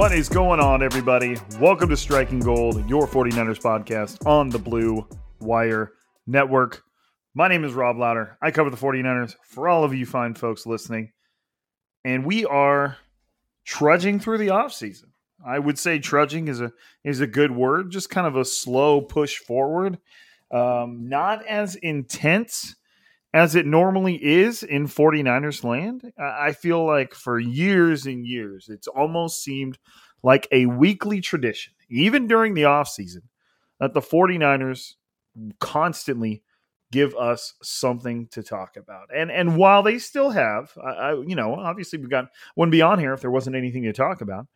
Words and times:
What 0.00 0.12
is 0.12 0.30
going 0.30 0.60
on, 0.60 0.82
everybody? 0.82 1.36
Welcome 1.60 1.90
to 1.90 1.96
Striking 1.96 2.40
Gold, 2.40 2.88
your 2.88 3.06
49ers 3.06 3.60
podcast 3.60 4.26
on 4.26 4.48
the 4.48 4.58
Blue 4.58 5.06
Wire 5.40 5.92
Network. 6.26 6.82
My 7.34 7.48
name 7.48 7.64
is 7.64 7.74
Rob 7.74 7.98
Louder. 7.98 8.38
I 8.40 8.50
cover 8.50 8.70
the 8.70 8.78
49ers 8.78 9.36
for 9.44 9.68
all 9.68 9.84
of 9.84 9.92
you 9.92 10.06
fine 10.06 10.32
folks 10.32 10.64
listening. 10.64 11.12
And 12.02 12.24
we 12.24 12.46
are 12.46 12.96
trudging 13.66 14.20
through 14.20 14.38
the 14.38 14.46
offseason. 14.46 15.08
I 15.46 15.58
would 15.58 15.78
say 15.78 15.98
trudging 15.98 16.48
is 16.48 16.62
a 16.62 16.72
is 17.04 17.20
a 17.20 17.26
good 17.26 17.50
word, 17.50 17.90
just 17.90 18.08
kind 18.08 18.26
of 18.26 18.36
a 18.36 18.44
slow 18.46 19.02
push 19.02 19.36
forward. 19.36 19.98
Um, 20.50 21.10
not 21.10 21.44
as 21.44 21.74
intense 21.74 22.74
as 23.32 23.54
it 23.54 23.66
normally 23.66 24.16
is 24.16 24.62
in 24.62 24.86
49ers 24.86 25.62
land. 25.62 26.12
I 26.18 26.52
feel 26.52 26.84
like 26.84 27.14
for 27.14 27.38
years 27.38 28.06
and 28.06 28.26
years, 28.26 28.68
it's 28.68 28.88
almost 28.88 29.42
seemed 29.42 29.78
like 30.22 30.48
a 30.50 30.66
weekly 30.66 31.20
tradition, 31.20 31.72
even 31.88 32.26
during 32.26 32.54
the 32.54 32.62
offseason, 32.62 33.22
that 33.78 33.94
the 33.94 34.00
49ers 34.00 34.94
constantly 35.60 36.42
give 36.92 37.14
us 37.14 37.54
something 37.62 38.26
to 38.28 38.42
talk 38.42 38.76
about. 38.76 39.08
And 39.14 39.30
and 39.30 39.56
while 39.56 39.82
they 39.82 39.98
still 39.98 40.30
have, 40.30 40.72
I, 40.82 40.88
I 40.88 41.12
you 41.14 41.36
know, 41.36 41.54
obviously 41.54 41.98
we 41.98 42.08
got 42.08 42.26
wouldn't 42.56 42.72
be 42.72 42.82
on 42.82 42.98
here 42.98 43.12
if 43.12 43.20
there 43.20 43.30
wasn't 43.30 43.56
anything 43.56 43.84
to 43.84 43.92
talk 43.92 44.20
about. 44.20 44.46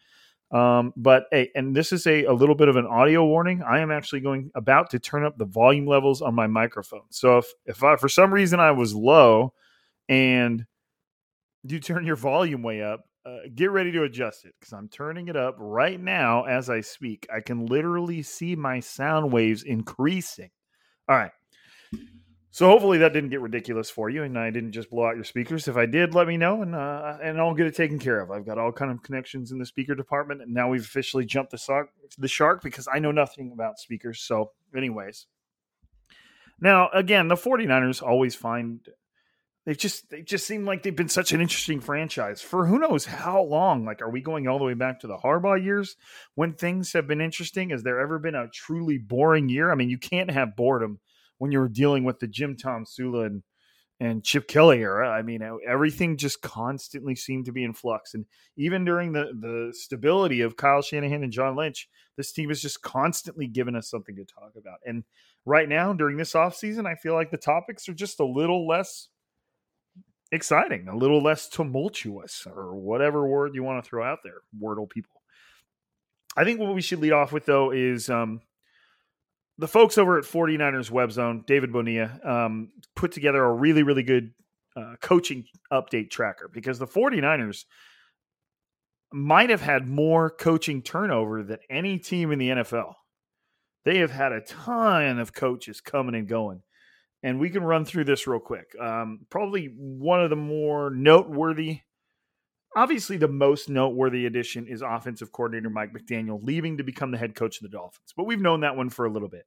Um, 0.50 0.92
but 0.96 1.24
hey, 1.32 1.50
and 1.54 1.74
this 1.74 1.92
is 1.92 2.06
a, 2.06 2.24
a 2.24 2.32
little 2.32 2.54
bit 2.54 2.68
of 2.68 2.76
an 2.76 2.86
audio 2.86 3.24
warning. 3.24 3.62
I 3.62 3.80
am 3.80 3.90
actually 3.90 4.20
going 4.20 4.50
about 4.54 4.90
to 4.90 4.98
turn 4.98 5.24
up 5.24 5.36
the 5.36 5.44
volume 5.44 5.86
levels 5.86 6.22
on 6.22 6.34
my 6.34 6.46
microphone. 6.46 7.02
So 7.10 7.38
if 7.38 7.46
if 7.66 7.82
I, 7.82 7.96
for 7.96 8.08
some 8.08 8.32
reason 8.32 8.60
I 8.60 8.70
was 8.70 8.94
low 8.94 9.52
and 10.08 10.64
you 11.64 11.80
turn 11.80 12.04
your 12.04 12.16
volume 12.16 12.62
way 12.62 12.82
up, 12.82 13.04
uh, 13.26 13.38
get 13.54 13.70
ready 13.70 13.90
to 13.92 14.02
adjust 14.02 14.44
it 14.44 14.54
because 14.60 14.72
I'm 14.72 14.88
turning 14.88 15.28
it 15.28 15.36
up 15.36 15.56
right 15.58 15.98
now 15.98 16.44
as 16.44 16.68
I 16.68 16.82
speak. 16.82 17.26
I 17.34 17.40
can 17.40 17.66
literally 17.66 18.22
see 18.22 18.54
my 18.54 18.80
sound 18.80 19.32
waves 19.32 19.62
increasing. 19.62 20.50
All 21.08 21.16
right. 21.16 21.32
So 22.54 22.68
hopefully 22.68 22.98
that 22.98 23.12
didn't 23.12 23.30
get 23.30 23.40
ridiculous 23.40 23.90
for 23.90 24.08
you, 24.08 24.22
and 24.22 24.38
I 24.38 24.50
didn't 24.50 24.70
just 24.70 24.88
blow 24.88 25.08
out 25.08 25.16
your 25.16 25.24
speakers. 25.24 25.66
If 25.66 25.76
I 25.76 25.86
did, 25.86 26.14
let 26.14 26.28
me 26.28 26.36
know, 26.36 26.62
and 26.62 26.72
uh, 26.72 27.16
and 27.20 27.40
I'll 27.40 27.52
get 27.52 27.66
it 27.66 27.74
taken 27.74 27.98
care 27.98 28.20
of. 28.20 28.30
I've 28.30 28.46
got 28.46 28.58
all 28.58 28.70
kind 28.70 28.92
of 28.92 29.02
connections 29.02 29.50
in 29.50 29.58
the 29.58 29.66
speaker 29.66 29.96
department, 29.96 30.40
and 30.40 30.54
now 30.54 30.68
we've 30.68 30.84
officially 30.84 31.24
jumped 31.24 31.50
the 31.50 31.58
shark, 31.58 31.88
the 32.16 32.28
shark 32.28 32.62
because 32.62 32.86
I 32.86 33.00
know 33.00 33.10
nothing 33.10 33.50
about 33.52 33.80
speakers. 33.80 34.20
So, 34.20 34.52
anyways, 34.72 35.26
now 36.60 36.90
again, 36.94 37.26
the 37.26 37.34
49ers 37.34 38.00
always 38.00 38.36
find 38.36 38.86
they 39.66 39.74
just 39.74 40.08
they 40.10 40.22
just 40.22 40.46
seem 40.46 40.64
like 40.64 40.84
they've 40.84 40.94
been 40.94 41.08
such 41.08 41.32
an 41.32 41.40
interesting 41.40 41.80
franchise 41.80 42.40
for 42.40 42.66
who 42.66 42.78
knows 42.78 43.04
how 43.04 43.42
long. 43.42 43.84
Like, 43.84 44.00
are 44.00 44.10
we 44.10 44.20
going 44.20 44.46
all 44.46 44.60
the 44.60 44.64
way 44.64 44.74
back 44.74 45.00
to 45.00 45.08
the 45.08 45.16
Harbaugh 45.16 45.60
years 45.60 45.96
when 46.36 46.52
things 46.52 46.92
have 46.92 47.08
been 47.08 47.20
interesting? 47.20 47.70
Has 47.70 47.82
there 47.82 47.98
ever 47.98 48.20
been 48.20 48.36
a 48.36 48.46
truly 48.46 48.98
boring 48.98 49.48
year? 49.48 49.72
I 49.72 49.74
mean, 49.74 49.90
you 49.90 49.98
can't 49.98 50.30
have 50.30 50.54
boredom 50.54 51.00
when 51.44 51.52
you 51.52 51.58
were 51.58 51.68
dealing 51.68 52.04
with 52.04 52.20
the 52.20 52.26
Jim 52.26 52.56
Tomsula 52.56 53.26
and, 53.26 53.42
and 54.00 54.24
Chip 54.24 54.48
Kelly 54.48 54.78
era. 54.78 55.10
I 55.10 55.20
mean, 55.20 55.46
everything 55.68 56.16
just 56.16 56.40
constantly 56.40 57.14
seemed 57.14 57.44
to 57.44 57.52
be 57.52 57.64
in 57.64 57.74
flux. 57.74 58.14
And 58.14 58.24
even 58.56 58.86
during 58.86 59.12
the, 59.12 59.24
the 59.38 59.74
stability 59.76 60.40
of 60.40 60.56
Kyle 60.56 60.80
Shanahan 60.80 61.22
and 61.22 61.30
John 61.30 61.54
Lynch, 61.54 61.86
this 62.16 62.32
team 62.32 62.48
has 62.48 62.62
just 62.62 62.80
constantly 62.80 63.46
given 63.46 63.76
us 63.76 63.90
something 63.90 64.16
to 64.16 64.24
talk 64.24 64.52
about. 64.56 64.78
And 64.86 65.04
right 65.44 65.68
now, 65.68 65.92
during 65.92 66.16
this 66.16 66.32
offseason, 66.32 66.86
I 66.86 66.94
feel 66.94 67.12
like 67.12 67.30
the 67.30 67.36
topics 67.36 67.90
are 67.90 67.94
just 67.94 68.20
a 68.20 68.24
little 68.24 68.66
less 68.66 69.08
exciting, 70.32 70.88
a 70.88 70.96
little 70.96 71.22
less 71.22 71.46
tumultuous, 71.46 72.46
or 72.46 72.74
whatever 72.74 73.26
word 73.26 73.54
you 73.54 73.62
want 73.62 73.84
to 73.84 73.86
throw 73.86 74.02
out 74.02 74.20
there, 74.24 74.40
Wordle 74.58 74.88
people. 74.88 75.20
I 76.38 76.44
think 76.44 76.58
what 76.58 76.74
we 76.74 76.80
should 76.80 77.00
lead 77.00 77.12
off 77.12 77.32
with, 77.32 77.44
though, 77.44 77.70
is 77.70 78.08
um, 78.08 78.40
the 79.58 79.68
folks 79.68 79.98
over 79.98 80.18
at 80.18 80.24
49ers 80.24 80.90
Web 80.90 81.12
Zone, 81.12 81.44
David 81.46 81.72
Bonilla, 81.72 82.18
um, 82.24 82.70
put 82.96 83.12
together 83.12 83.44
a 83.44 83.52
really, 83.52 83.82
really 83.82 84.02
good 84.02 84.32
uh, 84.76 84.94
coaching 85.00 85.44
update 85.72 86.10
tracker 86.10 86.50
because 86.52 86.78
the 86.78 86.86
49ers 86.86 87.64
might 89.12 89.50
have 89.50 89.60
had 89.60 89.86
more 89.86 90.28
coaching 90.28 90.82
turnover 90.82 91.44
than 91.44 91.58
any 91.70 91.98
team 91.98 92.32
in 92.32 92.38
the 92.38 92.48
NFL. 92.48 92.94
They 93.84 93.98
have 93.98 94.10
had 94.10 94.32
a 94.32 94.40
ton 94.40 95.18
of 95.18 95.32
coaches 95.32 95.80
coming 95.80 96.16
and 96.16 96.26
going. 96.26 96.62
And 97.22 97.38
we 97.38 97.48
can 97.48 97.62
run 97.62 97.84
through 97.84 98.04
this 98.04 98.26
real 98.26 98.40
quick. 98.40 98.74
Um, 98.78 99.20
probably 99.30 99.72
one 99.76 100.20
of 100.20 100.30
the 100.30 100.36
more 100.36 100.90
noteworthy, 100.90 101.80
obviously, 102.76 103.16
the 103.16 103.28
most 103.28 103.68
noteworthy 103.68 104.26
addition 104.26 104.66
is 104.66 104.82
offensive 104.82 105.32
coordinator 105.32 105.70
Mike 105.70 105.92
McDaniel 105.92 106.42
leaving 106.42 106.76
to 106.78 106.84
become 106.84 107.10
the 107.10 107.18
head 107.18 107.34
coach 107.34 107.58
of 107.58 107.62
the 107.62 107.76
Dolphins. 107.76 108.12
But 108.16 108.24
we've 108.24 108.40
known 108.40 108.60
that 108.60 108.76
one 108.76 108.90
for 108.90 109.06
a 109.06 109.10
little 109.10 109.28
bit. 109.28 109.46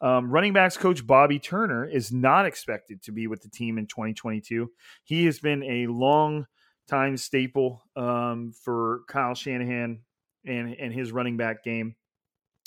Um, 0.00 0.30
running 0.30 0.52
backs 0.52 0.76
coach 0.76 1.06
Bobby 1.06 1.38
Turner 1.38 1.84
is 1.84 2.12
not 2.12 2.46
expected 2.46 3.02
to 3.02 3.12
be 3.12 3.26
with 3.26 3.42
the 3.42 3.48
team 3.48 3.78
in 3.78 3.86
2022. 3.86 4.70
He 5.04 5.24
has 5.26 5.40
been 5.40 5.62
a 5.64 5.86
long 5.88 6.46
time 6.88 7.16
staple 7.16 7.82
um, 7.96 8.52
for 8.52 9.00
Kyle 9.08 9.34
Shanahan 9.34 10.00
and, 10.46 10.74
and 10.74 10.92
his 10.92 11.12
running 11.12 11.36
back 11.36 11.64
game. 11.64 11.96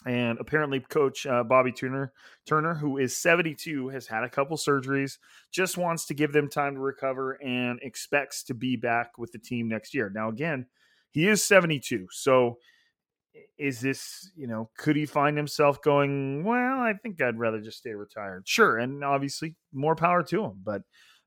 And 0.06 0.40
apparently, 0.40 0.80
Coach 0.80 1.28
uh, 1.28 1.44
Bobby 1.44 1.72
Turner, 1.72 2.12
Turner, 2.48 2.74
who 2.74 2.98
is 2.98 3.16
72, 3.18 3.90
has 3.90 4.08
had 4.08 4.24
a 4.24 4.30
couple 4.30 4.58
surgeries, 4.58 5.18
just 5.52 5.78
wants 5.78 6.06
to 6.08 6.16
give 6.16 6.34
them 6.34 6.50
time 6.50 6.74
to 6.74 6.80
recover 6.80 7.34
and 7.34 7.80
expects 7.84 8.44
to 8.46 8.56
be 8.56 8.76
back 8.76 9.18
with 9.20 9.32
the 9.32 9.38
team 9.38 9.68
next 9.68 9.94
year. 9.94 10.12
Now, 10.14 10.30
again, 10.30 10.66
he 11.12 11.28
is 11.28 11.44
72. 11.44 12.08
So, 12.12 12.58
is 13.58 13.80
this, 13.80 14.32
you 14.36 14.48
know, 14.48 14.70
could 14.78 14.96
he 14.96 15.06
find 15.06 15.38
himself 15.38 15.82
going, 15.82 16.44
well, 16.44 16.80
I 16.80 16.94
think 17.02 17.22
I'd 17.22 17.38
rather 17.38 17.62
just 17.62 17.78
stay 17.78 17.94
retired? 17.94 18.48
Sure. 18.48 18.80
And 18.80 19.04
obviously, 19.04 19.56
more 19.72 19.96
power 19.96 20.24
to 20.24 20.46
him. 20.46 20.62
But 20.64 20.82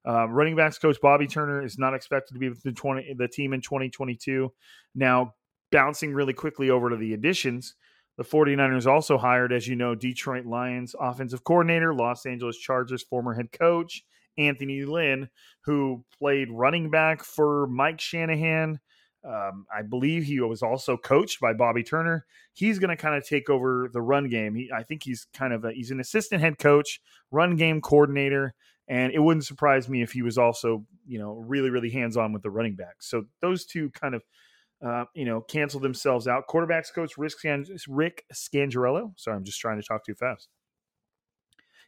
uh, 0.06 0.28
running 0.28 0.56
backs 0.56 0.78
coach 0.78 1.00
Bobby 1.00 1.28
Turner 1.28 1.64
is 1.64 1.78
not 1.78 1.94
expected 1.94 2.34
to 2.34 2.40
be 2.40 2.48
with 2.48 2.62
the, 2.62 2.72
20, 2.72 3.14
the 3.16 3.28
team 3.28 3.52
in 3.52 3.60
2022. 3.60 4.52
Now, 4.96 5.34
bouncing 5.70 6.12
really 6.12 6.34
quickly 6.34 6.70
over 6.70 6.90
to 6.90 6.96
the 6.96 7.14
additions 7.14 7.74
The 8.16 8.24
49ers 8.24 8.86
also 8.86 9.18
hired, 9.18 9.52
as 9.52 9.66
you 9.66 9.74
know, 9.74 9.94
Detroit 9.94 10.46
Lions 10.46 10.94
offensive 10.98 11.42
coordinator, 11.44 11.92
Los 11.94 12.26
Angeles 12.26 12.56
Chargers 12.56 13.02
former 13.02 13.34
head 13.34 13.50
coach, 13.52 14.04
Anthony 14.38 14.84
Lynn, 14.84 15.28
who 15.62 16.04
played 16.16 16.48
running 16.50 16.90
back 16.90 17.24
for 17.24 17.66
Mike 17.66 18.00
Shanahan. 18.00 18.78
Um, 19.24 19.66
I 19.74 19.82
believe 19.82 20.24
he 20.24 20.38
was 20.40 20.62
also 20.62 20.96
coached 20.96 21.40
by 21.40 21.54
Bobby 21.54 21.82
Turner. 21.82 22.26
He's 22.52 22.78
going 22.78 22.90
to 22.90 22.96
kind 22.96 23.16
of 23.16 23.26
take 23.26 23.48
over 23.48 23.88
the 23.92 24.02
run 24.02 24.28
game. 24.28 24.54
He, 24.54 24.70
I 24.70 24.82
think 24.82 25.02
he's 25.02 25.26
kind 25.32 25.52
of 25.52 25.64
a, 25.64 25.72
he's 25.72 25.90
an 25.90 25.98
assistant 25.98 26.42
head 26.42 26.58
coach, 26.58 27.00
run 27.30 27.56
game 27.56 27.80
coordinator, 27.80 28.54
and 28.86 29.12
it 29.12 29.20
wouldn't 29.20 29.46
surprise 29.46 29.88
me 29.88 30.02
if 30.02 30.12
he 30.12 30.22
was 30.22 30.36
also 30.36 30.84
you 31.06 31.18
know 31.18 31.32
really 31.32 31.70
really 31.70 31.90
hands 31.90 32.16
on 32.16 32.32
with 32.32 32.42
the 32.42 32.50
running 32.50 32.76
back. 32.76 32.96
So 33.00 33.24
those 33.40 33.64
two 33.64 33.90
kind 33.90 34.14
of 34.14 34.22
uh, 34.84 35.04
you 35.14 35.24
know, 35.24 35.40
cancel 35.40 35.80
themselves 35.80 36.28
out. 36.28 36.46
Quarterbacks 36.48 36.92
coach 36.92 37.16
Rick, 37.16 37.32
Rick 37.88 38.24
Scangarello. 38.32 39.12
Sorry, 39.16 39.36
I'm 39.36 39.44
just 39.44 39.60
trying 39.60 39.80
to 39.80 39.86
talk 39.86 40.04
too 40.04 40.14
fast. 40.14 40.48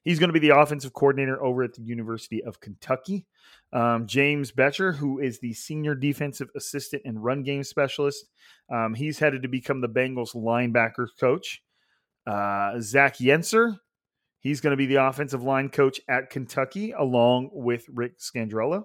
He's 0.03 0.21
going 0.21 0.29
to 0.29 0.39
be 0.39 0.47
the 0.47 0.57
offensive 0.57 0.93
coordinator 0.93 1.43
over 1.43 1.65
at 1.65 1.75
the 1.75 1.83
University 1.83 2.43
of 2.45 2.61
Kentucky. 2.61 3.27
Um, 3.73 4.07
James 4.07 4.53
Bettcher, 4.53 4.95
who 4.95 5.19
is 5.19 5.41
the 5.41 5.53
senior 5.53 5.97
defensive 5.97 6.49
assistant 6.55 7.03
and 7.05 7.23
run 7.23 7.43
game 7.43 7.65
specialist, 7.65 8.27
um, 8.73 8.95
he's 8.95 9.19
headed 9.19 9.43
to 9.43 9.49
become 9.49 9.81
the 9.81 9.89
Bengals 9.89 10.35
linebacker 10.37 11.09
coach. 11.19 11.61
Uh, 12.25 12.75
Zach 12.81 13.17
Yenser, 13.19 13.79
he's 14.39 14.61
going 14.61 14.71
to 14.71 14.77
be 14.77 14.87
the 14.87 15.05
offensive 15.05 15.43
line 15.43 15.69
coach 15.69 16.01
at 16.09 16.31
Kentucky, 16.31 16.93
along 16.93 17.51
with 17.53 17.85
Rick 17.93 18.21
Scangarello. 18.21 18.85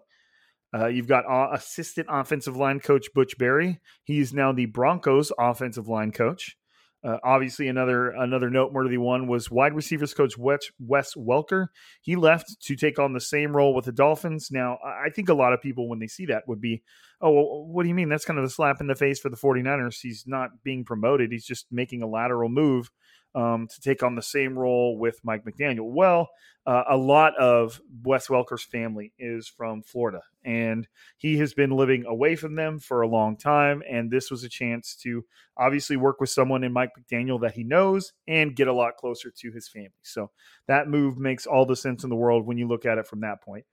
Uh, 0.73 0.88
you've 0.88 1.07
got 1.07 1.25
uh, 1.25 1.50
assistant 1.53 2.07
offensive 2.09 2.56
line 2.56 2.79
coach 2.79 3.07
Butch 3.13 3.38
Barry. 3.38 3.79
He's 4.03 4.33
now 4.33 4.51
the 4.51 4.68
Broncos 4.68 5.31
offensive 5.38 5.88
line 5.88 6.12
coach. 6.12 6.56
Uh, 7.03 7.18
obviously, 7.23 7.68
another 7.68 8.12
another 8.12 8.51
noteworthy 8.51 8.97
one 8.97 9.27
was 9.27 9.50
wide 9.50 9.73
receivers 9.73 10.13
coach 10.13 10.38
Wes, 10.38 10.59
Wes 10.79 11.15
Welker. 11.15 11.68
He 12.01 12.15
left 12.15 12.62
to 12.62 12.75
take 12.75 13.00
on 13.00 13.13
the 13.13 13.19
same 13.19 13.56
role 13.56 13.73
with 13.73 13.85
the 13.85 13.91
Dolphins. 13.91 14.50
Now, 14.51 14.77
I 14.85 15.09
think 15.09 15.27
a 15.27 15.33
lot 15.33 15.51
of 15.51 15.62
people, 15.62 15.89
when 15.89 15.97
they 15.97 16.07
see 16.07 16.27
that, 16.27 16.44
would 16.47 16.62
be, 16.62 16.83
oh, 17.19 17.31
well, 17.31 17.65
what 17.65 17.83
do 17.83 17.89
you 17.89 17.95
mean? 17.95 18.07
That's 18.07 18.25
kind 18.25 18.38
of 18.38 18.45
a 18.45 18.50
slap 18.50 18.81
in 18.81 18.88
the 18.88 18.95
face 18.95 19.19
for 19.19 19.29
the 19.29 19.38
49ers. 19.38 20.00
He's 20.00 20.25
not 20.27 20.63
being 20.63 20.85
promoted, 20.85 21.31
he's 21.31 21.45
just 21.45 21.65
making 21.71 22.03
a 22.03 22.07
lateral 22.07 22.50
move 22.50 22.91
um, 23.33 23.67
to 23.67 23.81
take 23.81 24.03
on 24.03 24.15
the 24.15 24.21
same 24.21 24.57
role 24.57 24.97
with 24.97 25.19
Mike 25.23 25.45
McDaniel. 25.45 25.91
Well, 25.91 26.29
uh, 26.65 26.83
a 26.89 26.97
lot 26.97 27.35
of 27.37 27.81
Wes 28.03 28.29
Welker's 28.29 28.63
family 28.63 29.13
is 29.17 29.47
from 29.47 29.81
Florida, 29.81 30.21
and 30.45 30.87
he 31.17 31.37
has 31.37 31.53
been 31.53 31.71
living 31.71 32.05
away 32.05 32.35
from 32.35 32.55
them 32.55 32.79
for 32.79 33.01
a 33.01 33.07
long 33.07 33.35
time. 33.35 33.81
And 33.89 34.11
this 34.11 34.29
was 34.29 34.43
a 34.43 34.49
chance 34.49 34.95
to 35.03 35.25
obviously 35.57 35.97
work 35.97 36.21
with 36.21 36.29
someone 36.29 36.63
in 36.63 36.73
Mike 36.73 36.91
McDaniel 36.99 37.41
that 37.41 37.55
he 37.55 37.63
knows 37.63 38.13
and 38.27 38.55
get 38.55 38.67
a 38.67 38.73
lot 38.73 38.97
closer 38.97 39.31
to 39.37 39.51
his 39.51 39.67
family. 39.67 39.89
So 40.03 40.29
that 40.67 40.87
move 40.87 41.17
makes 41.17 41.47
all 41.47 41.65
the 41.65 41.75
sense 41.75 42.03
in 42.03 42.09
the 42.09 42.15
world 42.15 42.45
when 42.45 42.57
you 42.57 42.67
look 42.67 42.85
at 42.85 42.99
it 42.99 43.07
from 43.07 43.21
that 43.21 43.41
point. 43.41 43.65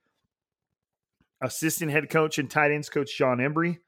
Assistant 1.42 1.90
head 1.90 2.08
coach 2.08 2.38
and 2.38 2.50
tight 2.50 2.72
ends 2.72 2.88
coach 2.88 3.16
Jon 3.16 3.38
Embree, 3.38 3.78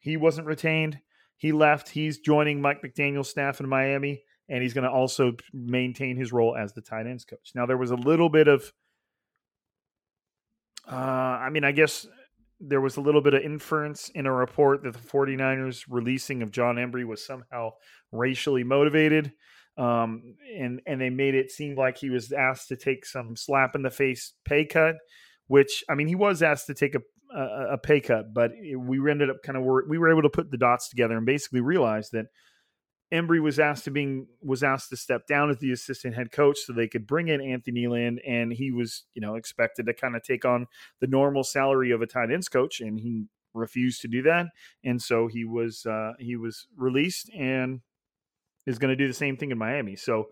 he 0.00 0.16
wasn't 0.16 0.46
retained. 0.46 0.98
He 1.36 1.52
left. 1.52 1.88
He's 1.88 2.18
joining 2.18 2.60
Mike 2.60 2.82
McDaniel's 2.82 3.30
staff 3.30 3.60
in 3.60 3.68
Miami 3.68 4.22
and 4.50 4.62
he's 4.62 4.74
going 4.74 4.84
to 4.84 4.90
also 4.90 5.32
maintain 5.52 6.16
his 6.16 6.32
role 6.32 6.56
as 6.56 6.72
the 6.72 6.82
tight 6.82 7.06
ends 7.06 7.24
coach. 7.24 7.52
Now, 7.54 7.66
there 7.66 7.76
was 7.76 7.92
a 7.92 7.96
little 7.96 8.28
bit 8.28 8.48
of, 8.48 8.72
uh, 10.90 10.94
I 10.94 11.50
mean, 11.50 11.64
I 11.64 11.72
guess 11.72 12.06
there 12.58 12.80
was 12.80 12.96
a 12.96 13.00
little 13.00 13.22
bit 13.22 13.32
of 13.32 13.42
inference 13.42 14.10
in 14.10 14.26
a 14.26 14.32
report 14.32 14.82
that 14.82 14.92
the 14.92 14.98
49ers 14.98 15.84
releasing 15.88 16.42
of 16.42 16.50
Jon 16.50 16.76
Embree 16.76 17.06
was 17.06 17.24
somehow 17.24 17.70
racially 18.12 18.64
motivated. 18.64 19.32
Um, 19.78 20.34
and 20.58 20.82
and 20.84 21.00
they 21.00 21.08
made 21.08 21.34
it 21.34 21.50
seem 21.50 21.76
like 21.76 21.96
he 21.96 22.10
was 22.10 22.32
asked 22.32 22.68
to 22.68 22.76
take 22.76 23.06
some 23.06 23.36
slap 23.36 23.74
in 23.76 23.82
the 23.82 23.90
face 23.90 24.34
pay 24.44 24.66
cut, 24.66 24.96
which 25.46 25.84
I 25.88 25.94
mean 25.94 26.08
he 26.08 26.16
was 26.16 26.42
asked 26.42 26.66
to 26.66 26.74
take 26.74 26.96
a 26.96 27.00
a, 27.34 27.74
a 27.74 27.78
pay 27.78 28.00
cut, 28.00 28.34
but 28.34 28.50
we 28.76 29.10
ended 29.10 29.30
up 29.30 29.36
kind 29.42 29.56
of 29.56 29.64
we 29.88 29.96
were 29.96 30.10
able 30.10 30.22
to 30.22 30.28
put 30.28 30.50
the 30.50 30.58
dots 30.58 30.88
together 30.88 31.16
and 31.16 31.24
basically 31.24 31.60
realize 31.60 32.10
that 32.10 32.26
Embree 33.12 33.42
was 33.42 33.58
asked 33.58 33.84
to 33.84 33.90
being 33.90 34.28
was 34.40 34.62
asked 34.62 34.90
to 34.90 34.96
step 34.96 35.26
down 35.26 35.50
as 35.50 35.58
the 35.58 35.72
assistant 35.72 36.14
head 36.14 36.30
coach 36.30 36.58
so 36.58 36.72
they 36.72 36.86
could 36.86 37.06
bring 37.06 37.28
in 37.28 37.40
Anthony 37.40 37.86
Lynn, 37.88 38.20
and 38.26 38.52
he 38.52 38.70
was 38.70 39.04
you 39.14 39.20
know 39.20 39.34
expected 39.34 39.86
to 39.86 39.94
kind 39.94 40.14
of 40.14 40.22
take 40.22 40.44
on 40.44 40.66
the 41.00 41.06
normal 41.06 41.42
salary 41.42 41.90
of 41.90 42.02
a 42.02 42.06
tight 42.06 42.30
ends 42.30 42.48
coach, 42.48 42.80
and 42.80 43.00
he 43.00 43.26
refused 43.52 44.00
to 44.02 44.08
do 44.08 44.22
that, 44.22 44.46
and 44.84 45.02
so 45.02 45.26
he 45.26 45.44
was 45.44 45.84
uh, 45.86 46.12
he 46.18 46.36
was 46.36 46.66
released 46.76 47.30
and 47.34 47.80
is 48.66 48.78
going 48.78 48.90
to 48.90 48.96
do 48.96 49.08
the 49.08 49.14
same 49.14 49.36
thing 49.36 49.50
in 49.50 49.58
Miami. 49.58 49.96
So 49.96 50.28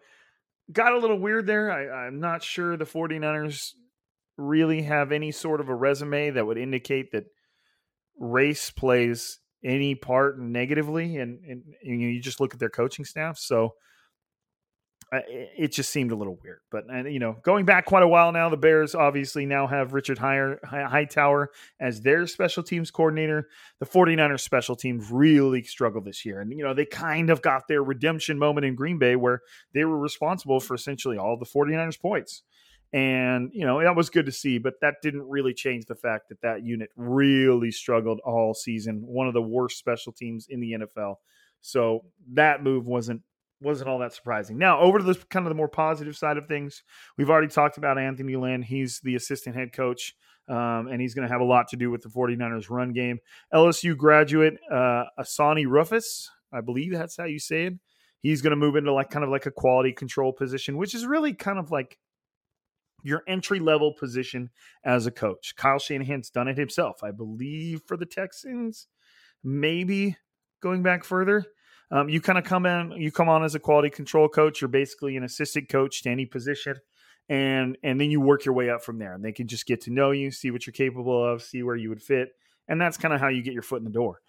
got 0.72 0.92
a 0.92 0.98
little 0.98 1.18
weird 1.18 1.46
there. 1.46 1.72
I, 1.72 2.06
I'm 2.06 2.20
not 2.20 2.42
sure 2.42 2.76
the 2.76 2.84
49ers 2.84 3.72
really 4.36 4.82
have 4.82 5.10
any 5.10 5.32
sort 5.32 5.60
of 5.60 5.68
a 5.68 5.74
resume 5.74 6.30
that 6.30 6.46
would 6.46 6.58
indicate 6.58 7.10
that 7.12 7.24
race 8.18 8.70
plays 8.70 9.40
any 9.64 9.94
part 9.94 10.38
negatively, 10.38 11.16
and, 11.16 11.40
and, 11.44 11.62
and 11.82 12.00
you 12.00 12.20
just 12.20 12.40
look 12.40 12.54
at 12.54 12.60
their 12.60 12.70
coaching 12.70 13.04
staff. 13.04 13.38
So 13.38 13.74
it 15.10 15.72
just 15.72 15.90
seemed 15.90 16.12
a 16.12 16.16
little 16.16 16.38
weird. 16.42 16.60
But 16.70 16.84
and 16.90 17.10
you 17.12 17.18
know, 17.18 17.36
going 17.42 17.64
back 17.64 17.86
quite 17.86 18.02
a 18.02 18.08
while 18.08 18.30
now, 18.30 18.48
the 18.50 18.56
Bears 18.56 18.94
obviously 18.94 19.46
now 19.46 19.66
have 19.66 19.94
Richard 19.94 20.18
Hightower 20.18 21.50
as 21.80 22.02
their 22.02 22.26
special 22.26 22.62
teams 22.62 22.90
coordinator. 22.90 23.48
The 23.80 23.86
49ers 23.86 24.40
special 24.40 24.76
teams 24.76 25.10
really 25.10 25.62
struggled 25.62 26.04
this 26.04 26.26
year. 26.26 26.40
And 26.40 26.52
you 26.52 26.62
know, 26.62 26.74
they 26.74 26.84
kind 26.84 27.30
of 27.30 27.40
got 27.40 27.68
their 27.68 27.82
redemption 27.82 28.38
moment 28.38 28.66
in 28.66 28.74
Green 28.74 28.98
Bay 28.98 29.16
where 29.16 29.40
they 29.72 29.84
were 29.84 29.98
responsible 29.98 30.60
for 30.60 30.74
essentially 30.74 31.16
all 31.16 31.38
the 31.38 31.46
49ers 31.46 32.00
points. 32.00 32.42
And, 32.92 33.50
you 33.52 33.66
know, 33.66 33.82
that 33.82 33.96
was 33.96 34.08
good 34.08 34.26
to 34.26 34.32
see, 34.32 34.58
but 34.58 34.74
that 34.80 34.94
didn't 35.02 35.28
really 35.28 35.52
change 35.52 35.84
the 35.84 35.94
fact 35.94 36.30
that 36.30 36.40
that 36.40 36.64
unit 36.64 36.88
really 36.96 37.70
struggled 37.70 38.20
all 38.24 38.54
season. 38.54 39.02
One 39.04 39.28
of 39.28 39.34
the 39.34 39.42
worst 39.42 39.78
special 39.78 40.12
teams 40.12 40.46
in 40.48 40.60
the 40.60 40.72
NFL. 40.72 41.16
So 41.60 42.04
that 42.32 42.62
move 42.62 42.86
wasn't 42.86 43.22
wasn't 43.60 43.90
all 43.90 43.98
that 43.98 44.12
surprising. 44.12 44.56
Now, 44.56 44.78
over 44.80 44.98
to 44.98 45.04
the 45.04 45.14
kind 45.30 45.44
of 45.44 45.50
the 45.50 45.56
more 45.56 45.68
positive 45.68 46.16
side 46.16 46.36
of 46.36 46.46
things, 46.46 46.82
we've 47.16 47.28
already 47.28 47.48
talked 47.48 47.76
about 47.76 47.98
Anthony 47.98 48.36
Lynn. 48.36 48.62
He's 48.62 49.00
the 49.00 49.16
assistant 49.16 49.56
head 49.56 49.72
coach, 49.72 50.14
um, 50.48 50.86
and 50.86 51.00
he's 51.00 51.14
going 51.14 51.26
to 51.26 51.32
have 51.32 51.40
a 51.40 51.44
lot 51.44 51.66
to 51.68 51.76
do 51.76 51.90
with 51.90 52.02
the 52.02 52.08
49ers 52.08 52.70
run 52.70 52.92
game. 52.92 53.18
LSU 53.52 53.96
graduate 53.96 54.58
uh, 54.70 55.04
Asani 55.18 55.66
Rufus, 55.66 56.30
I 56.52 56.60
believe 56.60 56.92
that's 56.92 57.16
how 57.16 57.24
you 57.24 57.38
say 57.38 57.64
it. 57.64 57.74
He's 58.20 58.42
going 58.42 58.50
to 58.50 58.56
move 58.56 58.76
into 58.76 58.92
like 58.92 59.10
kind 59.10 59.24
of 59.24 59.30
like 59.30 59.46
a 59.46 59.50
quality 59.50 59.92
control 59.92 60.32
position, 60.32 60.76
which 60.76 60.94
is 60.94 61.06
really 61.06 61.34
kind 61.34 61.58
of 61.58 61.70
like 61.70 61.98
your 63.02 63.22
entry 63.28 63.60
level 63.60 63.92
position 63.92 64.50
as 64.84 65.06
a 65.06 65.10
coach. 65.10 65.54
Kyle 65.56 65.78
Shanahan's 65.78 66.30
done 66.30 66.48
it 66.48 66.58
himself, 66.58 67.02
I 67.02 67.10
believe, 67.10 67.82
for 67.86 67.96
the 67.96 68.06
Texans. 68.06 68.88
Maybe 69.44 70.16
going 70.60 70.82
back 70.82 71.04
further, 71.04 71.44
um, 71.90 72.08
you 72.08 72.20
kind 72.20 72.38
of 72.38 72.44
come 72.44 72.66
in, 72.66 72.92
you 72.92 73.10
come 73.10 73.28
on 73.28 73.44
as 73.44 73.54
a 73.54 73.60
quality 73.60 73.90
control 73.90 74.28
coach. 74.28 74.60
You're 74.60 74.68
basically 74.68 75.16
an 75.16 75.24
assistant 75.24 75.68
coach 75.68 76.02
to 76.02 76.10
any 76.10 76.26
position, 76.26 76.76
and 77.28 77.78
and 77.82 78.00
then 78.00 78.10
you 78.10 78.20
work 78.20 78.44
your 78.44 78.54
way 78.54 78.68
up 78.68 78.82
from 78.82 78.98
there. 78.98 79.14
And 79.14 79.24
they 79.24 79.32
can 79.32 79.46
just 79.46 79.66
get 79.66 79.82
to 79.82 79.90
know 79.90 80.10
you, 80.10 80.30
see 80.30 80.50
what 80.50 80.66
you're 80.66 80.72
capable 80.72 81.24
of, 81.24 81.42
see 81.42 81.62
where 81.62 81.76
you 81.76 81.88
would 81.88 82.02
fit, 82.02 82.30
and 82.66 82.80
that's 82.80 82.96
kind 82.96 83.14
of 83.14 83.20
how 83.20 83.28
you 83.28 83.42
get 83.42 83.54
your 83.54 83.62
foot 83.62 83.78
in 83.78 83.84
the 83.84 83.90
door. 83.90 84.20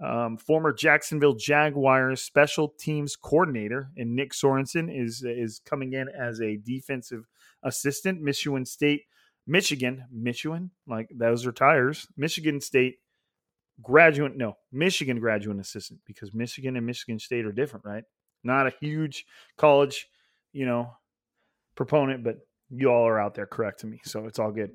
Um, 0.00 0.36
former 0.36 0.72
Jacksonville 0.72 1.34
Jaguars 1.34 2.22
special 2.22 2.68
teams 2.78 3.16
coordinator 3.16 3.90
and 3.96 4.14
Nick 4.14 4.32
Sorensen 4.32 4.88
is 4.94 5.24
is 5.24 5.60
coming 5.64 5.92
in 5.92 6.08
as 6.08 6.40
a 6.40 6.56
defensive 6.56 7.24
assistant. 7.64 8.22
Michigan 8.22 8.64
State, 8.64 9.02
Michigan, 9.46 10.04
Michigan, 10.12 10.70
like 10.86 11.10
those 11.12 11.46
are 11.46 11.52
tires. 11.52 12.06
Michigan 12.16 12.60
State 12.60 12.98
graduate, 13.82 14.36
no, 14.36 14.56
Michigan 14.70 15.18
graduate 15.18 15.58
assistant 15.58 16.00
because 16.06 16.32
Michigan 16.32 16.76
and 16.76 16.86
Michigan 16.86 17.18
State 17.18 17.44
are 17.44 17.52
different, 17.52 17.84
right? 17.84 18.04
Not 18.44 18.68
a 18.68 18.72
huge 18.80 19.24
college, 19.56 20.06
you 20.52 20.64
know, 20.64 20.92
proponent, 21.74 22.22
but 22.22 22.36
you 22.70 22.88
all 22.88 23.06
are 23.06 23.18
out 23.18 23.34
there 23.34 23.46
correcting 23.46 23.90
me, 23.90 24.00
so 24.04 24.26
it's 24.26 24.38
all 24.38 24.52
good. 24.52 24.70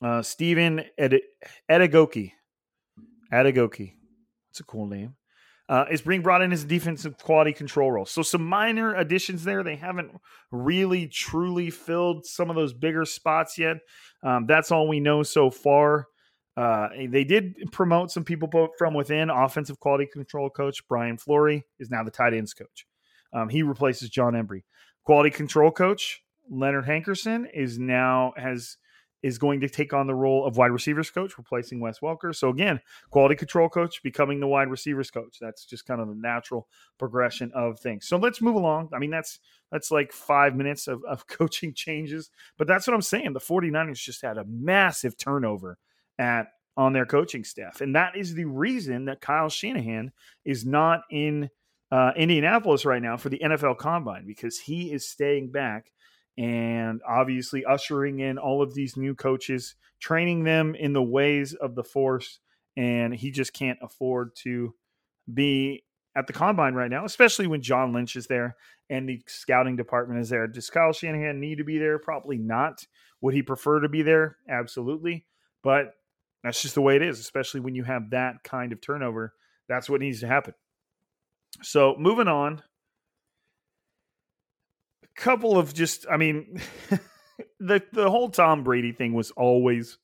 Uh, 0.00 0.22
Stephen 0.22 0.84
Ed- 0.98 1.20
Edagoki 1.70 2.32
Adegoke. 3.32 3.94
It's 4.50 4.60
a 4.60 4.64
cool 4.64 4.86
name. 4.86 5.14
Uh, 5.68 5.86
is 5.90 6.02
being 6.02 6.20
brought 6.20 6.42
in 6.42 6.52
as 6.52 6.64
a 6.64 6.66
defensive 6.66 7.16
quality 7.16 7.52
control 7.52 7.90
role. 7.90 8.04
So 8.04 8.20
some 8.22 8.44
minor 8.44 8.94
additions 8.94 9.44
there. 9.44 9.62
They 9.62 9.76
haven't 9.76 10.10
really 10.50 11.06
truly 11.06 11.70
filled 11.70 12.26
some 12.26 12.50
of 12.50 12.56
those 12.56 12.74
bigger 12.74 13.04
spots 13.06 13.56
yet. 13.56 13.78
Um, 14.22 14.46
that's 14.46 14.70
all 14.70 14.86
we 14.86 15.00
know 15.00 15.22
so 15.22 15.50
far. 15.50 16.08
Uh, 16.56 16.88
they 17.08 17.24
did 17.24 17.54
promote 17.72 18.10
some 18.10 18.24
people 18.24 18.48
from 18.76 18.92
within. 18.92 19.30
Offensive 19.30 19.80
quality 19.80 20.06
control 20.12 20.50
coach 20.50 20.86
Brian 20.86 21.16
Fleury 21.16 21.64
is 21.78 21.90
now 21.90 22.04
the 22.04 22.10
tight 22.10 22.34
ends 22.34 22.52
coach. 22.52 22.86
Um, 23.32 23.48
he 23.48 23.62
replaces 23.62 24.10
Jon 24.10 24.34
Embree. 24.34 24.64
Quality 25.04 25.30
control 25.30 25.70
coach 25.70 26.22
Leonard 26.50 26.84
Hankerson 26.84 27.46
is 27.54 27.78
now 27.78 28.34
has 28.36 28.76
is 29.22 29.38
going 29.38 29.60
to 29.60 29.68
take 29.68 29.92
on 29.92 30.06
the 30.06 30.14
role 30.14 30.44
of 30.44 30.56
wide 30.56 30.72
receivers 30.72 31.10
coach, 31.10 31.38
replacing 31.38 31.80
Wes 31.80 32.00
Welker. 32.00 32.34
So 32.34 32.48
again, 32.48 32.80
quality 33.10 33.36
control 33.36 33.68
coach 33.68 34.02
becoming 34.02 34.40
the 34.40 34.46
wide 34.46 34.68
receivers 34.68 35.10
coach. 35.10 35.38
That's 35.40 35.64
just 35.64 35.86
kind 35.86 36.00
of 36.00 36.08
the 36.08 36.14
natural 36.14 36.68
progression 36.98 37.52
of 37.54 37.78
things. 37.78 38.06
So 38.06 38.16
let's 38.16 38.42
move 38.42 38.56
along. 38.56 38.90
I 38.92 38.98
mean, 38.98 39.10
that's 39.10 39.38
that's 39.70 39.90
like 39.90 40.12
five 40.12 40.54
minutes 40.56 40.88
of, 40.88 41.02
of 41.04 41.26
coaching 41.28 41.72
changes. 41.72 42.30
But 42.58 42.66
that's 42.66 42.86
what 42.86 42.94
I'm 42.94 43.02
saying. 43.02 43.32
The 43.32 43.40
49ers 43.40 44.02
just 44.02 44.22
had 44.22 44.38
a 44.38 44.44
massive 44.44 45.16
turnover 45.16 45.78
at 46.18 46.48
on 46.76 46.92
their 46.92 47.06
coaching 47.06 47.44
staff. 47.44 47.80
And 47.80 47.94
that 47.96 48.16
is 48.16 48.34
the 48.34 48.46
reason 48.46 49.04
that 49.04 49.20
Kyle 49.20 49.50
Shanahan 49.50 50.12
is 50.44 50.64
not 50.64 51.02
in 51.10 51.50
uh, 51.90 52.12
Indianapolis 52.16 52.86
right 52.86 53.02
now 53.02 53.18
for 53.18 53.28
the 53.28 53.40
NFL 53.44 53.76
Combine 53.76 54.26
because 54.26 54.58
he 54.58 54.90
is 54.90 55.06
staying 55.06 55.50
back 55.50 55.92
and 56.38 57.00
obviously 57.06 57.64
ushering 57.64 58.20
in 58.20 58.38
all 58.38 58.62
of 58.62 58.74
these 58.74 58.96
new 58.96 59.14
coaches, 59.14 59.74
training 60.00 60.44
them 60.44 60.74
in 60.74 60.92
the 60.92 61.02
ways 61.02 61.54
of 61.54 61.74
the 61.74 61.84
force. 61.84 62.38
And 62.76 63.14
he 63.14 63.30
just 63.30 63.52
can't 63.52 63.78
afford 63.82 64.34
to 64.36 64.74
be 65.32 65.84
at 66.16 66.26
the 66.26 66.32
combine 66.32 66.74
right 66.74 66.90
now, 66.90 67.04
especially 67.04 67.46
when 67.46 67.62
John 67.62 67.92
Lynch 67.92 68.16
is 68.16 68.26
there 68.26 68.56
and 68.90 69.08
the 69.08 69.22
scouting 69.26 69.76
department 69.76 70.20
is 70.20 70.28
there. 70.28 70.46
Does 70.46 70.70
Kyle 70.70 70.92
Shanahan 70.92 71.40
need 71.40 71.58
to 71.58 71.64
be 71.64 71.78
there? 71.78 71.98
Probably 71.98 72.38
not. 72.38 72.86
Would 73.20 73.34
he 73.34 73.42
prefer 73.42 73.80
to 73.80 73.88
be 73.88 74.02
there? 74.02 74.36
Absolutely. 74.48 75.26
But 75.62 75.94
that's 76.42 76.60
just 76.60 76.74
the 76.74 76.82
way 76.82 76.96
it 76.96 77.02
is, 77.02 77.20
especially 77.20 77.60
when 77.60 77.74
you 77.74 77.84
have 77.84 78.10
that 78.10 78.42
kind 78.42 78.72
of 78.72 78.80
turnover. 78.80 79.34
That's 79.68 79.88
what 79.88 80.00
needs 80.00 80.20
to 80.20 80.26
happen. 80.26 80.54
So 81.62 81.94
moving 81.98 82.28
on, 82.28 82.62
couple 85.16 85.58
of 85.58 85.74
just, 85.74 86.06
I 86.10 86.16
mean, 86.16 86.60
the 87.60 87.82
the 87.92 88.10
whole 88.10 88.30
Tom 88.30 88.64
Brady 88.64 88.92
thing 88.92 89.14
was 89.14 89.30
always 89.32 89.98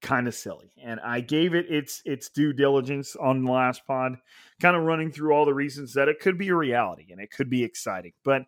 kind 0.00 0.26
of 0.26 0.34
silly, 0.34 0.72
and 0.82 1.00
I 1.00 1.20
gave 1.20 1.54
it 1.54 1.66
its 1.70 2.02
its 2.04 2.28
due 2.28 2.52
diligence 2.52 3.16
on 3.16 3.44
the 3.44 3.50
last 3.50 3.86
pod, 3.86 4.16
kind 4.60 4.76
of 4.76 4.82
running 4.82 5.10
through 5.10 5.32
all 5.32 5.44
the 5.44 5.54
reasons 5.54 5.94
that 5.94 6.08
it 6.08 6.20
could 6.20 6.38
be 6.38 6.48
a 6.48 6.54
reality 6.54 7.06
and 7.10 7.20
it 7.20 7.30
could 7.30 7.48
be 7.50 7.64
exciting. 7.64 8.12
But 8.24 8.42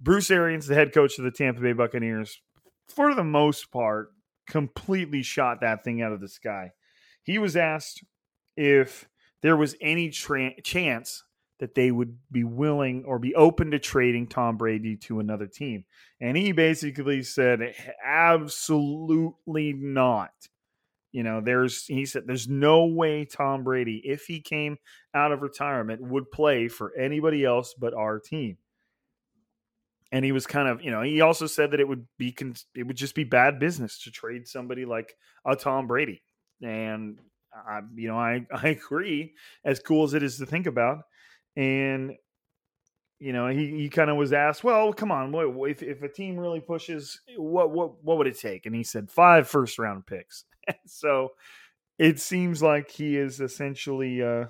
Bruce 0.00 0.30
Arians, 0.30 0.66
the 0.66 0.74
head 0.74 0.92
coach 0.92 1.18
of 1.18 1.24
the 1.24 1.30
Tampa 1.30 1.60
Bay 1.60 1.72
Buccaneers, 1.72 2.40
for 2.88 3.14
the 3.14 3.24
most 3.24 3.70
part, 3.70 4.10
completely 4.46 5.22
shot 5.22 5.60
that 5.60 5.84
thing 5.84 6.02
out 6.02 6.12
of 6.12 6.20
the 6.20 6.28
sky. 6.28 6.72
He 7.22 7.38
was 7.38 7.56
asked 7.56 8.02
if 8.56 9.08
there 9.42 9.56
was 9.56 9.76
any 9.80 10.10
tra- 10.10 10.60
chance 10.62 11.24
that 11.62 11.76
they 11.76 11.92
would 11.92 12.18
be 12.32 12.42
willing 12.42 13.04
or 13.06 13.20
be 13.20 13.36
open 13.36 13.70
to 13.70 13.78
trading 13.78 14.26
Tom 14.26 14.56
Brady 14.56 14.96
to 14.96 15.20
another 15.20 15.46
team. 15.46 15.84
And 16.20 16.36
he 16.36 16.50
basically 16.50 17.22
said, 17.22 17.72
absolutely 18.04 19.72
not. 19.72 20.32
You 21.12 21.22
know, 21.22 21.40
there's, 21.40 21.84
he 21.86 22.04
said, 22.04 22.24
there's 22.26 22.48
no 22.48 22.86
way 22.86 23.24
Tom 23.24 23.62
Brady, 23.62 24.02
if 24.04 24.24
he 24.24 24.40
came 24.40 24.76
out 25.14 25.30
of 25.30 25.40
retirement, 25.40 26.02
would 26.02 26.32
play 26.32 26.66
for 26.66 26.92
anybody 26.96 27.44
else 27.44 27.76
but 27.78 27.94
our 27.94 28.18
team. 28.18 28.56
And 30.10 30.24
he 30.24 30.32
was 30.32 30.48
kind 30.48 30.66
of, 30.66 30.82
you 30.82 30.90
know, 30.90 31.02
he 31.02 31.20
also 31.20 31.46
said 31.46 31.70
that 31.70 31.80
it 31.80 31.86
would 31.86 32.08
be, 32.18 32.36
it 32.74 32.88
would 32.88 32.96
just 32.96 33.14
be 33.14 33.22
bad 33.22 33.60
business 33.60 34.02
to 34.02 34.10
trade 34.10 34.48
somebody 34.48 34.84
like 34.84 35.14
a 35.46 35.54
Tom 35.54 35.86
Brady. 35.86 36.24
And, 36.60 37.20
I, 37.54 37.82
you 37.94 38.08
know, 38.08 38.18
I, 38.18 38.44
I 38.52 38.70
agree, 38.70 39.34
as 39.64 39.78
cool 39.78 40.02
as 40.02 40.14
it 40.14 40.24
is 40.24 40.38
to 40.38 40.46
think 40.46 40.66
about 40.66 41.04
and 41.56 42.12
you 43.18 43.32
know 43.32 43.48
he, 43.48 43.70
he 43.70 43.88
kind 43.88 44.10
of 44.10 44.16
was 44.16 44.32
asked 44.32 44.64
well 44.64 44.92
come 44.92 45.12
on 45.12 45.32
if, 45.68 45.82
if 45.82 46.02
a 46.02 46.08
team 46.08 46.36
really 46.36 46.60
pushes 46.60 47.20
what 47.36 47.70
what 47.70 48.02
what 48.02 48.18
would 48.18 48.26
it 48.26 48.38
take? 48.38 48.66
And 48.66 48.74
he 48.74 48.82
said 48.82 49.10
five 49.10 49.48
first 49.48 49.78
round 49.78 50.06
picks. 50.06 50.44
So 50.86 51.30
it 51.98 52.20
seems 52.20 52.62
like 52.62 52.88
he 52.88 53.16
is 53.16 53.40
essentially 53.40 54.22
uh 54.22 54.44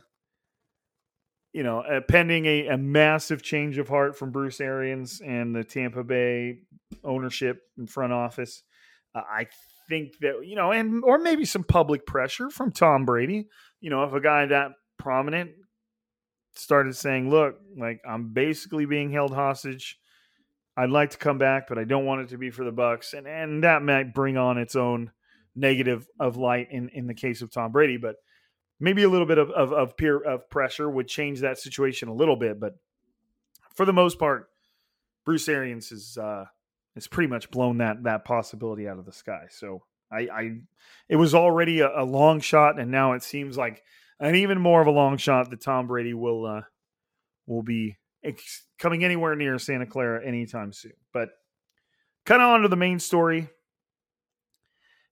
you 1.54 1.62
know 1.62 1.80
uh, 1.80 2.00
pending 2.06 2.44
a, 2.46 2.68
a 2.68 2.76
massive 2.76 3.42
change 3.42 3.78
of 3.78 3.88
heart 3.88 4.16
from 4.16 4.30
bruce 4.30 4.60
arians 4.60 5.22
and 5.22 5.54
the 5.54 5.64
tampa 5.64 6.04
bay 6.04 6.58
ownership 7.02 7.62
and 7.78 7.88
front 7.88 8.12
office. 8.12 8.62
Uh, 9.14 9.22
i 9.30 9.46
think 9.88 10.12
that 10.20 10.46
you 10.46 10.56
know 10.56 10.72
and 10.72 11.02
or 11.04 11.18
maybe 11.18 11.44
some 11.44 11.64
public 11.64 12.06
pressure 12.06 12.50
from 12.50 12.70
tom 12.70 13.04
brady. 13.04 13.48
You 13.80 13.90
know 13.90 14.04
if 14.04 14.12
a 14.12 14.20
guy 14.20 14.46
that 14.46 14.72
prominent 14.98 15.50
started 16.54 16.96
saying, 16.96 17.30
"Look, 17.30 17.60
like 17.76 18.00
I'm 18.08 18.32
basically 18.32 18.86
being 18.86 19.10
held 19.10 19.34
hostage. 19.34 19.98
I'd 20.76 20.90
like 20.90 21.10
to 21.10 21.18
come 21.18 21.38
back, 21.38 21.68
but 21.68 21.78
I 21.78 21.84
don't 21.84 22.06
want 22.06 22.22
it 22.22 22.28
to 22.30 22.38
be 22.38 22.50
for 22.50 22.64
the 22.64 22.72
Bucks." 22.72 23.14
And 23.14 23.26
and 23.26 23.64
that 23.64 23.82
might 23.82 24.14
bring 24.14 24.36
on 24.36 24.58
its 24.58 24.76
own 24.76 25.10
negative 25.54 26.06
of 26.18 26.36
light 26.36 26.68
in 26.70 26.88
in 26.90 27.06
the 27.06 27.14
case 27.14 27.42
of 27.42 27.50
Tom 27.50 27.72
Brady, 27.72 27.96
but 27.96 28.16
maybe 28.80 29.02
a 29.02 29.08
little 29.08 29.26
bit 29.26 29.38
of 29.38 29.50
of, 29.50 29.72
of 29.72 29.96
peer 29.96 30.18
of 30.20 30.48
pressure 30.50 30.90
would 30.90 31.08
change 31.08 31.40
that 31.40 31.58
situation 31.58 32.08
a 32.08 32.14
little 32.14 32.36
bit. 32.36 32.58
But 32.60 32.74
for 33.74 33.84
the 33.84 33.92
most 33.92 34.18
part, 34.18 34.50
Bruce 35.24 35.48
Arians 35.48 35.92
is 35.92 36.18
uh, 36.18 36.46
has 36.94 37.06
pretty 37.06 37.28
much 37.28 37.50
blown 37.50 37.78
that 37.78 38.02
that 38.04 38.24
possibility 38.24 38.88
out 38.88 38.98
of 38.98 39.06
the 39.06 39.12
sky. 39.12 39.46
So 39.50 39.82
I, 40.10 40.20
I 40.20 40.50
it 41.08 41.16
was 41.16 41.34
already 41.34 41.80
a, 41.80 42.02
a 42.02 42.04
long 42.04 42.40
shot, 42.40 42.78
and 42.78 42.90
now 42.90 43.12
it 43.12 43.22
seems 43.22 43.56
like 43.56 43.82
and 44.22 44.36
even 44.36 44.60
more 44.60 44.80
of 44.80 44.86
a 44.86 44.92
long 44.92 45.16
shot 45.16 45.50
that 45.50 45.60
Tom 45.60 45.88
Brady 45.88 46.14
will 46.14 46.46
uh, 46.46 46.62
will 47.46 47.62
be 47.62 47.98
ex- 48.24 48.64
coming 48.78 49.04
anywhere 49.04 49.34
near 49.34 49.58
Santa 49.58 49.84
Clara 49.84 50.24
anytime 50.24 50.72
soon. 50.72 50.92
But 51.12 51.30
kind 52.24 52.40
of 52.40 52.48
on 52.48 52.62
to 52.62 52.68
the 52.68 52.76
main 52.76 53.00
story. 53.00 53.50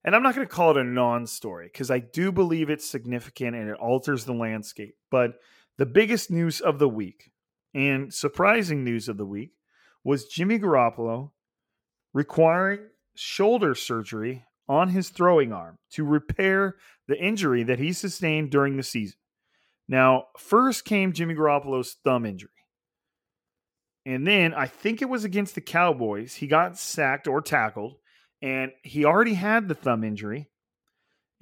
And 0.03 0.15
I'm 0.15 0.23
not 0.23 0.33
going 0.33 0.47
to 0.47 0.53
call 0.53 0.71
it 0.71 0.77
a 0.77 0.83
non 0.83 1.27
story 1.27 1.69
because 1.71 1.91
I 1.91 1.99
do 1.99 2.31
believe 2.31 2.69
it's 2.69 2.89
significant 2.89 3.55
and 3.55 3.69
it 3.69 3.75
alters 3.75 4.25
the 4.25 4.33
landscape. 4.33 4.95
But 5.11 5.33
the 5.77 5.85
biggest 5.85 6.31
news 6.31 6.61
of 6.61 6.79
the 6.79 6.89
week 6.89 7.31
and 7.73 8.13
surprising 8.13 8.83
news 8.83 9.09
of 9.09 9.17
the 9.17 9.25
week 9.25 9.51
was 10.03 10.27
Jimmy 10.27 10.57
Garoppolo 10.57 11.31
requiring 12.13 12.79
shoulder 13.13 13.75
surgery 13.75 14.45
on 14.67 14.87
his 14.87 15.09
throwing 15.09 15.51
arm 15.51 15.77
to 15.91 16.05
repair 16.05 16.77
the 17.11 17.21
injury 17.21 17.63
that 17.63 17.77
he 17.77 17.91
sustained 17.91 18.49
during 18.49 18.77
the 18.77 18.83
season. 18.83 19.17
Now, 19.87 20.27
first 20.37 20.85
came 20.85 21.11
Jimmy 21.11 21.35
Garoppolo's 21.35 21.97
thumb 22.05 22.25
injury. 22.25 22.49
And 24.05 24.25
then 24.25 24.53
I 24.53 24.67
think 24.67 25.01
it 25.01 25.09
was 25.09 25.25
against 25.25 25.53
the 25.53 25.61
Cowboys. 25.61 26.35
He 26.35 26.47
got 26.47 26.77
sacked 26.77 27.27
or 27.27 27.41
tackled, 27.41 27.97
and 28.41 28.71
he 28.81 29.03
already 29.03 29.33
had 29.33 29.67
the 29.67 29.75
thumb 29.75 30.05
injury. 30.05 30.49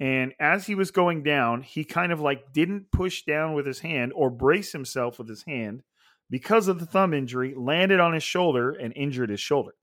And 0.00 0.32
as 0.40 0.66
he 0.66 0.74
was 0.74 0.90
going 0.90 1.22
down, 1.22 1.62
he 1.62 1.84
kind 1.84 2.10
of 2.10 2.20
like 2.20 2.52
didn't 2.52 2.90
push 2.90 3.22
down 3.22 3.54
with 3.54 3.64
his 3.64 3.78
hand 3.78 4.12
or 4.14 4.28
brace 4.28 4.72
himself 4.72 5.18
with 5.18 5.28
his 5.28 5.44
hand 5.44 5.84
because 6.28 6.66
of 6.66 6.80
the 6.80 6.86
thumb 6.86 7.14
injury, 7.14 7.54
landed 7.56 8.00
on 8.00 8.12
his 8.12 8.24
shoulder 8.24 8.72
and 8.72 8.92
injured 8.96 9.30
his 9.30 9.40
shoulder. 9.40 9.74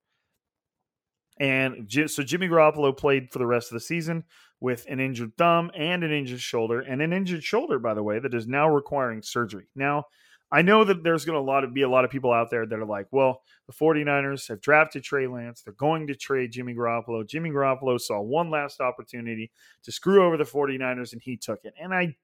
And 1.40 1.92
so 2.08 2.24
Jimmy 2.24 2.48
Garoppolo 2.48 2.96
played 2.96 3.32
for 3.32 3.40
the 3.40 3.46
rest 3.46 3.72
of 3.72 3.76
the 3.76 3.80
season 3.80 4.24
with 4.60 4.86
an 4.90 5.00
injured 5.00 5.38
thumb 5.38 5.70
and 5.76 6.04
an 6.04 6.12
injured 6.12 6.42
shoulder, 6.42 6.82
and 6.82 7.02
an 7.02 7.14
injured 7.14 7.44
shoulder, 7.44 7.78
by 7.78 7.94
the 7.94 8.02
way, 8.02 8.20
that 8.20 8.34
is 8.34 8.48
now 8.48 8.68
requiring 8.68 9.22
surgery. 9.22 9.68
Now, 9.76 10.06
I 10.52 10.62
know 10.62 10.84
that 10.84 11.04
there's 11.04 11.26
going 11.26 11.36
to 11.36 11.42
a 11.42 11.42
lot 11.42 11.64
of, 11.64 11.74
be 11.74 11.82
a 11.82 11.90
lot 11.90 12.06
of 12.06 12.12
people 12.12 12.32
out 12.32 12.50
there 12.50 12.66
that 12.66 12.80
are 12.80 12.86
like, 12.86 13.08
well, 13.12 13.42
the 13.68 13.74
49ers 13.74 14.48
have 14.48 14.62
drafted 14.62 15.04
Trey 15.04 15.28
Lance. 15.28 15.62
They're 15.62 15.74
going 15.74 16.08
to 16.08 16.16
trade 16.16 16.54
Jimmy 16.54 16.74
Garoppolo. 16.74 17.28
Jimmy 17.28 17.50
Garoppolo 17.50 18.00
saw 18.00 18.22
one 18.22 18.50
last 18.50 18.80
opportunity 18.80 19.52
to 19.84 19.92
screw 19.92 20.26
over 20.26 20.38
the 20.38 20.46
49ers, 20.46 21.12
and 21.12 21.22
he 21.22 21.36
took 21.36 21.66
it. 21.66 21.74
And 21.80 21.94
I 21.94 22.16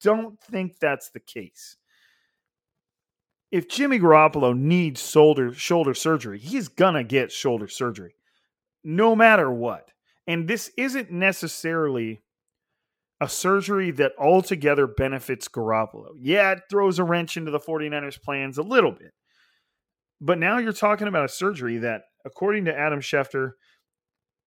don't 0.00 0.40
think 0.40 0.78
that's 0.78 1.10
the 1.10 1.20
case. 1.20 1.76
If 3.50 3.68
Jimmy 3.68 3.98
Garoppolo 3.98 4.56
needs 4.56 5.06
shoulder 5.06 5.52
shoulder 5.52 5.92
surgery, 5.92 6.38
he's 6.38 6.68
gonna 6.68 7.04
get 7.04 7.30
shoulder 7.30 7.68
surgery 7.68 8.14
no 8.84 9.14
matter 9.16 9.50
what. 9.50 9.90
And 10.26 10.48
this 10.48 10.70
isn't 10.76 11.10
necessarily 11.10 12.22
a 13.20 13.28
surgery 13.28 13.90
that 13.92 14.12
altogether 14.18 14.86
benefits 14.86 15.48
Garoppolo. 15.48 16.10
Yeah, 16.18 16.52
it 16.52 16.62
throws 16.70 16.98
a 16.98 17.04
wrench 17.04 17.36
into 17.36 17.50
the 17.50 17.60
49ers' 17.60 18.20
plans 18.20 18.58
a 18.58 18.62
little 18.62 18.92
bit. 18.92 19.12
But 20.20 20.38
now 20.38 20.58
you're 20.58 20.72
talking 20.72 21.08
about 21.08 21.24
a 21.24 21.28
surgery 21.28 21.78
that, 21.78 22.02
according 22.24 22.64
to 22.66 22.76
Adam 22.76 23.00
Schefter, 23.00 23.52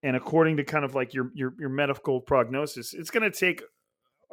and 0.03 0.15
according 0.15 0.57
to 0.57 0.63
kind 0.63 0.85
of 0.85 0.93
like 0.93 1.13
your 1.13 1.31
your, 1.33 1.53
your 1.57 1.69
medical 1.69 2.21
prognosis, 2.21 2.93
it's 2.93 3.09
going 3.09 3.29
to 3.29 3.37
take 3.37 3.63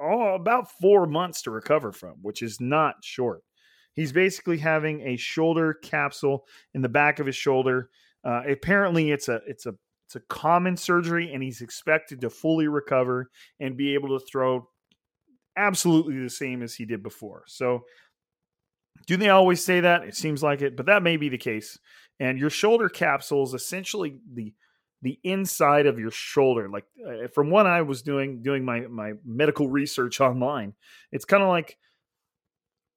oh, 0.00 0.34
about 0.34 0.70
four 0.80 1.06
months 1.06 1.42
to 1.42 1.50
recover 1.50 1.92
from, 1.92 2.14
which 2.22 2.42
is 2.42 2.60
not 2.60 2.96
short. 3.02 3.42
He's 3.94 4.12
basically 4.12 4.58
having 4.58 5.00
a 5.02 5.16
shoulder 5.16 5.74
capsule 5.74 6.44
in 6.74 6.82
the 6.82 6.88
back 6.88 7.18
of 7.18 7.26
his 7.26 7.36
shoulder. 7.36 7.90
Uh, 8.24 8.42
apparently, 8.48 9.10
it's 9.10 9.28
a 9.28 9.40
it's 9.46 9.66
a 9.66 9.74
it's 10.14 10.22
a 10.22 10.34
common 10.34 10.76
surgery, 10.76 11.32
and 11.32 11.42
he's 11.42 11.62
expected 11.62 12.20
to 12.20 12.28
fully 12.28 12.68
recover 12.68 13.30
and 13.58 13.78
be 13.78 13.94
able 13.94 14.18
to 14.18 14.24
throw 14.30 14.68
absolutely 15.56 16.22
the 16.22 16.28
same 16.28 16.62
as 16.62 16.74
he 16.74 16.84
did 16.84 17.02
before. 17.02 17.44
So, 17.46 17.84
do 19.06 19.16
they 19.16 19.30
always 19.30 19.64
say 19.64 19.80
that? 19.80 20.02
It 20.02 20.14
seems 20.14 20.42
like 20.42 20.60
it, 20.60 20.76
but 20.76 20.86
that 20.86 21.02
may 21.02 21.16
be 21.16 21.30
the 21.30 21.38
case. 21.38 21.78
And 22.20 22.38
your 22.38 22.50
shoulder 22.50 22.90
capsule 22.90 23.42
is 23.44 23.54
essentially 23.54 24.18
the 24.32 24.52
the 25.00 25.18
inside 25.24 25.86
of 25.86 25.98
your 25.98 26.10
shoulder. 26.10 26.68
Like 26.68 26.84
uh, 27.04 27.28
from 27.28 27.50
what 27.50 27.66
I 27.66 27.80
was 27.82 28.02
doing, 28.02 28.42
doing 28.42 28.66
my 28.66 28.80
my 28.80 29.12
medical 29.24 29.68
research 29.68 30.20
online, 30.20 30.74
it's 31.10 31.24
kind 31.24 31.42
of 31.42 31.48
like 31.48 31.78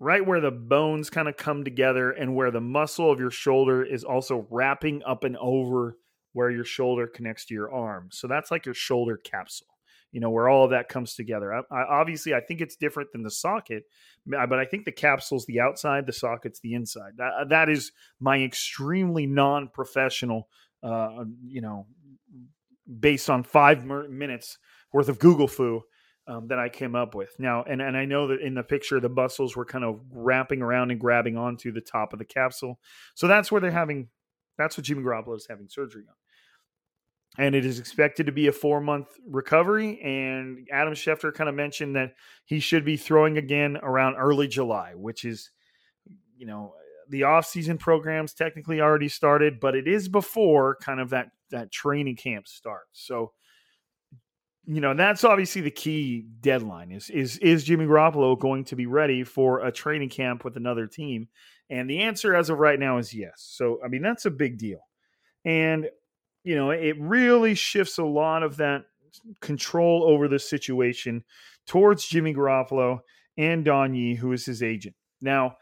right 0.02 0.26
where 0.26 0.42
the 0.42 0.52
bones 0.52 1.10
kind 1.10 1.30
of 1.30 1.38
come 1.38 1.64
together 1.64 2.12
and 2.12 2.36
where 2.36 2.52
the 2.52 2.60
muscle 2.60 3.10
of 3.10 3.22
your 3.22 3.32
shoulder 3.32 3.86
is 3.86 4.04
also 4.04 4.46
wrapping 4.52 5.02
up 5.08 5.24
and 5.24 5.38
over 5.38 5.96
where 6.36 6.52
your 6.52 6.66
shoulder 6.66 7.08
connects 7.08 7.46
to 7.46 7.54
your 7.54 7.74
arm. 7.74 8.10
So 8.12 8.28
that's 8.28 8.52
like 8.52 8.66
your 8.66 8.76
shoulder 8.76 9.18
capsule 9.18 9.76
you 10.16 10.22
know 10.22 10.30
where 10.30 10.48
all 10.48 10.64
of 10.64 10.70
that 10.70 10.88
comes 10.88 11.14
together. 11.14 11.54
I, 11.54 11.60
I, 11.70 12.00
obviously 12.00 12.34
i 12.34 12.40
think 12.40 12.62
it's 12.62 12.78
different 12.78 13.12
than 13.12 13.22
the 13.22 13.30
socket 13.30 13.84
but 14.26 14.54
i 14.54 14.64
think 14.64 14.86
the 14.86 14.92
capsule's 14.94 15.46
the 15.46 15.60
outside 15.60 16.06
the 16.06 16.14
socket's 16.14 16.62
the 16.62 16.74
inside. 16.74 17.14
That, 17.18 17.50
that 17.50 17.70
is 17.70 17.92
my 18.22 18.42
extremely 18.42 19.26
non-professional 19.28 20.48
uh, 20.82 21.26
you 21.46 21.60
know 21.60 21.86
based 23.00 23.30
on 23.30 23.44
five 23.44 23.84
minutes 23.86 24.58
worth 24.94 25.10
of 25.10 25.20
google 25.20 25.50
foo 25.50 25.82
um, 26.28 26.48
that 26.48 26.60
i 26.60 26.70
came 26.70 26.96
up 26.96 27.14
with. 27.14 27.36
Now 27.38 27.64
and, 27.64 27.82
and 27.82 27.98
i 27.98 28.06
know 28.06 28.28
that 28.28 28.40
in 28.40 28.54
the 28.54 28.64
picture 28.64 29.02
the 29.02 29.10
muscles 29.10 29.58
were 29.58 29.66
kind 29.66 29.84
of 29.84 30.00
wrapping 30.10 30.62
around 30.62 30.92
and 30.92 31.00
grabbing 31.00 31.36
onto 31.36 31.74
the 31.74 31.82
top 31.82 32.14
of 32.14 32.20
the 32.20 32.26
capsule. 32.26 32.80
So 33.16 33.28
that's 33.28 33.52
where 33.52 33.60
they're 33.60 33.70
having 33.70 34.08
that's 34.58 34.78
what 34.78 34.86
jimmy 34.86 35.04
garoppolo 35.04 35.36
is 35.36 35.48
having 35.50 35.68
surgery 35.68 36.04
on 36.08 36.16
and 37.38 37.56
it 37.56 37.66
is 37.66 37.80
expected 37.80 38.26
to 38.26 38.32
be 38.32 38.48
a 38.48 38.52
four 38.52 38.82
month 38.82 39.08
recovery. 39.28 40.02
And 40.02 40.68
Adam 40.72 40.94
Schefter 40.94 41.34
kind 41.34 41.50
of 41.50 41.56
mentioned 41.56 41.96
that 41.96 42.14
he 42.46 42.60
should 42.60 42.86
be 42.86 42.98
throwing 42.98 43.38
again 43.38 43.78
around 43.82 44.16
early 44.16 44.48
July, 44.48 44.94
which 44.96 45.26
is, 45.26 45.52
you 46.38 46.46
know, 46.46 46.74
the 47.10 47.24
off-season 47.24 47.78
programs 47.78 48.34
technically 48.34 48.82
already 48.82 49.10
started, 49.10 49.60
but 49.60 49.76
it 49.76 49.88
is 49.88 50.08
before 50.08 50.78
kind 50.82 51.00
of 51.00 51.12
that 51.12 51.28
that 51.52 51.72
training 51.72 52.16
camp 52.16 52.48
starts. 52.48 52.90
So, 52.94 53.32
you 54.66 54.82
know, 54.82 54.96
that's 54.96 55.24
obviously 55.24 55.62
the 55.62 55.72
key 55.72 56.26
deadline 56.42 56.92
is 56.92 57.10
is 57.10 57.38
is 57.38 57.64
Jimmy 57.64 57.86
Garoppolo 57.86 58.40
going 58.40 58.66
to 58.66 58.76
be 58.76 58.88
ready 58.88 59.24
for 59.24 59.60
a 59.66 59.72
training 59.72 60.10
camp 60.10 60.44
with 60.44 60.58
another 60.58 60.88
team? 60.88 61.28
And 61.70 61.90
the 61.90 62.00
answer 62.00 62.36
as 62.36 62.50
of 62.50 62.60
right 62.60 62.80
now 62.80 62.98
is 62.98 63.14
yes. 63.14 63.34
So, 63.38 63.80
I 63.84 63.88
mean, 63.88 64.02
that's 64.02 64.26
a 64.26 64.32
big 64.32 64.58
deal. 64.58 64.80
And 65.44 65.88
you 66.46 66.56
know, 66.56 66.70
it 66.70 66.96
really 67.00 67.56
shifts 67.56 67.98
a 67.98 68.04
lot 68.04 68.44
of 68.44 68.58
that 68.58 68.86
control 69.42 70.04
over 70.06 70.28
the 70.28 70.38
situation 70.40 71.24
towards 71.66 72.06
Jimmy 72.06 72.34
Garoppolo 72.34 73.00
and 73.36 73.66
Don 73.66 73.96
Yee, 73.96 74.14
who 74.14 74.32
is 74.32 74.46
his 74.46 74.62
agent. 74.62 74.96
Now, 75.22 75.58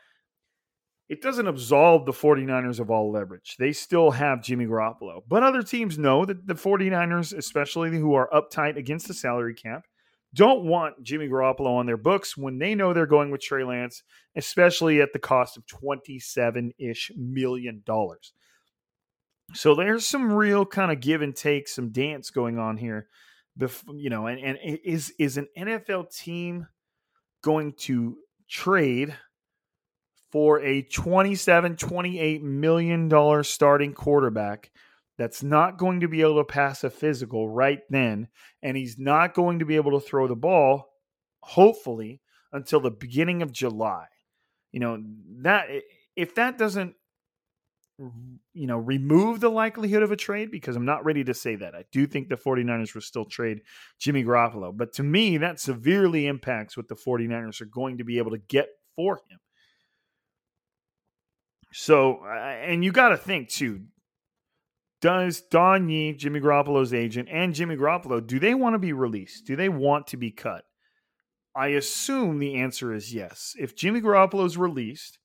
it 1.07 1.21
doesn't 1.21 1.47
absolve 1.47 2.05
the 2.05 2.11
49ers 2.11 2.79
of 2.79 2.91
all 2.91 3.11
leverage. 3.11 3.55
They 3.57 3.71
still 3.71 4.11
have 4.11 4.43
Jimmy 4.43 4.65
Garoppolo. 4.65 5.21
But 5.27 5.43
other 5.43 5.63
teams 5.63 5.97
know 5.97 6.25
that 6.25 6.47
the 6.47 6.53
49ers, 6.53 7.35
especially 7.37 7.91
who 7.91 8.13
are 8.15 8.29
uptight 8.33 8.77
against 8.77 9.07
the 9.07 9.13
salary 9.13 9.53
cap, 9.53 9.85
don't 10.33 10.65
want 10.65 11.03
Jimmy 11.03 11.29
Garoppolo 11.29 11.77
on 11.77 11.85
their 11.85 11.97
books 11.97 12.35
when 12.35 12.57
they 12.57 12.75
know 12.75 12.93
they're 12.93 13.05
going 13.05 13.31
with 13.31 13.41
Trey 13.41 13.63
Lance, 13.63 14.03
especially 14.35 14.99
at 14.99 15.13
the 15.13 15.19
cost 15.19 15.55
of 15.55 15.65
27 15.67 16.73
ish 16.77 17.11
million 17.15 17.83
dollars. 17.85 18.33
So 19.53 19.75
there's 19.75 20.05
some 20.05 20.31
real 20.31 20.65
kind 20.65 20.91
of 20.91 20.99
give 20.99 21.21
and 21.21 21.35
take, 21.35 21.67
some 21.67 21.89
dance 21.89 22.29
going 22.29 22.57
on 22.57 22.77
here. 22.77 23.07
Bef- 23.59 23.83
you 23.95 24.09
know, 24.09 24.27
and, 24.27 24.39
and 24.39 24.57
is 24.83 25.13
is 25.19 25.37
an 25.37 25.47
NFL 25.57 26.15
team 26.15 26.67
going 27.43 27.73
to 27.73 28.17
trade 28.49 29.15
for 30.31 30.59
a 30.61 30.81
27 30.81 31.75
28 31.75 32.41
million 32.41 33.07
dollar 33.07 33.43
starting 33.43 33.93
quarterback 33.93 34.71
that's 35.17 35.43
not 35.43 35.77
going 35.77 35.99
to 35.99 36.07
be 36.07 36.21
able 36.21 36.37
to 36.37 36.43
pass 36.43 36.83
a 36.83 36.89
physical 36.89 37.47
right 37.47 37.81
then 37.91 38.27
and 38.63 38.75
he's 38.75 38.97
not 38.97 39.35
going 39.35 39.59
to 39.59 39.65
be 39.65 39.75
able 39.75 39.91
to 39.91 40.05
throw 40.05 40.27
the 40.27 40.35
ball 40.35 40.89
hopefully 41.41 42.21
until 42.53 42.79
the 42.79 42.91
beginning 42.91 43.41
of 43.41 43.51
July. 43.51 44.05
You 44.71 44.79
know, 44.79 45.03
that 45.41 45.67
if 46.15 46.35
that 46.35 46.57
doesn't 46.57 46.95
you 48.53 48.67
know, 48.67 48.77
remove 48.77 49.39
the 49.39 49.49
likelihood 49.49 50.03
of 50.03 50.11
a 50.11 50.15
trade 50.15 50.51
because 50.51 50.75
I'm 50.75 50.85
not 50.85 51.05
ready 51.05 51.23
to 51.23 51.33
say 51.33 51.55
that. 51.55 51.75
I 51.75 51.85
do 51.91 52.05
think 52.05 52.29
the 52.29 52.35
49ers 52.35 52.93
will 52.93 53.01
still 53.01 53.25
trade 53.25 53.61
Jimmy 53.99 54.23
Garoppolo. 54.23 54.75
But 54.75 54.93
to 54.93 55.03
me, 55.03 55.37
that 55.37 55.59
severely 55.59 56.27
impacts 56.27 56.77
what 56.77 56.87
the 56.87 56.95
49ers 56.95 57.61
are 57.61 57.65
going 57.65 57.97
to 57.97 58.03
be 58.03 58.17
able 58.17 58.31
to 58.31 58.37
get 58.37 58.69
for 58.95 59.15
him. 59.29 59.39
So, 61.71 62.23
and 62.25 62.83
you 62.83 62.91
got 62.91 63.09
to 63.09 63.17
think 63.17 63.49
too, 63.49 63.81
does 65.01 65.41
Don 65.41 65.89
Yee, 65.89 66.13
Jimmy 66.13 66.39
Garoppolo's 66.39 66.93
agent, 66.93 67.27
and 67.31 67.53
Jimmy 67.53 67.75
Garoppolo, 67.75 68.25
do 68.25 68.39
they 68.39 68.53
want 68.53 68.75
to 68.75 68.79
be 68.79 68.93
released? 68.93 69.45
Do 69.45 69.55
they 69.55 69.69
want 69.69 70.07
to 70.07 70.17
be 70.17 70.31
cut? 70.31 70.63
I 71.55 71.69
assume 71.69 72.39
the 72.39 72.55
answer 72.55 72.93
is 72.93 73.13
yes. 73.13 73.53
If 73.59 73.75
Jimmy 73.75 74.01
Garoppolo 74.01 74.45
is 74.45 74.57
released, 74.57 75.19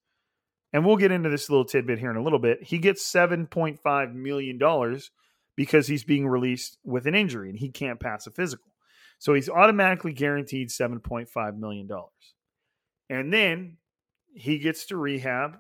and 0.73 0.85
we'll 0.85 0.97
get 0.97 1.13
into 1.13 1.31
this 1.31 1.49
little 1.49 1.65
tidbit 1.65 1.99
here 1.99 2.11
in 2.11 2.17
a 2.17 2.23
little 2.23 2.39
bit. 2.39 2.63
He 2.63 2.79
gets 2.79 3.11
$7.5 3.11 4.15
million 4.15 5.01
because 5.57 5.87
he's 5.87 6.05
being 6.05 6.29
released 6.29 6.79
with 6.85 7.07
an 7.07 7.15
injury 7.15 7.51
and 7.51 7.59
he 7.59 7.71
can't 7.71 8.01
pass 8.01 8.27
a 8.27 8.31
physical. 8.31 8.71
So 9.19 9.35
he's 9.35 9.49
automatically 9.49 10.13
guaranteed 10.13 10.69
$7.5 10.69 11.59
million. 11.59 11.89
And 13.11 13.33
then 13.33 13.79
he 14.33 14.59
gets 14.59 14.87
to 14.87 14.97
rehab, 14.97 15.59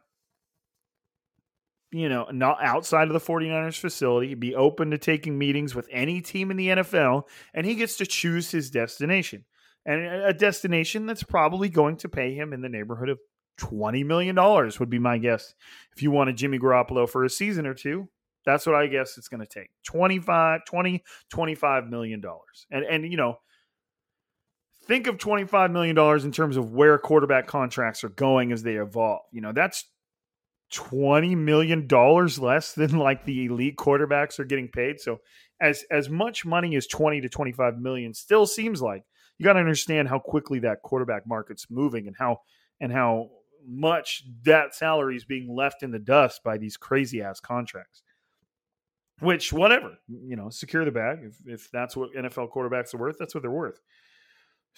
you 1.90 2.08
know, 2.08 2.28
not 2.30 2.58
outside 2.62 3.08
of 3.08 3.14
the 3.14 3.20
49ers 3.20 3.78
facility, 3.78 4.34
be 4.34 4.54
open 4.54 4.90
to 4.90 4.98
taking 4.98 5.38
meetings 5.38 5.74
with 5.74 5.88
any 5.90 6.20
team 6.20 6.50
in 6.50 6.56
the 6.56 6.68
NFL, 6.68 7.24
and 7.54 7.66
he 7.66 7.74
gets 7.74 7.96
to 7.96 8.06
choose 8.06 8.50
his 8.50 8.70
destination. 8.70 9.44
And 9.86 10.04
a 10.04 10.34
destination 10.34 11.06
that's 11.06 11.22
probably 11.22 11.70
going 11.70 11.96
to 11.98 12.08
pay 12.08 12.34
him 12.34 12.52
in 12.52 12.60
the 12.60 12.68
neighborhood 12.68 13.08
of 13.08 13.18
$20 13.58 14.04
million 14.04 14.36
would 14.78 14.90
be 14.90 14.98
my 14.98 15.18
guess. 15.18 15.54
If 15.94 16.02
you 16.02 16.10
want 16.10 16.30
a 16.30 16.32
Jimmy 16.32 16.58
Garoppolo 16.58 17.08
for 17.08 17.24
a 17.24 17.30
season 17.30 17.66
or 17.66 17.74
two, 17.74 18.08
that's 18.44 18.66
what 18.66 18.74
I 18.74 18.86
guess 18.86 19.18
it's 19.18 19.28
going 19.28 19.40
to 19.40 19.46
take 19.46 19.70
25, 19.84 20.64
20, 20.64 21.04
25 21.30 21.86
million 21.88 22.20
dollars. 22.20 22.66
And, 22.70 22.84
and, 22.84 23.10
you 23.10 23.16
know, 23.16 23.38
think 24.86 25.06
of 25.06 25.18
$25 25.18 25.70
million 25.70 25.98
in 26.24 26.32
terms 26.32 26.56
of 26.56 26.72
where 26.72 26.98
quarterback 26.98 27.46
contracts 27.46 28.02
are 28.04 28.08
going 28.08 28.52
as 28.52 28.62
they 28.62 28.76
evolve. 28.76 29.22
You 29.32 29.42
know, 29.42 29.52
that's 29.52 29.84
$20 30.72 31.36
million 31.36 31.86
less 31.88 32.72
than 32.72 32.98
like 32.98 33.24
the 33.24 33.46
elite 33.46 33.76
quarterbacks 33.76 34.38
are 34.38 34.44
getting 34.44 34.68
paid. 34.68 35.00
So 35.00 35.18
as, 35.60 35.84
as 35.90 36.08
much 36.08 36.46
money 36.46 36.74
as 36.76 36.86
20 36.86 37.20
to 37.20 37.28
25 37.28 37.78
million 37.78 38.14
still 38.14 38.46
seems 38.46 38.80
like 38.80 39.02
you 39.38 39.44
got 39.44 39.54
to 39.54 39.60
understand 39.60 40.08
how 40.08 40.18
quickly 40.18 40.60
that 40.60 40.82
quarterback 40.82 41.26
market's 41.26 41.66
moving 41.70 42.06
and 42.06 42.16
how, 42.18 42.38
and 42.80 42.92
how 42.92 43.28
much 43.68 44.24
that 44.44 44.74
salary 44.74 45.16
is 45.16 45.24
being 45.24 45.54
left 45.54 45.82
in 45.82 45.90
the 45.90 45.98
dust 45.98 46.42
by 46.42 46.56
these 46.58 46.76
crazy 46.76 47.22
ass 47.22 47.40
contracts. 47.40 48.02
Which, 49.20 49.52
whatever, 49.52 49.98
you 50.08 50.36
know, 50.36 50.48
secure 50.48 50.84
the 50.84 50.92
bag. 50.92 51.18
If, 51.24 51.36
if 51.44 51.70
that's 51.72 51.96
what 51.96 52.14
NFL 52.14 52.52
quarterbacks 52.52 52.94
are 52.94 52.98
worth, 52.98 53.16
that's 53.18 53.34
what 53.34 53.42
they're 53.42 53.50
worth. 53.50 53.80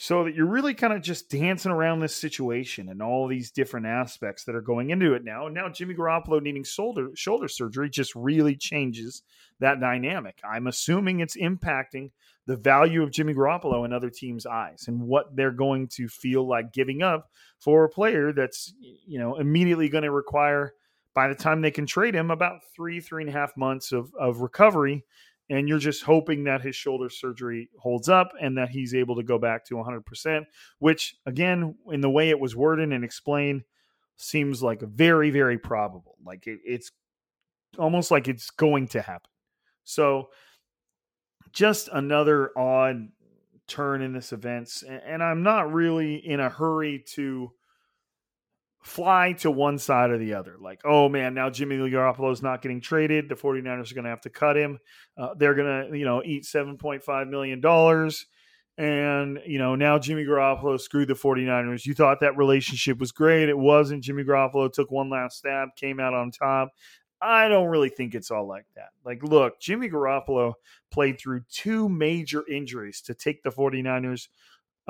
So 0.02 0.24
that 0.24 0.34
you're 0.34 0.46
really 0.46 0.72
kind 0.72 0.94
of 0.94 1.02
just 1.02 1.28
dancing 1.28 1.70
around 1.70 2.00
this 2.00 2.16
situation 2.16 2.88
and 2.88 3.02
all 3.02 3.28
these 3.28 3.50
different 3.50 3.84
aspects 3.84 4.44
that 4.44 4.54
are 4.54 4.62
going 4.62 4.88
into 4.88 5.12
it 5.12 5.24
now. 5.24 5.44
And 5.44 5.54
now 5.54 5.68
Jimmy 5.68 5.94
Garoppolo 5.94 6.40
needing 6.40 6.64
shoulder 6.64 7.10
shoulder 7.14 7.48
surgery 7.48 7.90
just 7.90 8.14
really 8.14 8.56
changes 8.56 9.22
that 9.58 9.78
dynamic. 9.78 10.40
I'm 10.42 10.68
assuming 10.68 11.20
it's 11.20 11.36
impacting 11.36 12.12
the 12.46 12.56
value 12.56 13.02
of 13.02 13.10
Jimmy 13.10 13.34
Garoppolo 13.34 13.84
in 13.84 13.92
other 13.92 14.08
teams' 14.08 14.46
eyes 14.46 14.86
and 14.88 15.02
what 15.02 15.36
they're 15.36 15.50
going 15.50 15.86
to 15.88 16.08
feel 16.08 16.48
like 16.48 16.72
giving 16.72 17.02
up 17.02 17.28
for 17.58 17.84
a 17.84 17.90
player 17.90 18.32
that's 18.32 18.72
you 18.80 19.18
know 19.18 19.36
immediately 19.36 19.90
going 19.90 20.04
to 20.04 20.10
require 20.10 20.72
by 21.12 21.28
the 21.28 21.34
time 21.34 21.60
they 21.60 21.70
can 21.70 21.84
trade 21.84 22.14
him 22.14 22.30
about 22.30 22.60
three 22.74 23.00
three 23.00 23.22
and 23.22 23.28
a 23.28 23.38
half 23.38 23.54
months 23.54 23.92
of, 23.92 24.10
of 24.18 24.40
recovery 24.40 25.04
and 25.50 25.68
you're 25.68 25.78
just 25.78 26.02
hoping 26.04 26.44
that 26.44 26.62
his 26.62 26.76
shoulder 26.76 27.10
surgery 27.10 27.68
holds 27.78 28.08
up 28.08 28.32
and 28.40 28.56
that 28.56 28.70
he's 28.70 28.94
able 28.94 29.16
to 29.16 29.22
go 29.22 29.38
back 29.38 29.66
to 29.66 29.74
100% 29.74 30.44
which 30.78 31.16
again 31.26 31.74
in 31.92 32.00
the 32.00 32.10
way 32.10 32.30
it 32.30 32.40
was 32.40 32.56
worded 32.56 32.92
and 32.92 33.04
explained 33.04 33.62
seems 34.16 34.62
like 34.62 34.80
very 34.80 35.30
very 35.30 35.58
probable. 35.58 36.16
Like 36.24 36.46
it, 36.46 36.60
it's 36.64 36.90
almost 37.78 38.10
like 38.10 38.28
it's 38.28 38.50
going 38.50 38.88
to 38.88 39.02
happen. 39.02 39.30
So 39.84 40.28
just 41.52 41.88
another 41.92 42.56
odd 42.56 43.08
turn 43.66 44.02
in 44.02 44.12
this 44.12 44.32
events 44.32 44.82
and 44.82 45.22
i'm 45.22 45.44
not 45.44 45.72
really 45.72 46.16
in 46.16 46.40
a 46.40 46.48
hurry 46.48 47.04
to 47.06 47.52
fly 48.80 49.32
to 49.34 49.50
one 49.50 49.78
side 49.78 50.10
or 50.10 50.18
the 50.18 50.34
other. 50.34 50.56
Like 50.58 50.80
oh 50.84 51.08
man 51.08 51.34
now 51.34 51.50
jimmy 51.50 51.76
garoppolo 51.76 52.32
is 52.32 52.42
not 52.42 52.62
getting 52.62 52.80
traded. 52.80 53.28
The 53.28 53.34
49ers 53.34 53.90
are 53.90 53.94
going 53.94 54.04
to 54.04 54.10
have 54.10 54.22
to 54.22 54.30
cut 54.30 54.56
him. 54.56 54.78
Uh, 55.18 55.34
they're 55.36 55.54
going 55.54 55.90
to 55.90 55.98
you 55.98 56.04
know 56.04 56.22
eat 56.24 56.44
7.5 56.44 57.28
million 57.28 57.60
dollars. 57.60 58.26
And 58.78 59.40
you 59.44 59.58
know 59.58 59.74
now 59.74 59.98
jimmy 59.98 60.24
garoppolo 60.24 60.80
screwed 60.80 61.08
the 61.08 61.14
49ers. 61.14 61.84
You 61.84 61.94
thought 61.94 62.20
that 62.20 62.38
relationship 62.38 62.98
was 62.98 63.12
great. 63.12 63.48
It 63.48 63.58
wasn't. 63.58 64.02
Jimmy 64.02 64.24
garoppolo 64.24 64.72
took 64.72 64.90
one 64.90 65.10
last 65.10 65.38
stab 65.38 65.70
came 65.76 66.00
out 66.00 66.14
on 66.14 66.30
top. 66.30 66.70
I 67.22 67.48
don't 67.48 67.68
really 67.68 67.90
think 67.90 68.14
it's 68.14 68.30
all 68.30 68.48
like 68.48 68.64
that. 68.76 68.90
Like, 69.04 69.22
look, 69.22 69.60
Jimmy 69.60 69.90
Garoppolo 69.90 70.54
played 70.90 71.20
through 71.20 71.42
two 71.50 71.88
major 71.88 72.44
injuries 72.48 73.02
to 73.02 73.14
take 73.14 73.42
the 73.42 73.50
49ers 73.50 74.28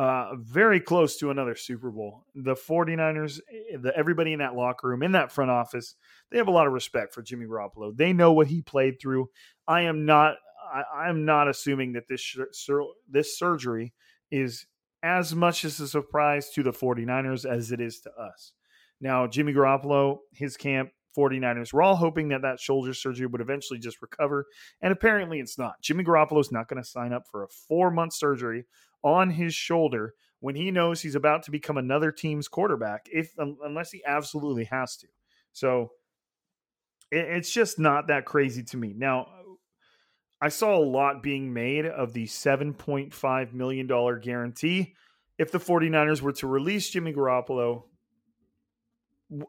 uh, 0.00 0.34
very 0.36 0.80
close 0.80 1.18
to 1.18 1.30
another 1.30 1.54
Super 1.54 1.90
Bowl. 1.90 2.24
The 2.34 2.54
49ers, 2.54 3.38
eh, 3.52 3.76
the, 3.78 3.94
everybody 3.94 4.32
in 4.32 4.38
that 4.38 4.54
locker 4.54 4.88
room, 4.88 5.02
in 5.02 5.12
that 5.12 5.30
front 5.30 5.50
office, 5.50 5.94
they 6.30 6.38
have 6.38 6.48
a 6.48 6.52
lot 6.52 6.66
of 6.66 6.72
respect 6.72 7.12
for 7.12 7.20
Jimmy 7.20 7.44
Garoppolo. 7.44 7.94
They 7.94 8.14
know 8.14 8.32
what 8.32 8.46
he 8.46 8.62
played 8.62 8.98
through. 8.98 9.28
I 9.68 9.82
am 9.82 10.06
not 10.06 10.36
I, 10.72 11.10
am 11.10 11.26
not 11.26 11.48
assuming 11.48 11.92
that 11.92 12.08
this 12.08 12.34
sur- 12.52 12.86
this 13.10 13.38
surgery 13.38 13.92
is 14.30 14.64
as 15.02 15.34
much 15.34 15.66
as 15.66 15.78
a 15.80 15.88
surprise 15.88 16.48
to 16.54 16.62
the 16.62 16.72
49ers 16.72 17.44
as 17.44 17.70
it 17.70 17.82
is 17.82 18.00
to 18.00 18.10
us. 18.12 18.52
Now, 19.02 19.26
Jimmy 19.26 19.52
Garoppolo, 19.52 20.20
his 20.32 20.56
camp, 20.56 20.92
49ers, 21.16 21.72
we're 21.72 21.82
all 21.82 21.96
hoping 21.96 22.28
that 22.28 22.42
that 22.42 22.60
shoulder 22.60 22.94
surgery 22.94 23.26
would 23.26 23.40
eventually 23.40 23.78
just 23.78 24.02
recover. 24.02 24.46
And 24.80 24.92
apparently 24.92 25.40
it's 25.40 25.58
not. 25.58 25.80
Jimmy 25.82 26.04
Garoppolo 26.04 26.40
is 26.40 26.52
not 26.52 26.68
going 26.68 26.82
to 26.82 26.88
sign 26.88 27.12
up 27.12 27.26
for 27.30 27.42
a 27.42 27.48
four 27.48 27.90
month 27.90 28.14
surgery 28.14 28.66
on 29.02 29.30
his 29.30 29.54
shoulder 29.54 30.14
when 30.40 30.54
he 30.54 30.70
knows 30.70 31.00
he's 31.00 31.14
about 31.14 31.42
to 31.44 31.50
become 31.50 31.76
another 31.76 32.10
team's 32.10 32.48
quarterback, 32.48 33.06
if 33.12 33.32
unless 33.38 33.90
he 33.90 34.02
absolutely 34.06 34.64
has 34.64 34.96
to. 34.96 35.06
So 35.52 35.92
it, 37.10 37.26
it's 37.28 37.50
just 37.50 37.78
not 37.78 38.08
that 38.08 38.24
crazy 38.24 38.62
to 38.64 38.76
me. 38.76 38.94
Now, 38.96 39.26
I 40.40 40.48
saw 40.48 40.76
a 40.76 40.80
lot 40.80 41.22
being 41.22 41.52
made 41.52 41.84
of 41.84 42.14
the 42.14 42.24
$7.5 42.24 43.52
million 43.52 43.86
guarantee 43.86 44.94
if 45.38 45.52
the 45.52 45.58
49ers 45.58 46.22
were 46.22 46.32
to 46.32 46.46
release 46.46 46.88
Jimmy 46.88 47.12
Garoppolo 47.12 47.84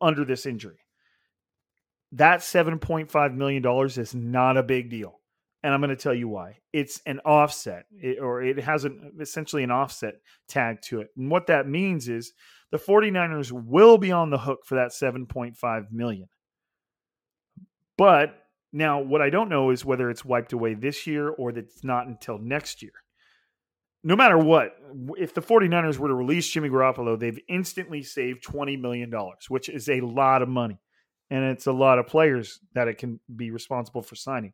under 0.02 0.26
this 0.26 0.45
injury. 0.45 0.80
That 2.13 2.41
$7.5 2.41 3.36
million 3.36 3.65
is 3.88 4.15
not 4.15 4.58
a 4.58 4.63
big 4.63 4.89
deal. 4.89 5.19
And 5.63 5.74
I'm 5.74 5.80
going 5.80 5.89
to 5.89 5.95
tell 5.95 6.13
you 6.13 6.28
why. 6.28 6.58
It's 6.74 7.02
an 7.06 7.19
offset, 7.19 7.86
hmm. 7.91 8.00
it, 8.02 8.19
or 8.19 8.41
it 8.41 8.60
has 8.60 8.86
an, 8.86 9.13
essentially 9.19 9.63
an 9.63 9.71
offset 9.71 10.15
tag 10.47 10.82
to 10.84 11.02
it. 11.02 11.10
And 11.15 11.30
what 11.30 11.47
that 11.47 11.67
means 11.67 12.10
is 12.10 12.34
the 12.71 12.80
49ers 12.80 13.52
will 13.52 13.97
be 13.97 14.12
on 14.12 14.30
the 14.30 14.38
hook 14.38 14.65
for 14.65 14.76
that 14.76 14.91
7.5 14.91 15.91
million. 15.91 16.28
But 17.97 18.36
now, 18.74 19.02
what 19.02 19.21
I 19.21 19.30
don't 19.30 19.50
know 19.50 19.69
is 19.69 19.86
whether 19.86 20.10
it's 20.10 20.26
wiped 20.26 20.54
away 20.54 20.74
this 20.74 21.06
year 21.06 21.30
or 21.30 21.52
that 21.52 21.65
it's 21.65 21.84
not 21.84 22.08
until 22.08 22.38
next 22.38 22.82
year. 22.82 22.93
No 24.04 24.15
matter 24.15 24.38
what, 24.38 24.71
if 25.19 25.36
the 25.36 25.41
49ers 25.41 26.00
were 26.00 26.08
to 26.08 26.15
release 26.15 26.47
Jimmy 26.47 26.69
Garoppolo, 26.69 27.19
they've 27.19 27.39
instantly 27.47 28.02
saved 28.02 28.43
$20 28.43 28.80
million, 28.80 29.13
which 29.50 29.69
is 29.69 29.89
a 29.89 30.02
lot 30.02 30.41
of 30.41 30.50
money. 30.50 30.81
And 31.32 31.46
it's 31.46 31.65
a 31.65 31.72
lot 31.72 31.98
of 31.98 32.06
players 32.06 32.60
that 32.74 32.88
it 32.88 33.00
can 33.00 33.20
be 33.34 33.50
responsible 33.50 34.04
for 34.04 34.15
signing. 34.15 34.54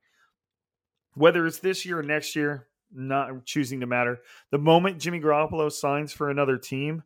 Whether 1.16 1.46
it's 1.46 1.60
this 1.60 1.86
year 1.86 2.00
or 2.00 2.04
next 2.04 2.36
year, 2.36 2.68
not 2.94 3.46
choosing 3.46 3.82
to 3.82 3.86
matter. 3.86 4.20
The 4.52 4.58
moment 4.58 5.00
Jimmy 5.00 5.20
Garoppolo 5.20 5.70
signs 5.72 6.14
for 6.14 6.30
another 6.30 6.58
team, 6.58 7.04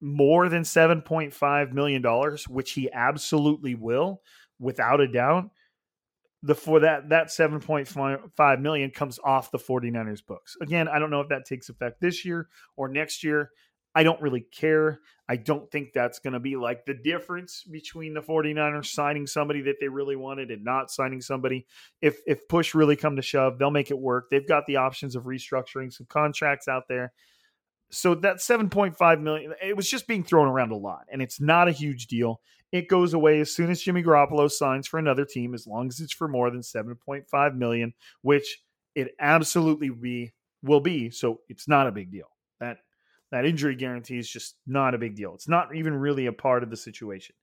more 0.00 0.48
than 0.48 0.62
$7.5 0.62 1.72
million, 1.72 2.02
which 2.48 2.72
he 2.72 2.90
absolutely 2.92 3.74
will, 3.74 4.20
without 4.58 5.00
a 5.00 5.08
doubt, 5.08 5.50
the 6.42 6.54
for 6.54 6.80
that 6.80 7.08
that 7.08 7.28
7.5 7.28 8.60
million 8.60 8.90
comes 8.90 9.18
off 9.24 9.50
the 9.50 9.58
49ers 9.58 10.24
books. 10.24 10.56
Again, 10.60 10.86
I 10.86 10.98
don't 10.98 11.10
know 11.10 11.20
if 11.20 11.28
that 11.30 11.46
takes 11.46 11.68
effect 11.68 12.00
this 12.00 12.24
year 12.24 12.48
or 12.76 12.88
next 12.88 13.24
year. 13.24 13.50
I 13.98 14.04
don't 14.04 14.22
really 14.22 14.42
care. 14.42 15.00
I 15.28 15.34
don't 15.34 15.68
think 15.72 15.92
that's 15.92 16.20
going 16.20 16.34
to 16.34 16.38
be 16.38 16.54
like 16.54 16.86
the 16.86 16.94
difference 16.94 17.64
between 17.64 18.14
the 18.14 18.20
49ers 18.20 18.86
signing 18.86 19.26
somebody 19.26 19.62
that 19.62 19.78
they 19.80 19.88
really 19.88 20.14
wanted 20.14 20.52
and 20.52 20.62
not 20.62 20.92
signing 20.92 21.20
somebody. 21.20 21.66
If 22.00 22.20
if 22.24 22.46
push 22.46 22.76
really 22.76 22.94
come 22.94 23.16
to 23.16 23.22
shove, 23.22 23.58
they'll 23.58 23.72
make 23.72 23.90
it 23.90 23.98
work. 23.98 24.30
They've 24.30 24.46
got 24.46 24.66
the 24.66 24.76
options 24.76 25.16
of 25.16 25.24
restructuring 25.24 25.92
some 25.92 26.06
contracts 26.08 26.68
out 26.68 26.84
there. 26.88 27.12
So 27.90 28.14
that 28.14 28.36
7.5 28.36 29.20
million, 29.20 29.52
it 29.60 29.76
was 29.76 29.90
just 29.90 30.06
being 30.06 30.22
thrown 30.22 30.46
around 30.46 30.70
a 30.70 30.76
lot 30.76 31.06
and 31.10 31.20
it's 31.20 31.40
not 31.40 31.66
a 31.66 31.72
huge 31.72 32.06
deal. 32.06 32.40
It 32.70 32.86
goes 32.86 33.14
away 33.14 33.40
as 33.40 33.52
soon 33.52 33.68
as 33.68 33.82
Jimmy 33.82 34.04
Garoppolo 34.04 34.48
signs 34.48 34.86
for 34.86 34.98
another 34.98 35.24
team, 35.24 35.54
as 35.54 35.66
long 35.66 35.88
as 35.88 35.98
it's 35.98 36.14
for 36.14 36.28
more 36.28 36.52
than 36.52 36.60
7.5 36.60 37.56
million, 37.56 37.94
which 38.22 38.60
it 38.94 39.08
absolutely 39.18 39.90
be 39.90 40.34
will 40.62 40.78
be. 40.80 41.10
So 41.10 41.40
it's 41.48 41.66
not 41.66 41.88
a 41.88 41.92
big 41.92 42.12
deal. 42.12 42.28
That 42.60 42.78
that 43.30 43.44
injury 43.44 43.74
guarantee 43.74 44.18
is 44.18 44.28
just 44.28 44.56
not 44.66 44.94
a 44.94 44.98
big 44.98 45.14
deal. 45.14 45.34
It's 45.34 45.48
not 45.48 45.74
even 45.74 45.94
really 45.94 46.26
a 46.26 46.32
part 46.32 46.62
of 46.62 46.70
the 46.70 46.76
situation. 46.76 47.34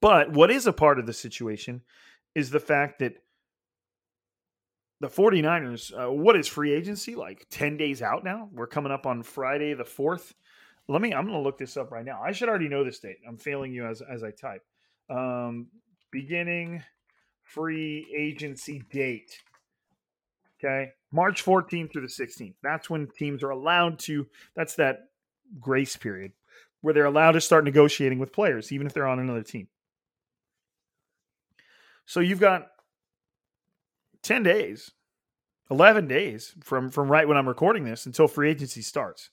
But 0.00 0.32
what 0.32 0.50
is 0.50 0.66
a 0.66 0.72
part 0.72 0.98
of 0.98 1.06
the 1.06 1.12
situation 1.12 1.82
is 2.34 2.50
the 2.50 2.60
fact 2.60 2.98
that 2.98 3.14
the 5.00 5.08
49ers, 5.08 5.92
uh, 5.92 6.12
what 6.12 6.36
is 6.36 6.46
free 6.46 6.72
agency 6.72 7.14
like 7.14 7.46
10 7.50 7.76
days 7.76 8.02
out 8.02 8.24
now? 8.24 8.48
We're 8.52 8.66
coming 8.66 8.92
up 8.92 9.06
on 9.06 9.22
Friday 9.22 9.74
the 9.74 9.84
4th. 9.84 10.34
Let 10.88 11.00
me, 11.00 11.12
I'm 11.12 11.24
going 11.24 11.36
to 11.36 11.42
look 11.42 11.58
this 11.58 11.76
up 11.76 11.90
right 11.90 12.04
now. 12.04 12.20
I 12.24 12.32
should 12.32 12.48
already 12.48 12.68
know 12.68 12.84
this 12.84 12.98
date. 12.98 13.18
I'm 13.26 13.36
failing 13.36 13.72
you 13.72 13.86
as, 13.86 14.02
as 14.02 14.22
I 14.22 14.30
type. 14.30 14.62
Um, 15.10 15.68
beginning 16.10 16.82
free 17.42 18.06
agency 18.16 18.82
date. 18.90 19.30
Okay. 20.58 20.92
March 21.12 21.44
14th 21.44 21.92
through 21.92 22.02
the 22.02 22.08
16th. 22.08 22.54
That's 22.62 22.90
when 22.90 23.08
teams 23.08 23.42
are 23.42 23.50
allowed 23.50 23.98
to, 24.00 24.26
that's 24.54 24.74
that 24.76 25.08
grace 25.60 25.96
period 25.96 26.32
where 26.80 26.94
they're 26.94 27.06
allowed 27.06 27.32
to 27.32 27.40
start 27.40 27.64
negotiating 27.64 28.18
with 28.18 28.32
players, 28.32 28.70
even 28.70 28.86
if 28.86 28.92
they're 28.92 29.06
on 29.06 29.18
another 29.18 29.42
team. 29.42 29.68
So 32.06 32.20
you've 32.20 32.40
got 32.40 32.68
10 34.22 34.42
days, 34.42 34.92
11 35.70 36.06
days 36.06 36.54
from, 36.62 36.90
from 36.90 37.10
right 37.10 37.26
when 37.26 37.36
I'm 37.36 37.48
recording 37.48 37.84
this 37.84 38.06
until 38.06 38.28
free 38.28 38.50
agency 38.50 38.82
starts 38.82 39.30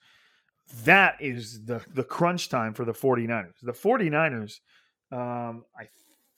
that 0.84 1.18
is 1.20 1.64
the 1.66 1.82
the 1.94 2.04
crunch 2.04 2.50
time 2.50 2.74
for 2.74 2.86
the 2.86 2.94
49ers. 2.94 3.54
The 3.62 3.72
49ers, 3.72 4.60
um, 5.12 5.64
I 5.78 5.88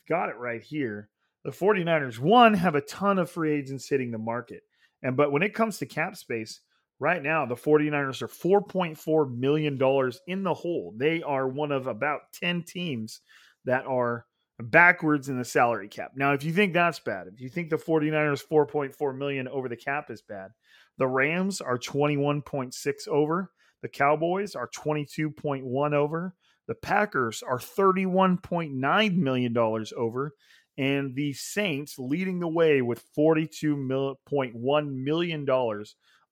got 0.08 0.30
it 0.30 0.38
right 0.38 0.62
here. 0.62 1.10
The 1.44 1.52
49ers, 1.52 2.20
one, 2.20 2.54
have 2.54 2.76
a 2.76 2.82
ton 2.82 3.20
of 3.20 3.32
free 3.32 3.54
agents 3.54 3.88
hitting 3.88 4.12
the 4.12 4.18
market. 4.18 4.64
And 5.04 5.16
but 5.16 5.32
when 5.32 5.44
it 5.44 5.54
comes 5.54 5.78
to 5.78 5.86
cap 5.86 6.16
space, 6.16 6.62
right 7.00 7.22
now 7.22 7.46
the 7.46 7.56
49ers 7.56 8.22
are 8.22 8.28
$4.4 8.28 9.38
million 9.38 9.80
in 10.28 10.44
the 10.44 10.54
hole. 10.54 10.94
They 10.98 11.22
are 11.24 11.48
one 11.48 11.72
of 11.72 11.88
about 11.88 12.22
10 12.34 12.64
teams 12.64 13.22
that 13.66 13.86
are 13.86 14.26
backwards 14.60 15.30
in 15.30 15.38
the 15.38 15.46
salary 15.46 15.88
cap. 15.88 16.12
Now, 16.16 16.34
if 16.34 16.44
you 16.44 16.52
think 16.52 16.74
that's 16.74 17.00
bad, 17.00 17.28
if 17.28 17.40
you 17.40 17.50
think 17.50 17.70
the 17.70 17.78
49ers 17.78 18.44
4.4 18.52 19.18
million 19.18 19.48
over 19.48 19.70
the 19.70 19.76
cap 19.76 20.10
is 20.10 20.22
bad, 20.22 20.52
the 20.98 21.08
Rams 21.08 21.62
are 21.62 21.78
21.6 21.78 23.08
over. 23.08 23.52
The 23.84 23.88
Cowboys 23.88 24.56
are 24.56 24.70
22.1 24.70 25.94
over. 25.94 26.34
The 26.68 26.76
Packers 26.76 27.44
are 27.44 27.60
$31.9 27.60 29.16
million 29.16 29.58
over. 29.58 30.34
And 30.78 31.16
the 31.16 31.34
Saints 31.34 31.98
leading 31.98 32.40
the 32.40 32.48
way 32.48 32.82
with 32.82 33.04
$42.1 33.16 34.94
million 34.94 35.48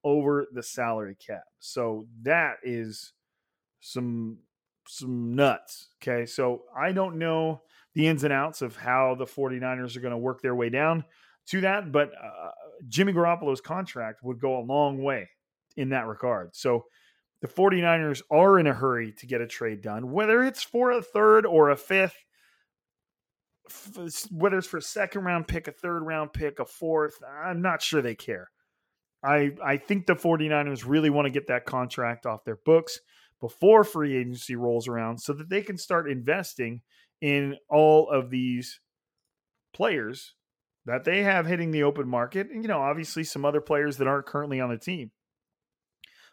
over 0.04 0.48
the 0.52 0.64
salary 0.64 1.16
cap. 1.16 1.46
So 1.60 2.06
that 2.22 2.58
is 2.64 3.14
some 3.82 4.38
some 4.88 5.34
nuts. 5.34 5.90
Okay. 6.02 6.28
So 6.28 6.64
I 6.78 6.92
don't 6.92 7.18
know 7.18 7.62
the 7.96 8.08
ins 8.08 8.24
and 8.24 8.34
outs 8.34 8.62
of 8.62 8.76
how 8.76 9.16
the 9.16 9.26
49ers 9.26 9.96
are 9.96 10.02
going 10.02 10.12
to 10.12 10.18
work 10.18 10.42
their 10.42 10.56
way 10.56 10.70
down 10.70 11.04
to 11.48 11.62
that, 11.62 11.92
but 11.92 12.12
uh, 12.22 12.52
Jimmy 12.88 13.14
Garoppolo's 13.14 13.62
contract 13.62 14.24
would 14.24 14.40
go 14.40 14.60
a 14.60 14.64
long 14.66 15.02
way 15.02 15.30
in 15.78 15.90
that 15.90 16.08
regard. 16.08 16.56
So 16.56 16.86
the 17.42 17.48
49ers 17.48 18.22
are 18.32 18.60
in 18.60 18.68
a 18.68 18.74
hurry 18.74 19.12
to 19.14 19.28
get 19.28 19.42
a 19.42 19.48
trade 19.48 19.82
done, 19.82 20.12
whether 20.12 20.44
it's 20.44 20.64
for 20.64 20.92
a 20.92 21.02
third 21.02 21.46
or 21.46 21.70
a 21.70 21.76
fifth, 21.76 22.25
whether 24.32 24.58
it's 24.58 24.68
for 24.68 24.78
a 24.78 24.82
second 24.82 25.24
round 25.24 25.48
pick, 25.48 25.68
a 25.68 25.72
third 25.72 26.04
round 26.04 26.34
pick, 26.34 26.60
a 26.60 26.66
fourth. 26.66 27.16
I'm 27.24 27.62
not 27.62 27.82
sure 27.82 28.02
they 28.02 28.16
care. 28.16 28.50
I, 29.24 29.52
I 29.64 29.78
think 29.78 30.06
the 30.06 30.16
49ers 30.16 30.84
really 30.86 31.10
want 31.10 31.26
to 31.26 31.32
get 31.32 31.48
that 31.48 31.66
contract 31.66 32.26
off 32.26 32.46
their 32.46 32.60
books 32.64 33.00
before 33.42 33.84
free 33.84 34.16
agency 34.16 34.56
rolls 34.56 34.88
around 34.88 35.20
so 35.20 35.34
that 35.34 35.50
they 35.50 35.62
can 35.62 35.78
start 35.78 36.10
investing 36.10 36.82
in 37.22 37.56
all 37.70 38.10
of 38.10 38.30
these 38.30 38.80
players 39.74 40.36
that 40.86 41.04
they 41.04 41.24
have 41.24 41.48
hitting 41.48 41.72
the 41.72 41.84
open 41.84 42.08
market. 42.08 42.50
And, 42.52 42.64
you 42.64 42.68
know, 42.68 42.82
obviously 42.82 43.24
some 43.24 43.46
other 43.46 43.62
players 43.62 43.98
that 43.98 44.08
aren't 44.08 44.28
currently 44.28 44.62
on 44.62 44.70
the 44.70 44.78
team. 44.78 45.12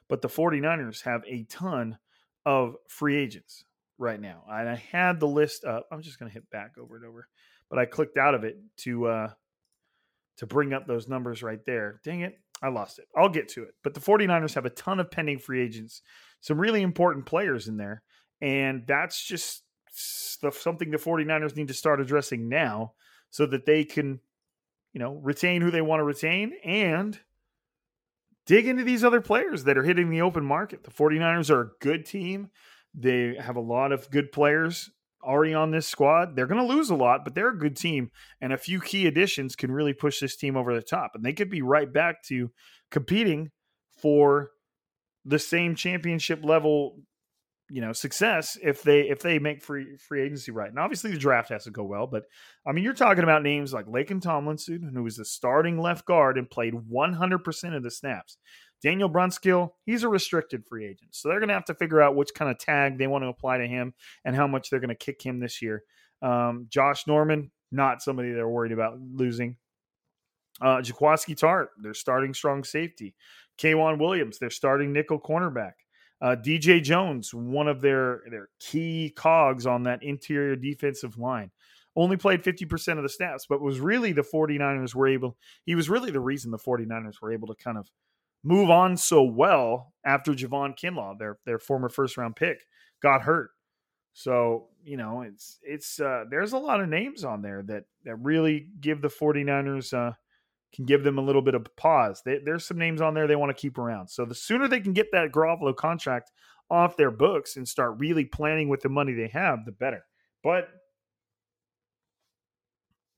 But 0.09 0.21
the 0.21 0.29
49ers 0.29 1.03
have 1.05 1.23
a 1.27 1.45
ton 1.45 1.97
of 2.45 2.77
free 2.88 3.16
agents 3.16 3.64
right 4.03 4.21
now. 4.21 4.45
And 4.51 4.69
I 4.69 4.75
had 4.75 5.21
the 5.21 5.29
list 5.29 5.65
up. 5.65 5.87
I'm 5.91 6.03
just 6.03 6.19
going 6.19 6.31
to 6.31 6.35
hit 6.35 6.51
back 6.51 6.73
over 6.79 6.97
and 6.97 7.07
over. 7.07 7.29
But 7.71 7.79
I 7.79 7.87
clicked 7.87 8.19
out 8.19 8.35
of 8.35 8.45
it 8.45 8.59
to 8.79 9.07
uh 9.07 9.31
to 10.38 10.47
bring 10.47 10.73
up 10.73 10.87
those 10.87 11.09
numbers 11.09 11.43
right 11.43 11.65
there. 11.65 12.01
Dang 12.05 12.21
it. 12.21 12.38
I 12.62 12.69
lost 12.69 12.99
it. 12.99 13.07
I'll 13.17 13.29
get 13.29 13.49
to 13.51 13.65
it. 13.65 13.75
But 13.83 13.95
the 13.95 14.01
49ers 14.01 14.55
have 14.55 14.67
a 14.67 14.71
ton 14.71 15.01
of 15.01 15.11
pending 15.11 15.38
free 15.38 15.62
agents, 15.62 16.03
some 16.41 16.59
really 16.59 16.83
important 16.83 17.27
players 17.27 17.69
in 17.69 17.77
there. 17.77 18.03
And 18.41 18.85
that's 18.87 19.23
just 19.23 19.62
something 19.93 20.91
the 20.91 20.97
49ers 20.97 21.57
need 21.57 21.69
to 21.69 21.75
start 21.75 22.01
addressing 22.01 22.49
now 22.49 22.95
so 23.31 23.47
that 23.47 23.67
they 23.67 23.85
can, 23.85 24.21
you 24.93 25.01
know, 25.01 25.15
retain 25.15 25.61
who 25.61 25.71
they 25.71 25.81
want 25.81 26.01
to 26.01 26.05
retain 26.05 26.53
and 26.65 27.19
dig 28.47 28.67
into 28.67 28.85
these 28.85 29.05
other 29.05 29.21
players 29.21 29.65
that 29.65 29.79
are 29.79 29.85
hitting 29.85 30.11
the 30.11 30.23
open 30.23 30.45
market. 30.45 30.85
The 30.85 30.91
49ers 30.91 31.51
are 31.51 31.61
a 31.61 31.71
good 31.81 32.07
team. 32.07 32.51
They 32.95 33.37
have 33.37 33.57
a 33.57 33.61
lot 33.61 33.93
of 33.93 34.11
good 34.11 34.33
players 34.33 34.91
already 35.23 35.55
on 35.55 35.71
this 35.71 35.87
squad. 35.87 36.35
They're 36.35 36.47
going 36.47 36.67
to 36.67 36.75
lose 36.75 36.91
a 36.91 36.97
lot, 36.97 37.25
but 37.25 37.35
they're 37.35 37.51
a 37.51 37.59
good 37.59 37.77
team. 37.77 38.11
And 38.41 38.53
a 38.53 38.59
few 38.59 38.81
key 38.81 39.07
additions 39.07 39.57
can 39.57 39.71
really 39.71 39.93
push 39.93 40.21
this 40.21 40.37
team 40.37 40.57
over 40.57 40.75
the 40.75 40.83
top. 40.83 41.13
And 41.15 41.25
they 41.25 41.33
could 41.33 41.51
be 41.51 41.63
right 41.63 41.91
back 41.91 42.23
to 42.25 42.51
competing 42.91 43.51
for 44.01 44.51
the 45.25 45.39
same 45.39 45.75
championship 45.75 46.45
level 46.45 46.97
you 47.73 47.81
know 47.81 47.93
success 47.93 48.59
if 48.63 48.83
they 48.83 49.03
if 49.09 49.21
they 49.21 49.39
make 49.39 49.63
free 49.63 49.97
free 49.97 50.23
agency 50.23 50.53
right. 50.53 50.69
And 50.69 50.79
obviously 50.79 51.11
the 51.11 51.19
draft 51.19 51.49
has 51.49 51.65
to 51.65 51.71
go 51.71 51.85
well, 51.85 52.07
but 52.07 52.25
I 52.67 52.73
mean 52.73 52.85
you're 52.85 52.93
talking 52.93 53.25
about 53.25 53.43
names 53.43 53.73
like 53.73 53.87
Laken 53.87 54.21
Tomlinson, 54.21 54.91
who 54.95 55.03
was 55.03 55.17
the 55.17 55.25
starting 55.25 55.79
left 55.79 56.05
guard 56.05 56.37
and 56.37 56.51
played 56.51 56.75
100% 56.75 57.77
of 57.77 57.83
the 57.83 57.91
snaps. 57.91 58.37
Daniel 58.83 59.09
Brunskill, 59.09 59.71
he's 59.85 60.03
a 60.03 60.09
restricted 60.09 60.66
free 60.66 60.85
agent. 60.85 61.14
So 61.14 61.29
they're 61.29 61.38
going 61.38 61.49
to 61.49 61.55
have 61.55 61.64
to 61.66 61.75
figure 61.75 62.03
out 62.03 62.16
which 62.16 62.35
kind 62.35 62.51
of 62.51 62.59
tag 62.59 62.99
they 62.99 63.07
want 63.07 63.23
to 63.23 63.29
apply 63.29 63.59
to 63.59 63.66
him 63.66 63.95
and 64.25 64.35
how 64.35 64.47
much 64.47 64.71
they're 64.71 64.81
going 64.81 64.88
to 64.88 64.95
kick 64.95 65.23
him 65.23 65.38
this 65.38 65.62
year. 65.62 65.85
Um, 66.21 66.66
Josh 66.68 67.07
Norman, 67.07 67.51
not 67.71 68.03
somebody 68.03 68.33
they're 68.33 68.49
worried 68.49 68.73
about 68.73 68.99
losing. 69.01 69.57
Uh, 70.61 70.79
Jaquiski 70.79 71.37
Tartt, 71.37 71.68
they're 71.81 71.95
starting 71.95 72.35
strong 72.35 72.64
safety. 72.64 73.14
K'Waun 73.59 73.99
Williams, 73.99 74.38
they're 74.38 74.51
starting 74.51 74.92
nickel 74.92 75.21
cornerback. 75.21 75.73
Uh, 76.21 76.37
DJ 76.37 76.83
Jones, 76.83 77.35
one 77.35 77.66
of 77.68 77.81
their, 77.81 78.23
their 78.31 78.49
key 78.61 79.12
cogs 79.14 79.66
on 79.66 79.85
that 79.85 80.03
interior 80.03 80.55
defensive 80.55 81.18
line, 81.18 81.51
only 81.97 82.16
played 82.16 82.42
50% 82.42 82.97
of 82.97 83.03
the 83.03 83.09
snaps, 83.09 83.47
but 83.49 83.61
was 83.61 83.81
really 83.81 84.12
the 84.12 84.23
49ers 84.23 84.95
were 84.95 85.09
able, 85.09 85.37
he 85.64 85.75
was 85.75 85.90
really 85.90 86.11
the 86.11 86.21
reason 86.21 86.51
the 86.51 86.59
49ers 86.59 87.21
were 87.21 87.33
able 87.33 87.49
to 87.49 87.55
kind 87.57 87.77
of 87.77 87.90
move 88.45 88.71
on 88.71 88.97
so 88.97 89.23
well 89.23 89.93
after 90.05 90.33
Javon 90.33 90.77
Kinlaw, 90.79 91.19
their 91.19 91.39
their 91.47 91.59
former 91.59 91.89
first 91.89 92.17
round 92.17 92.37
pick, 92.37 92.59
got 93.03 93.23
hurt. 93.23 93.51
So, 94.15 94.69
you 94.85 94.97
know, 94.97 95.23
it's 95.23 95.59
it's 95.63 96.01
uh 96.01 96.25
there's 96.31 96.53
a 96.53 96.59
lot 96.59 96.81
of 96.81 96.89
names 96.89 97.25
on 97.25 97.43
there 97.43 97.63
that 97.65 97.85
that 98.05 98.17
really 98.17 98.69
give 98.81 99.01
the 99.01 99.09
49ers 99.09 99.95
uh 99.95 100.13
can 100.75 100.85
give 100.87 101.05
them 101.05 101.19
a 101.19 101.23
little 101.23 101.43
bit 101.43 101.55
of 101.55 101.67
pause. 101.77 102.23
They, 102.25 102.39
there's 102.43 102.65
some 102.67 102.79
names 102.79 103.03
on 103.03 103.13
there 103.13 103.27
they 103.27 103.37
want 103.37 103.55
to 103.55 103.61
keep 103.61 103.77
around. 103.77 104.09
So 104.09 104.25
the 104.25 104.35
sooner 104.35 104.69
they 104.69 104.81
can 104.81 104.95
get 104.95 105.13
that 105.13 105.31
Garoppolo 105.31 105.77
contract 105.77 106.33
off 106.71 106.97
their 106.97 107.11
books 107.11 107.57
and 107.57 107.69
start 107.69 107.99
really 107.99 108.25
planning 108.25 108.71
with 108.71 108.81
the 108.81 108.89
money 108.89 109.13
they 109.13 109.29
have, 109.29 109.67
the 109.67 109.73
better. 109.73 110.05
But 110.43 110.69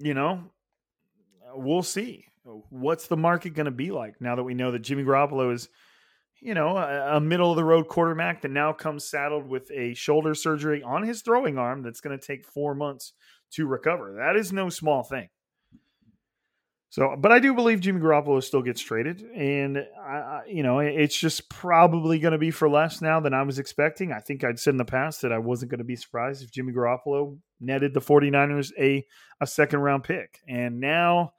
you 0.01 0.15
know, 0.15 0.51
we'll 1.55 1.83
see 1.83 2.27
what's 2.70 3.07
the 3.07 3.16
market 3.16 3.54
going 3.54 3.66
to 3.66 3.72
be 3.72 3.90
like 3.90 4.20
now 4.20 4.37
that 4.37 4.42
we 4.42 4.54
know 4.54 4.72
that 4.72 4.80
Jimmy 4.80 5.02
Garoppolo 5.02 5.52
is, 5.52 5.68
you 6.40 6.54
know, 6.54 6.76
a, 6.76 7.16
a 7.16 7.20
middle 7.20 7.50
of 7.50 7.57
the 7.57 7.64
road 7.64 7.88
quarterback 7.88 8.42
that 8.42 8.50
now 8.50 8.72
comes 8.72 9.09
saddled 9.09 9.48
with 9.48 9.70
a 9.70 9.94
shoulder 9.94 10.35
surgery 10.35 10.83
on 10.83 11.02
his 11.02 11.22
throwing 11.22 11.59
arm 11.59 11.83
that's 11.83 12.00
going 12.00 12.18
to 12.18 12.26
take 12.26 12.46
four 12.46 12.74
months 12.74 13.12
to 13.52 13.66
recover. 13.66 14.16
That 14.18 14.37
is 14.37 14.52
no 14.52 14.68
small 14.68 15.02
thing. 15.02 15.28
So, 16.90 17.16
but 17.18 17.33
I 17.33 17.40
do 17.40 17.54
believe 17.54 17.80
Jimmy 17.80 18.00
Garoppolo 18.00 18.40
still 18.40 18.62
gets 18.62 18.80
traded, 18.80 19.20
and 19.20 19.85
I, 20.00 20.42
you 20.46 20.62
know, 20.62 20.78
it's 20.78 21.18
just 21.18 21.48
probably 21.48 22.20
going 22.20 22.33
to 22.33 22.38
be 22.38 22.52
for 22.52 22.70
less 22.70 23.02
now 23.02 23.18
than 23.18 23.35
I 23.35 23.42
was 23.42 23.59
expecting. 23.59 24.12
I 24.12 24.20
think 24.20 24.44
I'd 24.44 24.61
said 24.61 24.74
in 24.74 24.78
the 24.78 24.85
past 24.85 25.22
that 25.22 25.33
I 25.33 25.38
wasn't 25.38 25.72
going 25.72 25.78
to 25.78 25.85
be 25.85 25.96
surprised 25.96 26.44
if 26.44 26.52
Jimmy 26.52 26.72
Garoppolo 26.72 27.37
netted 27.59 27.94
the 27.94 28.00
49ers 28.00 28.70
a 28.78 29.04
a 29.40 29.46
second 29.46 29.80
round 29.80 30.04
pick, 30.04 30.38
and 30.46 30.78
now 30.78 31.33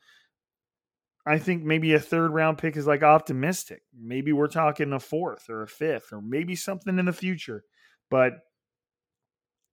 I 1.25 1.39
think 1.39 1.63
maybe 1.63 1.93
a 1.93 1.99
third 1.99 2.31
round 2.31 2.57
pick 2.59 2.77
is 2.77 2.85
like 2.85 3.01
optimistic. 3.01 3.81
Maybe 3.97 4.31
we're 4.31 4.47
talking 4.47 4.93
a 4.93 4.99
fourth 4.99 5.49
or 5.49 5.63
a 5.63 5.67
fifth 5.67 6.13
or 6.13 6.21
maybe 6.21 6.55
something 6.55 6.99
in 6.99 7.05
the 7.05 7.13
future. 7.13 7.63
But 8.11 8.33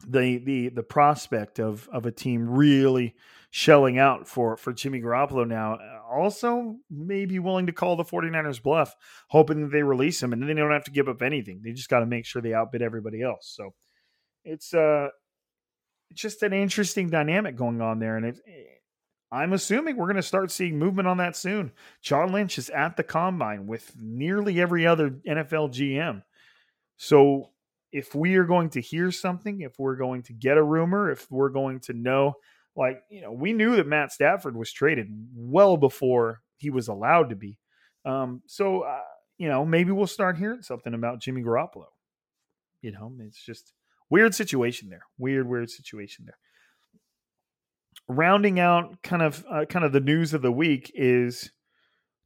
the 0.07 0.39
the 0.39 0.69
the 0.71 0.83
prospect 0.83 1.61
of 1.61 1.89
of 1.93 2.07
a 2.07 2.13
team 2.13 2.49
really 2.49 3.15
shelling 3.51 3.99
out 3.99 4.27
for 4.27 4.57
for 4.57 4.73
Jimmy 4.73 5.01
Garoppolo 5.01 5.47
now 5.47 5.75
uh, 5.75 6.01
also 6.11 6.77
maybe 6.91 7.39
willing 7.39 7.67
to 7.67 7.73
call 7.73 7.97
the 7.97 8.05
49ers 8.05 8.63
bluff 8.63 8.95
hoping 9.29 9.63
that 9.63 9.71
they 9.71 9.83
release 9.83 10.23
him 10.23 10.33
and 10.33 10.43
then 10.43 10.49
they 10.49 10.55
don't 10.55 10.73
have 10.73 10.85
to 10.85 10.91
give 10.91 11.09
up 11.09 11.23
anything. 11.23 11.61
They 11.63 11.73
just 11.73 11.89
got 11.89 12.01
to 12.01 12.07
make 12.07 12.25
sure 12.25 12.43
they 12.43 12.55
outbid 12.55 12.83
everybody 12.83 13.23
else. 13.23 13.53
So 13.55 13.75
it's 14.45 14.75
uh 14.75 15.09
just 16.15 16.43
an 16.43 16.53
interesting 16.53 17.09
dynamic 17.09 17.57
going 17.57 17.81
on 17.81 17.99
there 17.99 18.17
and 18.17 18.27
it 18.27 18.41
I'm 19.33 19.55
assuming 19.55 19.97
we're 19.97 20.07
going 20.07 20.17
to 20.17 20.23
start 20.23 20.51
seeing 20.51 20.79
movement 20.79 21.09
on 21.09 21.17
that 21.17 21.37
soon. 21.37 21.73
John 22.03 22.33
Lynch 22.33 22.59
is 22.59 22.69
at 22.69 22.99
the 22.99 23.03
combine 23.03 23.67
with 23.67 23.91
nearly 23.99 24.61
every 24.61 24.87
other 24.87 25.09
NFL 25.27 25.73
GM. 25.73 26.23
So 26.99 27.49
if 27.93 28.15
we 28.15 28.37
are 28.37 28.45
going 28.45 28.69
to 28.71 28.83
hear 28.83 29.11
something, 29.11 29.63
if 29.63 29.79
we're 29.79 29.97
going 29.97 30.23
to 30.25 30.35
get 30.35 30.59
a 30.59 30.63
rumor, 30.63 31.11
if 31.11 31.31
we're 31.31 31.49
going 31.49 31.81
to 31.81 31.95
know, 31.95 32.35
like, 32.77 33.03
you 33.09 33.23
know, 33.23 33.33
we 33.33 33.55
knew 33.55 33.77
that 33.77 33.87
Matt 33.87 34.13
Stafford 34.13 34.55
was 34.55 34.71
traded 34.71 35.09
well 35.35 35.79
before 35.79 36.43
he 36.59 36.69
was 36.69 36.89
allowed 36.89 37.31
to 37.31 37.37
be. 37.37 37.59
Um, 38.05 38.43
so, 38.47 38.83
uh, 38.83 39.01
you 39.39 39.49
know, 39.49 39.65
maybe 39.65 39.93
we'll 39.93 40.07
start 40.07 40.37
hearing 40.37 40.61
something 40.61 40.93
about 40.93 41.21
Jimmy 41.21 41.43
Garoppolo. 41.43 41.87
You 42.83 42.93
know, 42.93 43.11
it's 43.21 43.43
just 43.43 43.73
weird 44.11 44.35
situation 44.35 44.91
there. 44.91 45.07
Weird, 45.17 45.49
weird 45.49 45.71
situation 45.71 46.27
there 46.27 46.37
rounding 48.09 48.61
out 48.61 49.03
kind 49.03 49.23
of 49.23 49.45
uh, 49.51 49.65
kind 49.65 49.85
of 49.85 49.93
the 49.93 50.01
news 50.01 50.35
of 50.35 50.43
the 50.43 50.53
week 50.53 50.91
is 50.95 51.51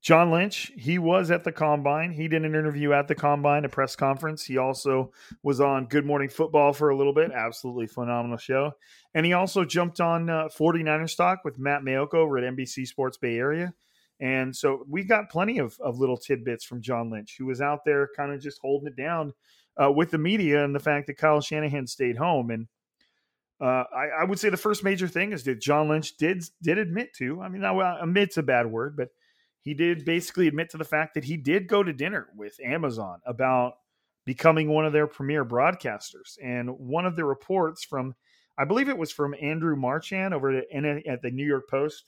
John 0.03 0.31
Lynch. 0.31 0.71
He 0.77 0.99
was 0.99 1.31
at 1.31 1.43
the 1.43 1.51
combine. 1.51 2.13
He 2.13 2.29
did 2.29 2.45
an 2.45 2.55
interview 2.55 2.93
at 2.93 3.09
the 3.09 3.15
combine, 3.15 3.65
a 3.65 3.69
press 3.69 3.97
conference. 3.97 4.45
He 4.45 4.57
also 4.57 5.11
was 5.43 5.61
on 5.61 5.87
Good 5.87 6.07
Morning 6.07 6.29
Football 6.29 6.73
for 6.73 6.91
a 6.91 6.97
little 6.97 7.13
bit. 7.13 7.33
Absolutely 7.33 7.89
phenomenal 7.89 8.37
show. 8.37 8.73
And 9.15 9.27
he 9.27 9.33
also 9.33 9.65
jumped 9.65 10.01
on 10.01 10.31
uh, 10.31 10.49
49ers 10.57 11.17
Talk 11.17 11.41
with 11.45 11.59
Matt 11.59 11.83
Maiocco 11.83 12.15
over 12.15 12.39
at 12.39 12.45
NBC 12.55 12.87
Sports 12.87 13.17
Bay 13.17 13.37
Area. 13.37 13.75
And 14.21 14.55
so 14.55 14.85
we 14.89 15.03
got 15.03 15.29
plenty 15.29 15.59
of, 15.59 15.77
of 15.81 15.99
little 15.99 16.17
tidbits 16.17 16.65
from 16.65 16.81
John 16.83 17.11
Lynch, 17.11 17.35
who 17.37 17.47
was 17.47 17.61
out 17.61 17.81
there 17.85 18.09
kind 18.17 18.33
of 18.33 18.41
just 18.41 18.61
holding 18.61 18.89
it 18.89 18.97
down 18.97 19.33
uh, 19.83 19.91
with 19.91 20.11
the 20.11 20.19
media 20.19 20.65
and 20.65 20.75
the 20.75 20.79
fact 20.79 21.09
that 21.09 21.19
Kyle 21.19 21.41
Shanahan 21.41 21.87
stayed 21.87 22.17
home. 22.17 22.51
And 22.51 22.69
uh, 23.61 23.85
I, 23.95 24.09
I, 24.21 24.25
would 24.25 24.39
say 24.39 24.51
the 24.51 24.57
first 24.57 24.85
major 24.85 25.09
thing 25.09 25.33
is 25.33 25.45
that 25.45 25.61
John 25.61 25.89
Lynch 25.89 26.17
did 26.19 26.45
did 26.63 26.79
admit 26.79 27.15
to. 27.19 27.41
I 27.41 27.49
mean, 27.49 27.63
now 27.63 28.01
admit's 28.03 28.37
a 28.37 28.43
bad 28.43 28.67
word, 28.67 28.97
but 28.97 29.09
he 29.63 29.75
did 29.75 30.05
basically 30.05 30.47
admit 30.47 30.71
to 30.71 30.77
the 30.77 30.85
fact 30.85 31.15
that 31.15 31.25
he 31.25 31.37
did 31.37 31.67
go 31.67 31.83
to 31.83 31.93
dinner 31.93 32.29
with 32.37 32.55
Amazon 32.63 33.21
about 33.27 33.75
becoming 34.27 34.69
one 34.69 34.85
of 34.85 34.93
their 34.93 35.07
premier 35.07 35.45
broadcasters. 35.45 36.37
And 36.43 36.69
one 36.79 37.07
of 37.07 37.17
the 37.17 37.25
reports 37.25 37.83
from, 37.83 38.15
I 38.59 38.65
believe 38.65 38.89
it 38.89 38.99
was 38.99 39.11
from 39.11 39.35
Andrew 39.41 39.75
Marchand 39.75 40.35
over 40.35 40.59
at, 40.59 40.67
at 41.07 41.23
the 41.23 41.31
New 41.31 41.47
York 41.47 41.69
Post, 41.71 42.05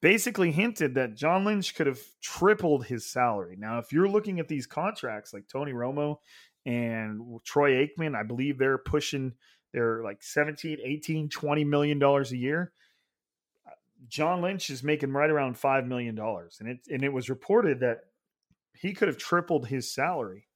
basically 0.00 0.52
hinted 0.52 0.94
that 0.94 1.16
John 1.16 1.44
Lynch 1.44 1.74
could 1.74 1.86
have 1.86 2.00
tripled 2.22 2.86
his 2.86 3.04
salary. 3.10 3.56
Now, 3.58 3.78
if 3.78 3.92
you're 3.92 4.08
looking 4.08 4.38
at 4.38 4.48
these 4.48 4.66
contracts 4.66 5.34
like 5.34 5.48
Tony 5.48 5.72
Romo 5.72 6.16
and 6.64 7.20
Troy 7.44 7.86
Aikman, 7.86 8.14
I 8.14 8.22
believe 8.22 8.58
they're 8.58 8.78
pushing 8.78 9.32
they're 9.72 10.02
like 10.02 10.22
17, 10.22 10.78
18, 10.82 11.28
20 11.28 11.64
million 11.64 11.98
dollars 11.98 12.32
a 12.32 12.36
year. 12.36 12.72
Uh, 13.66 13.72
John 14.08 14.40
Lynch 14.40 14.70
is 14.70 14.82
making 14.82 15.12
right 15.12 15.30
around 15.30 15.58
five 15.58 15.86
million 15.86 16.14
dollars, 16.14 16.58
and 16.60 16.68
it 16.68 16.80
and 16.90 17.02
it 17.02 17.12
was 17.12 17.28
reported 17.28 17.80
that 17.80 18.00
he 18.74 18.92
could 18.92 19.08
have 19.08 19.18
tripled 19.18 19.68
his 19.68 19.92
salary. 19.92 20.46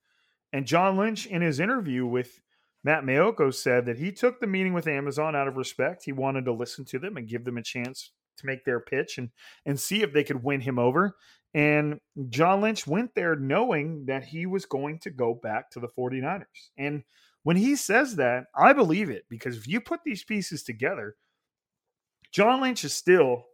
And 0.52 0.66
John 0.66 0.96
Lynch, 0.96 1.26
in 1.26 1.42
his 1.42 1.60
interview 1.60 2.06
with 2.06 2.40
Matt 2.84 3.04
Maiocco, 3.04 3.52
said 3.54 3.86
that 3.86 3.98
he 3.98 4.12
took 4.12 4.40
the 4.40 4.46
meeting 4.46 4.74
with 4.74 4.86
Amazon 4.86 5.34
out 5.34 5.48
of 5.48 5.56
respect. 5.56 6.04
He 6.04 6.12
wanted 6.12 6.44
to 6.44 6.52
listen 6.52 6.84
to 6.86 6.98
them 6.98 7.16
and 7.16 7.28
give 7.28 7.44
them 7.44 7.58
a 7.58 7.62
chance 7.62 8.10
to 8.38 8.46
make 8.46 8.64
their 8.64 8.80
pitch 8.80 9.18
and 9.18 9.30
and 9.66 9.78
see 9.78 10.02
if 10.02 10.12
they 10.12 10.24
could 10.24 10.42
win 10.42 10.60
him 10.60 10.78
over. 10.78 11.16
And 11.54 12.00
John 12.30 12.62
Lynch 12.62 12.86
went 12.86 13.14
there 13.14 13.36
knowing 13.36 14.06
that 14.06 14.24
he 14.24 14.46
was 14.46 14.64
going 14.64 14.98
to 15.00 15.10
go 15.10 15.34
back 15.34 15.70
to 15.70 15.80
the 15.80 15.88
49ers. 15.88 16.70
And 16.78 17.04
when 17.42 17.56
he 17.56 17.76
says 17.76 18.16
that, 18.16 18.44
I 18.54 18.72
believe 18.72 19.10
it 19.10 19.24
because 19.28 19.56
if 19.56 19.66
you 19.66 19.80
put 19.80 20.00
these 20.04 20.24
pieces 20.24 20.62
together, 20.62 21.16
John 22.30 22.60
Lynch 22.60 22.84
is 22.84 22.94
still 22.94 23.46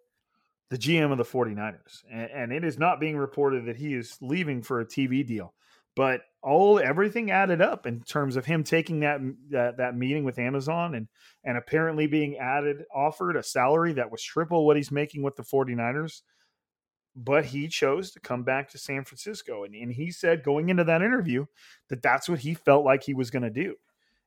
the 0.71 0.79
GM 0.79 1.11
of 1.11 1.19
the 1.19 1.25
49ers. 1.25 2.05
And, 2.11 2.31
and, 2.31 2.53
it 2.53 2.65
is 2.65 2.79
not 2.79 3.01
being 3.01 3.17
reported 3.17 3.67
that 3.67 3.77
he 3.77 3.95
is 3.95 4.19
leaving 4.21 4.63
for 4.63 4.81
a 4.81 4.87
TV 4.87 5.27
deal. 5.27 5.55
But 5.97 6.21
all 6.43 6.79
everything 6.79 7.31
added 7.31 7.61
up 7.61 7.87
in 7.87 8.03
terms 8.03 8.37
of 8.37 8.47
him 8.47 8.63
taking 8.63 9.01
that 9.01 9.21
that, 9.51 9.97
meeting 9.97 10.23
with 10.23 10.39
Amazon 10.39 10.95
and 10.95 11.09
and 11.43 11.59
apparently 11.59 12.07
being 12.07 12.37
added 12.39 12.85
offered 12.95 13.37
a 13.37 13.43
salary 13.43 13.95
that 13.95 14.13
was 14.13 14.23
triple 14.23 14.65
what 14.65 14.77
he's 14.77 14.93
making 14.93 15.25
with 15.25 15.35
the 15.35 15.43
49ers 15.43 16.23
but 17.25 17.47
he 17.47 17.67
chose 17.67 18.13
to 18.13 18.21
come 18.21 18.45
back 18.45 18.71
to 18.71 18.79
San 18.79 19.05
Francisco. 19.05 19.65
And, 19.65 19.75
and 19.75 19.93
he 19.93 20.13
said 20.13 20.45
going 20.45 20.69
into 20.69 20.85
that 20.85 21.03
interview 21.03 21.47
that 21.89 22.01
that's 22.01 22.29
what 22.29 22.39
he 22.39 22.55
felt 22.55 22.85
like 22.85 23.03
he 23.03 23.15
was 23.15 23.31
going 23.31 23.43
to 23.43 23.51
do. 23.51 23.75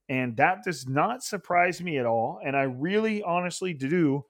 And 0.10 0.36
that 0.38 0.64
does 0.66 0.88
not 0.88 1.24
surprise 1.24 1.82
me 1.82 1.98
at 1.98 2.06
all. 2.06 2.40
And 2.44 2.56
I 2.56 2.64
really 2.64 3.24
honestly 3.24 3.74
do 3.74 4.26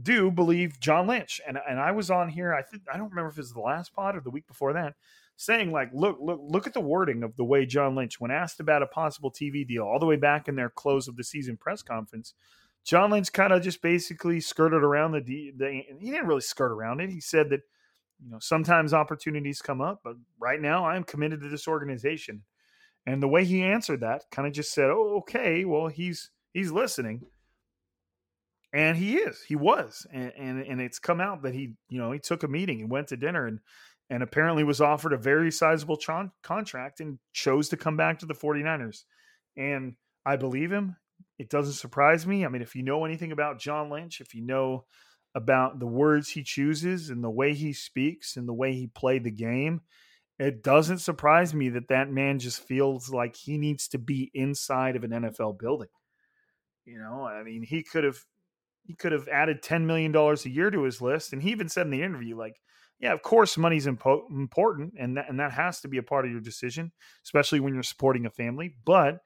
do 0.00 0.30
believe 0.30 0.78
John 0.78 1.08
Lynch. 1.08 1.40
And 1.46 1.58
and 1.68 1.80
I 1.80 1.90
was 1.90 2.08
on 2.08 2.28
here, 2.28 2.54
I 2.54 2.62
think 2.62 2.84
I 2.92 2.96
don't 2.96 3.10
remember 3.10 3.30
if 3.30 3.36
it 3.36 3.40
was 3.40 3.52
the 3.52 3.60
last 3.60 3.92
pod 3.92 4.16
or 4.16 4.20
the 4.20 4.30
week 4.30 4.46
before 4.46 4.72
that, 4.74 4.94
saying 5.36 5.72
like, 5.72 5.90
look, 5.92 6.18
look, 6.20 6.40
look 6.40 6.68
at 6.68 6.74
the 6.74 6.80
wording 6.80 7.24
of 7.24 7.34
the 7.34 7.44
way 7.44 7.66
John 7.66 7.96
Lynch, 7.96 8.20
when 8.20 8.30
asked 8.30 8.60
about 8.60 8.84
a 8.84 8.86
possible 8.86 9.32
TV 9.32 9.66
deal, 9.66 9.82
all 9.82 9.98
the 9.98 10.06
way 10.06 10.16
back 10.16 10.46
in 10.46 10.54
their 10.54 10.70
close 10.70 11.08
of 11.08 11.16
the 11.16 11.24
season 11.24 11.56
press 11.56 11.82
conference, 11.82 12.34
John 12.84 13.10
Lynch 13.10 13.32
kind 13.32 13.52
of 13.52 13.60
just 13.60 13.82
basically 13.82 14.40
skirted 14.40 14.84
around 14.84 15.12
the, 15.12 15.52
the 15.56 15.82
he 15.98 16.10
didn't 16.12 16.28
really 16.28 16.42
skirt 16.42 16.70
around 16.70 17.00
it. 17.00 17.10
He 17.10 17.20
said 17.20 17.50
that 17.50 17.62
you 18.22 18.30
know 18.30 18.38
sometimes 18.40 18.94
opportunities 18.94 19.62
come 19.62 19.80
up, 19.80 20.00
but 20.04 20.16
right 20.40 20.60
now 20.60 20.84
I 20.84 20.96
am 20.96 21.04
committed 21.04 21.40
to 21.42 21.48
this 21.48 21.68
organization. 21.68 22.42
And 23.06 23.22
the 23.22 23.28
way 23.28 23.44
he 23.44 23.62
answered 23.62 24.00
that 24.00 24.24
kind 24.30 24.46
of 24.46 24.54
just 24.54 24.72
said, 24.72 24.90
"Oh, 24.90 25.18
okay, 25.18 25.64
well 25.64 25.88
he's 25.88 26.30
he's 26.52 26.70
listening." 26.70 27.22
and 28.72 28.96
he 28.96 29.16
is 29.16 29.40
he 29.42 29.56
was 29.56 30.06
and, 30.12 30.32
and, 30.36 30.62
and 30.62 30.80
it's 30.80 30.98
come 30.98 31.20
out 31.20 31.42
that 31.42 31.54
he 31.54 31.72
you 31.88 31.98
know 31.98 32.12
he 32.12 32.18
took 32.18 32.42
a 32.42 32.48
meeting 32.48 32.78
he 32.78 32.84
went 32.84 33.08
to 33.08 33.16
dinner 33.16 33.46
and 33.46 33.60
and 34.10 34.22
apparently 34.22 34.64
was 34.64 34.80
offered 34.80 35.12
a 35.12 35.18
very 35.18 35.50
sizable 35.50 35.98
contract 36.42 37.00
and 37.00 37.18
chose 37.32 37.68
to 37.68 37.76
come 37.76 37.96
back 37.96 38.18
to 38.18 38.26
the 38.26 38.34
49ers 38.34 39.04
and 39.56 39.94
i 40.26 40.36
believe 40.36 40.70
him 40.70 40.96
it 41.38 41.48
doesn't 41.48 41.74
surprise 41.74 42.26
me 42.26 42.44
i 42.44 42.48
mean 42.48 42.62
if 42.62 42.74
you 42.74 42.82
know 42.82 43.04
anything 43.04 43.32
about 43.32 43.58
john 43.58 43.90
lynch 43.90 44.20
if 44.20 44.34
you 44.34 44.42
know 44.42 44.84
about 45.34 45.78
the 45.78 45.86
words 45.86 46.30
he 46.30 46.42
chooses 46.42 47.10
and 47.10 47.22
the 47.22 47.30
way 47.30 47.54
he 47.54 47.72
speaks 47.72 48.36
and 48.36 48.48
the 48.48 48.54
way 48.54 48.72
he 48.72 48.86
played 48.86 49.24
the 49.24 49.30
game 49.30 49.80
it 50.38 50.62
doesn't 50.62 50.98
surprise 50.98 51.52
me 51.52 51.68
that 51.68 51.88
that 51.88 52.10
man 52.10 52.38
just 52.38 52.60
feels 52.62 53.10
like 53.10 53.34
he 53.34 53.58
needs 53.58 53.88
to 53.88 53.98
be 53.98 54.30
inside 54.34 54.96
of 54.96 55.04
an 55.04 55.10
nfl 55.10 55.58
building 55.58 55.88
you 56.84 56.98
know 56.98 57.24
i 57.24 57.42
mean 57.42 57.62
he 57.62 57.82
could 57.82 58.04
have 58.04 58.18
he 58.88 58.94
could 58.94 59.12
have 59.12 59.28
added 59.28 59.62
$10 59.62 59.84
million 59.84 60.16
a 60.16 60.48
year 60.48 60.70
to 60.70 60.82
his 60.82 61.02
list. 61.02 61.34
And 61.34 61.42
he 61.42 61.50
even 61.50 61.68
said 61.68 61.86
in 61.86 61.92
the 61.92 62.02
interview, 62.02 62.36
like, 62.36 62.58
yeah, 62.98 63.12
of 63.12 63.22
course, 63.22 63.58
money's 63.58 63.86
impo- 63.86 64.28
important, 64.30 64.94
and 64.98 65.16
that, 65.18 65.28
and 65.28 65.38
that 65.38 65.52
has 65.52 65.80
to 65.82 65.88
be 65.88 65.98
a 65.98 66.02
part 66.02 66.24
of 66.24 66.32
your 66.32 66.40
decision, 66.40 66.90
especially 67.22 67.60
when 67.60 67.74
you're 67.74 67.82
supporting 67.82 68.24
a 68.24 68.30
family. 68.30 68.74
But 68.84 69.18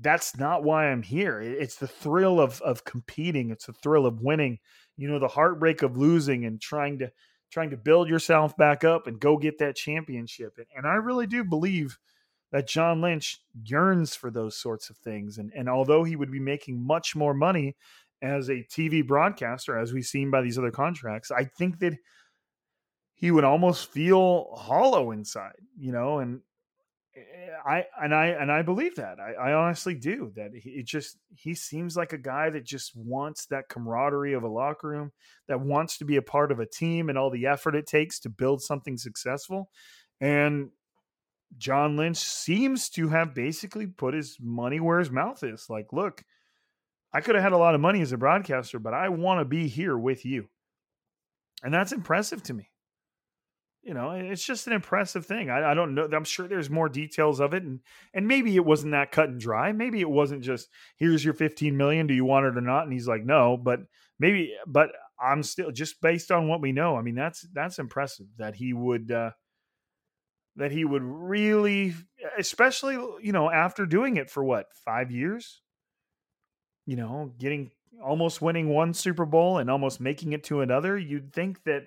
that's 0.00 0.36
not 0.38 0.64
why 0.64 0.86
I'm 0.86 1.02
here. 1.02 1.38
It's 1.38 1.76
the 1.76 1.86
thrill 1.86 2.40
of 2.40 2.60
of 2.62 2.84
competing. 2.84 3.50
It's 3.50 3.66
the 3.66 3.74
thrill 3.74 4.06
of 4.06 4.20
winning. 4.20 4.58
You 4.96 5.08
know, 5.08 5.18
the 5.18 5.28
heartbreak 5.28 5.82
of 5.82 5.96
losing 5.96 6.44
and 6.44 6.60
trying 6.60 6.98
to 7.00 7.12
trying 7.50 7.70
to 7.70 7.76
build 7.76 8.08
yourself 8.08 8.56
back 8.56 8.82
up 8.82 9.06
and 9.06 9.20
go 9.20 9.36
get 9.36 9.58
that 9.58 9.76
championship. 9.76 10.54
And, 10.56 10.66
and 10.74 10.86
I 10.86 10.94
really 10.94 11.26
do 11.26 11.44
believe 11.44 11.98
that 12.50 12.66
John 12.66 13.02
Lynch 13.02 13.38
yearns 13.64 14.14
for 14.14 14.30
those 14.30 14.56
sorts 14.56 14.90
of 14.90 14.96
things. 14.96 15.38
And 15.38 15.52
and 15.54 15.68
although 15.68 16.04
he 16.04 16.16
would 16.16 16.30
be 16.30 16.40
making 16.40 16.86
much 16.86 17.14
more 17.16 17.34
money 17.34 17.76
as 18.20 18.48
a 18.48 18.64
TV 18.70 19.06
broadcaster, 19.06 19.78
as 19.78 19.92
we've 19.92 20.04
seen 20.04 20.30
by 20.30 20.42
these 20.42 20.58
other 20.58 20.70
contracts, 20.70 21.30
I 21.30 21.44
think 21.44 21.80
that 21.80 21.94
he 23.14 23.30
would 23.30 23.44
almost 23.44 23.90
feel 23.90 24.54
hollow 24.54 25.10
inside, 25.12 25.60
you 25.78 25.92
know, 25.92 26.18
and 26.18 26.40
Eh, 27.14 27.20
I 27.64 27.84
and 28.02 28.14
I 28.14 28.28
and 28.28 28.50
I 28.50 28.62
believe 28.62 28.96
that. 28.96 29.18
I, 29.20 29.32
I 29.32 29.52
honestly 29.52 29.94
do 29.94 30.32
that. 30.36 30.52
He 30.54 30.82
just 30.82 31.18
he 31.34 31.54
seems 31.54 31.96
like 31.96 32.12
a 32.12 32.18
guy 32.18 32.50
that 32.50 32.64
just 32.64 32.92
wants 32.96 33.46
that 33.46 33.68
camaraderie 33.68 34.32
of 34.34 34.42
a 34.42 34.48
locker 34.48 34.88
room, 34.88 35.12
that 35.48 35.60
wants 35.60 35.98
to 35.98 36.04
be 36.04 36.16
a 36.16 36.22
part 36.22 36.52
of 36.52 36.60
a 36.60 36.66
team 36.66 37.08
and 37.08 37.18
all 37.18 37.30
the 37.30 37.46
effort 37.46 37.74
it 37.74 37.86
takes 37.86 38.20
to 38.20 38.30
build 38.30 38.62
something 38.62 38.96
successful. 38.96 39.70
And 40.20 40.70
John 41.58 41.96
Lynch 41.96 42.16
seems 42.18 42.88
to 42.90 43.08
have 43.08 43.34
basically 43.34 43.86
put 43.86 44.14
his 44.14 44.38
money 44.40 44.80
where 44.80 44.98
his 44.98 45.10
mouth 45.10 45.42
is. 45.42 45.66
Like, 45.68 45.92
look, 45.92 46.24
I 47.12 47.20
could 47.20 47.34
have 47.34 47.44
had 47.44 47.52
a 47.52 47.58
lot 47.58 47.74
of 47.74 47.80
money 47.80 48.00
as 48.00 48.12
a 48.12 48.16
broadcaster, 48.16 48.78
but 48.78 48.94
I 48.94 49.10
want 49.10 49.40
to 49.40 49.44
be 49.44 49.68
here 49.68 49.98
with 49.98 50.24
you. 50.24 50.48
And 51.62 51.72
that's 51.72 51.92
impressive 51.92 52.42
to 52.44 52.54
me. 52.54 52.71
You 53.82 53.94
know, 53.94 54.12
it's 54.12 54.44
just 54.44 54.68
an 54.68 54.72
impressive 54.74 55.26
thing. 55.26 55.50
I, 55.50 55.72
I, 55.72 55.74
don't 55.74 55.96
know. 55.96 56.08
I'm 56.12 56.22
sure 56.22 56.46
there's 56.46 56.70
more 56.70 56.88
details 56.88 57.40
of 57.40 57.52
it, 57.52 57.64
and 57.64 57.80
and 58.14 58.28
maybe 58.28 58.54
it 58.54 58.64
wasn't 58.64 58.92
that 58.92 59.10
cut 59.10 59.28
and 59.28 59.40
dry. 59.40 59.72
Maybe 59.72 60.00
it 60.00 60.08
wasn't 60.08 60.42
just 60.44 60.68
here's 60.96 61.24
your 61.24 61.34
15 61.34 61.76
million. 61.76 62.06
Do 62.06 62.14
you 62.14 62.24
want 62.24 62.46
it 62.46 62.56
or 62.56 62.60
not? 62.60 62.84
And 62.84 62.92
he's 62.92 63.08
like, 63.08 63.24
no. 63.24 63.56
But 63.56 63.80
maybe. 64.20 64.54
But 64.68 64.90
I'm 65.20 65.42
still 65.42 65.72
just 65.72 66.00
based 66.00 66.30
on 66.30 66.46
what 66.46 66.60
we 66.60 66.70
know. 66.70 66.96
I 66.96 67.02
mean, 67.02 67.16
that's 67.16 67.44
that's 67.52 67.80
impressive 67.80 68.26
that 68.38 68.54
he 68.54 68.72
would 68.72 69.10
uh, 69.10 69.32
that 70.56 70.70
he 70.70 70.84
would 70.84 71.02
really, 71.02 71.94
especially 72.38 72.94
you 73.20 73.32
know 73.32 73.50
after 73.50 73.84
doing 73.84 74.16
it 74.16 74.30
for 74.30 74.44
what 74.44 74.66
five 74.84 75.10
years, 75.10 75.60
you 76.86 76.94
know, 76.94 77.32
getting 77.38 77.72
almost 78.02 78.42
winning 78.42 78.68
one 78.68 78.94
Super 78.94 79.24
Bowl 79.24 79.58
and 79.58 79.70
almost 79.70 80.00
making 80.00 80.32
it 80.32 80.44
to 80.44 80.60
another, 80.60 80.98
you'd 80.98 81.32
think 81.32 81.62
that 81.64 81.84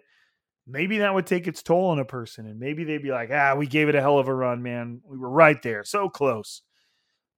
maybe 0.68 1.00
that 1.00 1.14
would 1.14 1.28
take 1.28 1.48
its 1.48 1.62
toll 1.62 1.90
on 1.90 2.00
a 2.00 2.06
person 2.06 2.48
and 2.48 2.60
maybe 2.60 2.84
they'd 2.84 3.04
be 3.04 3.12
like, 3.12 3.30
ah, 3.32 3.56
we 3.56 3.68
gave 3.68 3.90
it 3.90 3.96
a 3.96 4.02
hell 4.02 4.20
of 4.20 4.28
a 4.28 4.34
run, 4.34 4.64
man. 4.64 5.02
We 5.06 5.18
were 5.18 5.30
right 5.30 5.62
there, 5.62 5.84
so 5.84 6.10
close. 6.10 6.62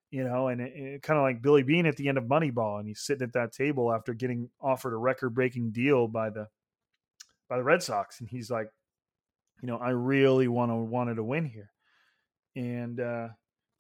You 0.09 0.23
know, 0.23 0.47
and 0.47 0.61
it, 0.61 0.71
it 0.73 1.03
kind 1.03 1.17
of 1.17 1.23
like 1.23 1.41
Billy 1.41 1.63
Beane 1.63 1.85
at 1.85 1.97
the 1.97 2.07
end 2.07 2.17
of 2.17 2.23
Moneyball, 2.23 2.79
and 2.79 2.87
he's 2.87 3.01
sitting 3.01 3.27
at 3.27 3.33
that 3.33 3.51
table 3.51 3.91
after 3.91 4.13
getting 4.13 4.49
offered 4.61 4.93
a 4.93 4.97
record-breaking 4.97 5.71
deal 5.71 6.07
by 6.07 6.29
the 6.29 6.47
by 7.49 7.57
the 7.57 7.63
Red 7.63 7.83
Sox, 7.83 8.21
and 8.21 8.29
he's 8.29 8.49
like, 8.49 8.67
you 9.61 9.67
know, 9.67 9.77
I 9.77 9.89
really 9.89 10.47
want 10.47 10.71
to 10.71 10.75
wanted 10.75 11.15
to 11.15 11.23
win 11.25 11.43
here, 11.43 11.71
and 12.55 12.99
uh, 13.01 13.27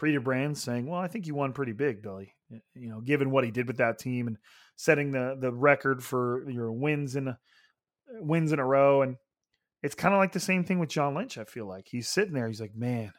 Peter 0.01 0.19
Brand 0.19 0.57
saying, 0.57 0.87
"Well, 0.87 0.99
I 0.99 1.07
think 1.07 1.27
you 1.27 1.35
won 1.35 1.53
pretty 1.53 1.71
big, 1.73 2.01
Billy. 2.01 2.33
You 2.49 2.89
know, 2.89 2.99
given 2.99 3.31
what 3.31 3.45
he 3.45 3.51
did 3.51 3.67
with 3.67 3.77
that 3.77 3.97
team 3.99 4.27
and 4.27 4.37
setting 4.75 5.11
the 5.11 5.37
the 5.39 5.53
record 5.53 6.03
for 6.03 6.49
your 6.49 6.73
wins 6.73 7.15
in 7.15 7.29
a, 7.29 7.39
wins 8.19 8.51
in 8.51 8.59
a 8.59 8.65
row." 8.65 9.01
And 9.01 9.15
it's 9.83 9.95
kind 9.95 10.13
of 10.13 10.19
like 10.19 10.31
the 10.31 10.39
same 10.39 10.63
thing 10.63 10.79
with 10.79 10.89
John 10.89 11.15
Lynch. 11.15 11.37
I 11.37 11.43
feel 11.43 11.67
like 11.67 11.87
he's 11.87 12.09
sitting 12.09 12.33
there. 12.33 12.47
He's 12.47 12.61
like, 12.61 12.75
"Man, 12.75 13.13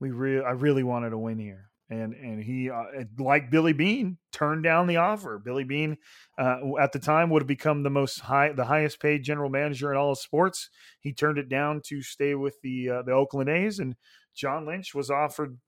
we 0.00 0.10
really, 0.10 0.44
I 0.44 0.50
really 0.50 0.82
wanted 0.82 1.10
to 1.10 1.18
win 1.18 1.38
here." 1.38 1.70
And 1.90 2.14
and 2.14 2.42
he, 2.42 2.70
uh, 2.70 3.04
like 3.18 3.50
Billy 3.50 3.72
Beane 3.72 4.18
turned 4.32 4.64
down 4.64 4.86
the 4.86 4.96
offer. 4.96 5.40
Billy 5.42 5.64
Beane 5.64 5.98
uh, 6.38 6.76
at 6.80 6.92
the 6.92 6.98
time, 6.98 7.30
would 7.30 7.42
have 7.42 7.46
become 7.46 7.82
the 7.82 7.90
most 7.90 8.20
high, 8.20 8.52
the 8.52 8.64
highest 8.64 9.00
paid 9.00 9.22
general 9.22 9.50
manager 9.50 9.90
in 9.90 9.98
all 9.98 10.12
of 10.12 10.18
sports. 10.18 10.70
He 11.00 11.12
turned 11.12 11.38
it 11.38 11.48
down 11.48 11.82
to 11.86 12.02
stay 12.02 12.34
with 12.34 12.56
the 12.62 12.90
uh, 12.90 13.02
the 13.02 13.12
Oakland 13.12 13.50
A's, 13.50 13.78
and 13.78 13.96
John 14.34 14.66
Lynch 14.66 14.94
was 14.94 15.10
offered 15.10 15.58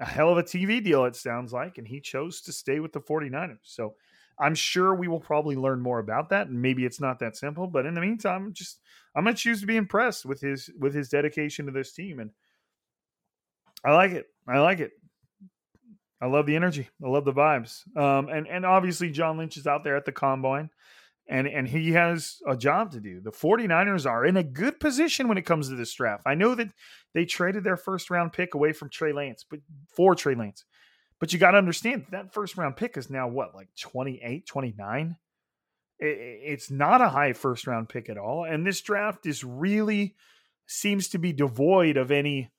a 0.00 0.04
hell 0.04 0.30
of 0.30 0.38
a 0.38 0.42
TV 0.42 0.82
deal, 0.82 1.04
it 1.04 1.16
sounds 1.16 1.52
like, 1.52 1.78
and 1.78 1.86
he 1.86 2.00
chose 2.00 2.40
to 2.42 2.52
stay 2.52 2.80
with 2.80 2.92
the 2.92 3.00
49ers. 3.00 3.58
So 3.62 3.94
I'm 4.38 4.54
sure 4.54 4.94
we 4.94 5.08
will 5.08 5.20
probably 5.20 5.56
learn 5.56 5.80
more 5.80 5.98
about 5.98 6.30
that, 6.30 6.48
and 6.48 6.60
maybe 6.60 6.84
it's 6.84 7.00
not 7.00 7.18
that 7.20 7.36
simple. 7.36 7.66
But 7.66 7.86
in 7.86 7.94
the 7.94 8.00
meantime, 8.00 8.52
just 8.52 8.80
I'm 9.14 9.24
gonna 9.24 9.36
choose 9.36 9.60
to 9.60 9.66
be 9.66 9.76
impressed 9.76 10.24
with 10.24 10.40
his 10.40 10.70
with 10.78 10.94
his 10.94 11.08
dedication 11.08 11.66
to 11.66 11.72
this 11.72 11.92
team, 11.92 12.20
and 12.20 12.30
I 13.84 13.92
like 13.92 14.12
it. 14.12 14.26
I 14.48 14.58
like 14.58 14.80
it. 14.80 14.92
I 16.20 16.26
love 16.26 16.46
the 16.46 16.56
energy. 16.56 16.88
I 17.04 17.08
love 17.08 17.24
the 17.24 17.32
vibes. 17.32 17.82
Um, 17.96 18.28
and 18.28 18.46
and 18.48 18.64
obviously 18.64 19.10
John 19.10 19.38
Lynch 19.38 19.56
is 19.56 19.66
out 19.66 19.84
there 19.84 19.96
at 19.96 20.04
the 20.04 20.12
combine 20.12 20.70
and 21.28 21.46
and 21.46 21.66
he 21.66 21.92
has 21.92 22.40
a 22.46 22.56
job 22.56 22.92
to 22.92 23.00
do. 23.00 23.20
The 23.20 23.32
49ers 23.32 24.08
are 24.08 24.24
in 24.24 24.36
a 24.36 24.42
good 24.42 24.78
position 24.78 25.28
when 25.28 25.38
it 25.38 25.46
comes 25.46 25.68
to 25.68 25.76
this 25.76 25.92
draft. 25.94 26.24
I 26.26 26.34
know 26.34 26.54
that 26.54 26.72
they 27.14 27.24
traded 27.24 27.64
their 27.64 27.76
first 27.76 28.10
round 28.10 28.32
pick 28.32 28.54
away 28.54 28.72
from 28.72 28.90
Trey 28.90 29.12
Lance, 29.12 29.44
but 29.48 29.60
for 29.96 30.14
Trey 30.14 30.34
Lance. 30.34 30.64
But 31.20 31.32
you 31.32 31.38
got 31.38 31.52
to 31.52 31.58
understand 31.58 32.06
that 32.10 32.34
first 32.34 32.56
round 32.56 32.76
pick 32.76 32.96
is 32.96 33.08
now 33.08 33.28
what, 33.28 33.54
like 33.54 33.68
28, 33.80 34.46
29? 34.46 35.16
It's 36.00 36.70
not 36.70 37.00
a 37.00 37.08
high 37.08 37.32
first 37.32 37.66
round 37.66 37.88
pick 37.88 38.10
at 38.10 38.18
all. 38.18 38.44
And 38.44 38.66
this 38.66 38.80
draft 38.80 39.26
is 39.26 39.44
really 39.44 40.16
seems 40.66 41.08
to 41.08 41.18
be 41.18 41.32
devoid 41.32 41.96
of 41.96 42.10
any 42.10 42.50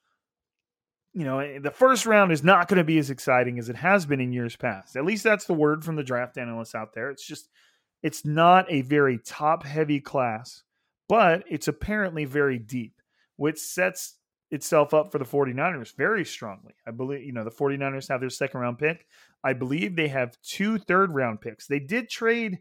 you 1.15 1.23
know, 1.23 1.39
eh, 1.39 1.59
the 1.59 1.71
first 1.71 2.05
round 2.05 2.31
is 2.33 2.43
not 2.43 2.67
going 2.67 2.77
to 2.77 2.83
be 2.83 2.97
as 2.97 3.09
exciting 3.09 3.57
as 3.57 3.69
it 3.69 3.77
has 3.77 4.05
been 4.05 4.19
in 4.19 4.33
years 4.33 4.55
past. 4.55 4.97
At 4.97 5.05
least 5.05 5.23
that's 5.23 5.45
the 5.45 5.53
word 5.53 5.83
from 5.83 5.95
the 5.95 6.03
draft 6.03 6.37
analysts 6.37 6.75
out 6.75 6.93
there. 6.93 7.09
It's 7.09 7.25
just 7.25 7.49
it's 8.03 8.25
not 8.25 8.69
a 8.69 8.81
very 8.81 9.17
top 9.17 9.63
heavy 9.63 10.01
class, 10.01 10.63
but 11.07 11.43
it's 11.49 11.69
apparently 11.69 12.25
very 12.25 12.59
deep, 12.59 13.01
which 13.37 13.57
sets 13.57 14.17
itself 14.55 14.93
up 14.93 15.11
for 15.11 15.19
the 15.19 15.25
49ers 15.25 15.95
very 15.95 16.25
strongly. 16.25 16.73
I 16.87 16.91
believe, 16.91 17.23
you 17.23 17.31
know, 17.31 17.43
the 17.43 17.51
49ers 17.51 18.07
have 18.09 18.19
their 18.19 18.29
second 18.29 18.59
round 18.59 18.79
pick. 18.79 19.05
I 19.43 19.53
believe 19.53 19.95
they 19.95 20.07
have 20.07 20.37
two 20.41 20.77
third 20.77 21.13
round 21.13 21.41
picks. 21.41 21.67
They 21.67 21.79
did 21.79 22.09
trade, 22.09 22.59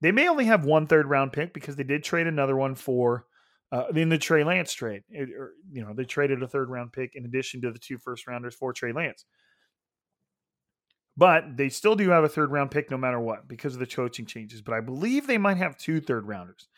they 0.00 0.12
may 0.12 0.28
only 0.28 0.44
have 0.44 0.64
one 0.64 0.86
third 0.86 1.06
round 1.06 1.32
pick 1.32 1.54
because 1.54 1.76
they 1.76 1.84
did 1.84 2.04
trade 2.04 2.26
another 2.26 2.56
one 2.56 2.74
for. 2.74 3.26
Uh, 3.72 3.88
in 3.96 4.08
the 4.08 4.18
Trey 4.18 4.44
Lance 4.44 4.72
trade, 4.72 5.02
it, 5.08 5.30
or, 5.30 5.54
you 5.72 5.84
know, 5.84 5.92
they 5.92 6.04
traded 6.04 6.40
a 6.40 6.46
third 6.46 6.70
round 6.70 6.92
pick 6.92 7.16
in 7.16 7.24
addition 7.24 7.60
to 7.60 7.72
the 7.72 7.78
two 7.78 7.98
first 7.98 8.28
rounders 8.28 8.54
for 8.54 8.72
Trey 8.72 8.92
Lance. 8.92 9.24
But 11.16 11.56
they 11.56 11.70
still 11.70 11.96
do 11.96 12.10
have 12.10 12.22
a 12.22 12.28
third 12.28 12.52
round 12.52 12.70
pick 12.70 12.90
no 12.90 12.96
matter 12.96 13.18
what 13.18 13.48
because 13.48 13.74
of 13.74 13.80
the 13.80 13.86
coaching 13.86 14.26
changes. 14.26 14.62
But 14.62 14.74
I 14.74 14.80
believe 14.80 15.26
they 15.26 15.38
might 15.38 15.56
have 15.56 15.76
two 15.76 16.00
third 16.00 16.26
rounders. 16.28 16.68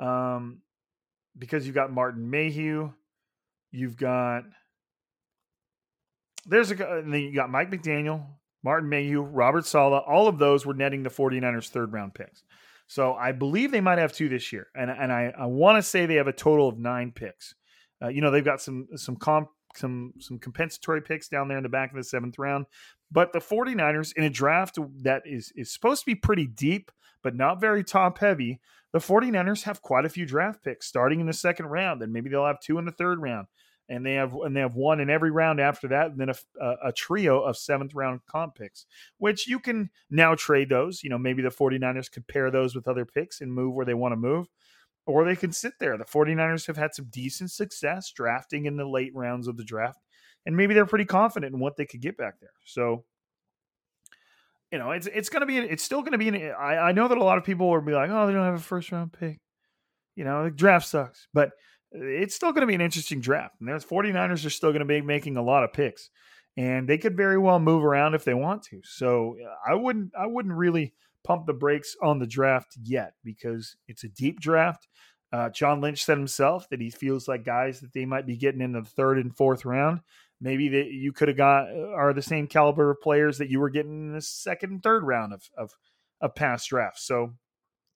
Um, 0.00 0.62
because 1.38 1.66
you've 1.66 1.74
got 1.74 1.92
Martin 1.92 2.28
Mayhew, 2.28 2.92
you've 3.70 3.96
got 3.96 4.44
there's 6.46 6.70
a 6.70 6.98
and 6.98 7.12
then 7.12 7.20
you 7.20 7.34
got 7.34 7.50
Mike 7.50 7.70
McDaniel, 7.70 8.24
Martin 8.62 8.88
Mayhew, 8.88 9.22
Robert 9.22 9.66
Saleh. 9.66 10.02
All 10.06 10.28
of 10.28 10.38
those 10.38 10.64
were 10.64 10.74
netting 10.74 11.02
the 11.02 11.10
49ers 11.10 11.68
third 11.68 11.92
round 11.92 12.14
picks. 12.14 12.42
So 12.86 13.14
I 13.14 13.32
believe 13.32 13.70
they 13.70 13.80
might 13.80 13.98
have 13.98 14.12
two 14.12 14.28
this 14.28 14.52
year, 14.52 14.66
and 14.74 14.90
and 14.90 15.12
I, 15.12 15.32
I 15.38 15.46
want 15.46 15.78
to 15.78 15.82
say 15.82 16.06
they 16.06 16.16
have 16.16 16.26
a 16.26 16.32
total 16.32 16.68
of 16.68 16.78
nine 16.78 17.12
picks. 17.12 17.54
Uh, 18.02 18.08
you 18.08 18.20
know 18.20 18.30
they've 18.30 18.44
got 18.44 18.60
some 18.60 18.88
some 18.96 19.16
comp 19.16 19.48
some 19.76 20.12
some 20.18 20.38
compensatory 20.38 21.00
picks 21.00 21.28
down 21.28 21.48
there 21.48 21.56
in 21.56 21.62
the 21.62 21.68
back 21.68 21.90
of 21.90 21.96
the 21.96 22.04
seventh 22.04 22.38
round, 22.38 22.66
but 23.10 23.32
the 23.32 23.38
49ers 23.38 24.12
in 24.16 24.24
a 24.24 24.30
draft 24.30 24.78
that 25.02 25.22
is 25.24 25.52
is 25.54 25.72
supposed 25.72 26.00
to 26.00 26.06
be 26.06 26.14
pretty 26.14 26.46
deep 26.46 26.90
but 27.22 27.34
not 27.34 27.60
very 27.60 27.84
top 27.84 28.18
heavy. 28.18 28.60
The 28.92 28.98
49ers 28.98 29.64
have 29.64 29.82
quite 29.82 30.04
a 30.04 30.08
few 30.08 30.26
draft 30.26 30.64
picks 30.64 30.86
starting 30.86 31.20
in 31.20 31.26
the 31.26 31.32
second 31.32 31.66
round, 31.66 32.02
and 32.02 32.12
maybe 32.12 32.28
they'll 32.28 32.46
have 32.46 32.60
two 32.60 32.78
in 32.78 32.84
the 32.84 32.92
third 32.92 33.20
round 33.20 33.46
and 33.90 34.06
they 34.06 34.14
have 34.14 34.32
and 34.32 34.56
they 34.56 34.60
have 34.60 34.76
one 34.76 35.00
in 35.00 35.10
every 35.10 35.32
round 35.32 35.60
after 35.60 35.88
that, 35.88 36.12
and 36.12 36.18
then 36.18 36.30
a, 36.30 36.74
a, 36.84 36.92
trio 36.92 37.42
of 37.42 37.56
seventh 37.56 37.92
round 37.92 38.20
comp 38.24 38.54
picks, 38.54 38.86
which 39.18 39.48
you 39.48 39.58
can 39.58 39.90
now 40.08 40.36
trade 40.36 40.68
those. 40.68 41.02
You 41.02 41.10
know, 41.10 41.18
maybe 41.18 41.42
the 41.42 41.48
49ers 41.48 42.10
could 42.10 42.28
pair 42.28 42.50
those 42.50 42.74
with 42.74 42.86
other 42.86 43.04
picks 43.04 43.40
and 43.40 43.52
move 43.52 43.74
where 43.74 43.84
they 43.84 43.94
want 43.94 44.12
to 44.12 44.16
move, 44.16 44.46
or 45.06 45.24
they 45.24 45.34
can 45.34 45.52
sit 45.52 45.74
there. 45.80 45.98
The 45.98 46.04
49ers 46.04 46.68
have 46.68 46.76
had 46.76 46.94
some 46.94 47.06
decent 47.10 47.50
success 47.50 48.12
drafting 48.12 48.64
in 48.64 48.76
the 48.76 48.88
late 48.88 49.12
rounds 49.12 49.48
of 49.48 49.56
the 49.56 49.64
draft, 49.64 49.98
and 50.46 50.56
maybe 50.56 50.72
they're 50.72 50.86
pretty 50.86 51.04
confident 51.04 51.52
in 51.52 51.60
what 51.60 51.76
they 51.76 51.84
could 51.84 52.00
get 52.00 52.16
back 52.16 52.38
there. 52.40 52.54
So 52.64 53.04
you 54.72 54.78
know, 54.78 54.92
it's 54.92 55.06
it's 55.06 55.28
to 55.40 55.46
be 55.46 55.58
it's 55.58 55.82
still 55.82 56.02
to 56.12 56.18
be. 56.18 56.28
An, 56.28 56.52
I 56.58 56.76
I 56.76 56.92
know 56.92 57.08
that 57.08 57.18
a 57.18 57.24
lot 57.24 57.38
of 57.38 57.44
people 57.44 57.68
will 57.70 57.80
be 57.80 57.92
like, 57.92 58.10
oh, 58.10 58.26
they 58.26 58.32
don't 58.32 58.44
have 58.44 58.54
a 58.54 58.58
first 58.58 58.92
round 58.92 59.12
pick. 59.12 59.38
You 60.16 60.24
know, 60.24 60.44
the 60.44 60.50
draft 60.50 60.86
sucks, 60.86 61.26
but 61.32 61.52
it's 61.92 62.34
still 62.34 62.52
going 62.52 62.62
to 62.62 62.66
be 62.66 62.74
an 62.74 62.80
interesting 62.80 63.20
draft. 63.20 63.56
And 63.58 63.68
there's 63.68 63.84
49ers 63.84 64.46
are 64.46 64.50
still 64.50 64.70
going 64.70 64.80
to 64.80 64.84
be 64.84 65.00
making 65.00 65.36
a 65.36 65.42
lot 65.42 65.64
of 65.64 65.72
picks. 65.72 66.10
And 66.56 66.88
they 66.88 66.98
could 66.98 67.16
very 67.16 67.38
well 67.38 67.58
move 67.58 67.84
around 67.84 68.14
if 68.14 68.24
they 68.24 68.34
want 68.34 68.62
to. 68.64 68.80
So 68.84 69.36
I 69.66 69.74
wouldn't 69.74 70.12
I 70.18 70.26
wouldn't 70.26 70.54
really 70.54 70.94
pump 71.24 71.46
the 71.46 71.52
brakes 71.52 71.96
on 72.02 72.18
the 72.18 72.26
draft 72.26 72.76
yet 72.82 73.14
because 73.24 73.76
it's 73.88 74.04
a 74.04 74.08
deep 74.08 74.40
draft. 74.40 74.86
Uh, 75.32 75.48
John 75.48 75.80
Lynch 75.80 76.04
said 76.04 76.18
himself 76.18 76.68
that 76.70 76.80
he 76.80 76.90
feels 76.90 77.28
like 77.28 77.44
guys 77.44 77.80
that 77.80 77.92
they 77.92 78.04
might 78.04 78.26
be 78.26 78.36
getting 78.36 78.60
in 78.60 78.72
the 78.72 78.82
third 78.82 79.18
and 79.18 79.34
fourth 79.36 79.64
round, 79.64 80.00
maybe 80.40 80.68
that 80.68 80.86
you 80.86 81.12
could 81.12 81.28
have 81.28 81.36
got 81.36 81.68
uh, 81.68 81.92
are 81.94 82.12
the 82.12 82.22
same 82.22 82.46
caliber 82.46 82.90
of 82.90 83.00
players 83.00 83.38
that 83.38 83.50
you 83.50 83.60
were 83.60 83.70
getting 83.70 84.08
in 84.08 84.12
the 84.12 84.22
second 84.22 84.70
and 84.70 84.82
third 84.82 85.04
round 85.04 85.32
of 85.32 85.48
of, 85.56 85.72
of 86.20 86.34
past 86.34 86.68
drafts. 86.68 87.04
So 87.06 87.34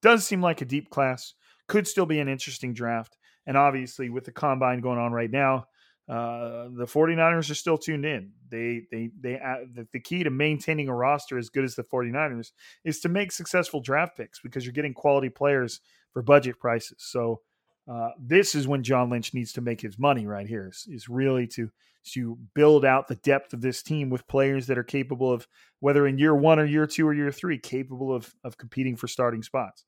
does 0.02 0.24
seem 0.24 0.42
like 0.42 0.60
a 0.60 0.66
deep 0.66 0.90
class. 0.90 1.34
Could 1.66 1.88
still 1.88 2.06
be 2.06 2.20
an 2.20 2.28
interesting 2.28 2.74
draft. 2.74 3.16
And 3.46 3.56
obviously, 3.56 4.10
with 4.10 4.24
the 4.24 4.32
combine 4.32 4.80
going 4.80 4.98
on 4.98 5.12
right 5.12 5.30
now, 5.30 5.66
uh, 6.08 6.68
the 6.76 6.86
49ers 6.86 7.50
are 7.50 7.54
still 7.54 7.78
tuned 7.78 8.04
in. 8.04 8.32
They, 8.50 8.82
they, 8.90 9.10
they, 9.18 9.40
uh, 9.40 9.64
the, 9.72 9.88
the, 9.92 10.00
key 10.00 10.22
to 10.22 10.30
maintaining 10.30 10.88
a 10.88 10.94
roster 10.94 11.38
as 11.38 11.48
good 11.48 11.64
as 11.64 11.74
the 11.74 11.82
49ers 11.82 12.52
is 12.84 13.00
to 13.00 13.08
make 13.08 13.32
successful 13.32 13.80
draft 13.80 14.16
picks 14.16 14.40
because 14.40 14.66
you're 14.66 14.74
getting 14.74 14.92
quality 14.92 15.30
players 15.30 15.80
for 16.12 16.20
budget 16.20 16.60
prices. 16.60 16.98
So, 16.98 17.40
uh, 17.88 18.10
this 18.18 18.54
is 18.54 18.66
when 18.66 18.82
John 18.82 19.10
Lynch 19.10 19.34
needs 19.34 19.52
to 19.54 19.60
make 19.60 19.80
his 19.80 19.98
money 19.98 20.26
right 20.26 20.46
here 20.46 20.68
is, 20.68 20.86
is 20.88 21.08
really 21.08 21.46
to, 21.48 21.70
to 22.12 22.38
build 22.54 22.84
out 22.84 23.08
the 23.08 23.16
depth 23.16 23.52
of 23.52 23.60
this 23.60 23.82
team 23.82 24.10
with 24.10 24.26
players 24.26 24.66
that 24.68 24.78
are 24.78 24.84
capable 24.84 25.32
of, 25.32 25.46
whether 25.80 26.06
in 26.06 26.18
year 26.18 26.34
one 26.34 26.58
or 26.58 26.64
year 26.64 26.86
two 26.86 27.06
or 27.06 27.14
year 27.14 27.30
three, 27.30 27.58
capable 27.58 28.14
of, 28.14 28.34
of 28.42 28.56
competing 28.56 28.96
for 28.96 29.08
starting 29.08 29.42
spots 29.42 29.84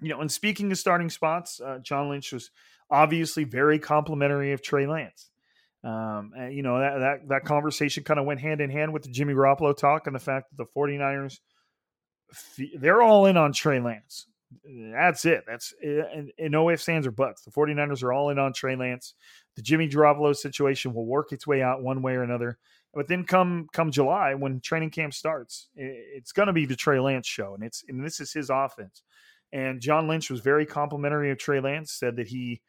you 0.00 0.10
know, 0.10 0.20
and 0.20 0.30
speaking 0.30 0.70
of 0.72 0.78
starting 0.78 1.10
spots, 1.10 1.60
uh, 1.60 1.78
John 1.78 2.08
Lynch 2.08 2.32
was 2.32 2.50
obviously 2.90 3.44
very 3.44 3.78
complimentary 3.78 4.52
of 4.52 4.62
Trey 4.62 4.86
Lance. 4.86 5.30
Um, 5.82 6.32
and, 6.36 6.54
you 6.54 6.62
know, 6.62 6.78
that, 6.78 6.98
that, 6.98 7.28
that 7.28 7.44
conversation 7.44 8.04
kind 8.04 8.18
of 8.18 8.26
went 8.26 8.40
hand 8.40 8.60
in 8.60 8.70
hand 8.70 8.92
with 8.92 9.04
the 9.04 9.10
Jimmy 9.10 9.34
Garoppolo 9.34 9.76
talk 9.76 10.06
and 10.06 10.14
the 10.14 10.20
fact 10.20 10.50
that 10.50 10.56
the 10.56 10.70
49ers, 10.76 11.38
they're 12.78 13.02
all 13.02 13.26
in 13.26 13.36
on 13.36 13.52
Trey 13.52 13.80
Lance. 13.80 14.26
That's 14.64 15.24
it. 15.24 15.44
That's 15.46 15.74
eh, 15.82 16.02
and, 16.14 16.32
and 16.38 16.52
no 16.52 16.70
ifs, 16.70 16.88
ands, 16.88 17.06
or 17.06 17.10
buts. 17.10 17.42
The 17.42 17.50
49ers 17.50 18.02
are 18.02 18.12
all 18.12 18.30
in 18.30 18.38
on 18.38 18.52
Trey 18.52 18.76
Lance. 18.76 19.14
The 19.56 19.62
Jimmy 19.62 19.88
Garoppolo 19.88 20.34
situation 20.34 20.92
will 20.92 21.06
work 21.06 21.32
its 21.32 21.46
way 21.46 21.62
out 21.62 21.82
one 21.82 22.02
way 22.02 22.14
or 22.14 22.22
another. 22.22 22.58
But 22.94 23.08
then 23.08 23.24
come 23.24 23.68
come 23.72 23.90
July 23.90 24.34
when 24.34 24.60
training 24.60 24.90
camp 24.90 25.12
starts, 25.12 25.68
it's 25.74 26.32
going 26.32 26.46
to 26.46 26.52
be 26.52 26.64
the 26.64 26.76
Trey 26.76 26.98
Lance 26.98 27.26
show, 27.26 27.54
and 27.54 27.62
it's 27.62 27.84
and 27.88 28.04
this 28.04 28.20
is 28.20 28.32
his 28.32 28.48
offense. 28.48 29.02
And 29.52 29.80
John 29.80 30.08
Lynch 30.08 30.30
was 30.30 30.40
very 30.40 30.64
complimentary 30.64 31.30
of 31.30 31.38
Trey 31.38 31.60
Lance, 31.60 31.92
said 31.92 32.16
that 32.16 32.26
he, 32.26 32.62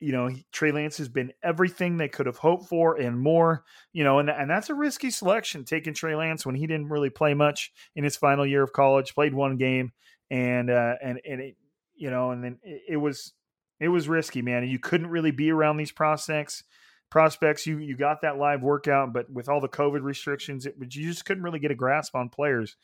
you 0.00 0.12
know, 0.12 0.28
he, 0.28 0.46
Trey 0.50 0.72
Lance 0.72 0.96
has 0.96 1.08
been 1.08 1.32
everything 1.42 1.96
they 1.96 2.08
could 2.08 2.26
have 2.26 2.38
hoped 2.38 2.68
for 2.68 2.96
and 2.96 3.20
more, 3.20 3.64
you 3.92 4.02
know, 4.02 4.18
and, 4.18 4.30
and 4.30 4.50
that's 4.50 4.70
a 4.70 4.74
risky 4.74 5.10
selection 5.10 5.64
taking 5.64 5.94
Trey 5.94 6.16
Lance 6.16 6.44
when 6.46 6.54
he 6.54 6.66
didn't 6.66 6.88
really 6.88 7.10
play 7.10 7.34
much 7.34 7.72
in 7.94 8.02
his 8.02 8.16
final 8.16 8.46
year 8.46 8.62
of 8.62 8.72
college, 8.72 9.14
played 9.14 9.34
one 9.34 9.56
game 9.56 9.92
and, 10.30 10.70
uh, 10.70 10.94
and, 11.02 11.20
and 11.28 11.40
it, 11.40 11.56
you 11.94 12.10
know, 12.10 12.30
and 12.30 12.42
then 12.42 12.58
it, 12.62 12.82
it 12.90 12.96
was, 12.96 13.32
it 13.78 13.88
was 13.88 14.08
risky, 14.08 14.42
man. 14.42 14.66
You 14.68 14.78
couldn't 14.78 15.08
really 15.08 15.30
be 15.30 15.50
around 15.50 15.76
these 15.76 15.92
prospects 15.92 16.64
prospects 17.10 17.66
you 17.66 17.78
you 17.78 17.96
got 17.96 18.20
that 18.22 18.38
live 18.38 18.62
workout 18.62 19.12
but 19.12 19.28
with 19.28 19.48
all 19.48 19.60
the 19.60 19.68
covid 19.68 20.00
restrictions 20.00 20.64
it 20.64 20.76
you 20.78 21.08
just 21.08 21.24
couldn't 21.24 21.42
really 21.42 21.58
get 21.58 21.72
a 21.72 21.74
grasp 21.74 22.14
on 22.14 22.28
players 22.28 22.76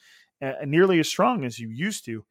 uh, 0.42 0.51
nearly 0.64 0.99
as 0.99 1.09
strong 1.09 1.44
as 1.44 1.61
you 1.61 1.68
used 1.68 2.05
to 2.05 2.24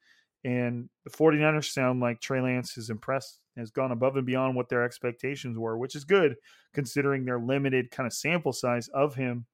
and 0.46 0.90
the 1.04 1.10
49ers 1.10 1.72
sound 1.72 2.02
like 2.02 2.22
Trey 2.22 2.40
Lance 2.40 2.78
is 2.78 2.92
impressed, 2.92 3.40
has 3.58 3.72
gone 3.72 3.92
above 3.92 4.16
and 4.16 4.28
beyond 4.28 4.56
what 4.56 4.70
their 4.70 4.84
expectations 4.84 5.58
were, 5.58 5.76
which 5.76 5.96
is 5.96 6.04
good 6.04 6.36
considering 6.72 7.26
their 7.26 7.40
limited 7.40 7.90
kind 7.90 8.06
of 8.06 8.14
sample 8.14 8.54
size 8.54 8.88
of 8.90 9.16
him 9.16 9.48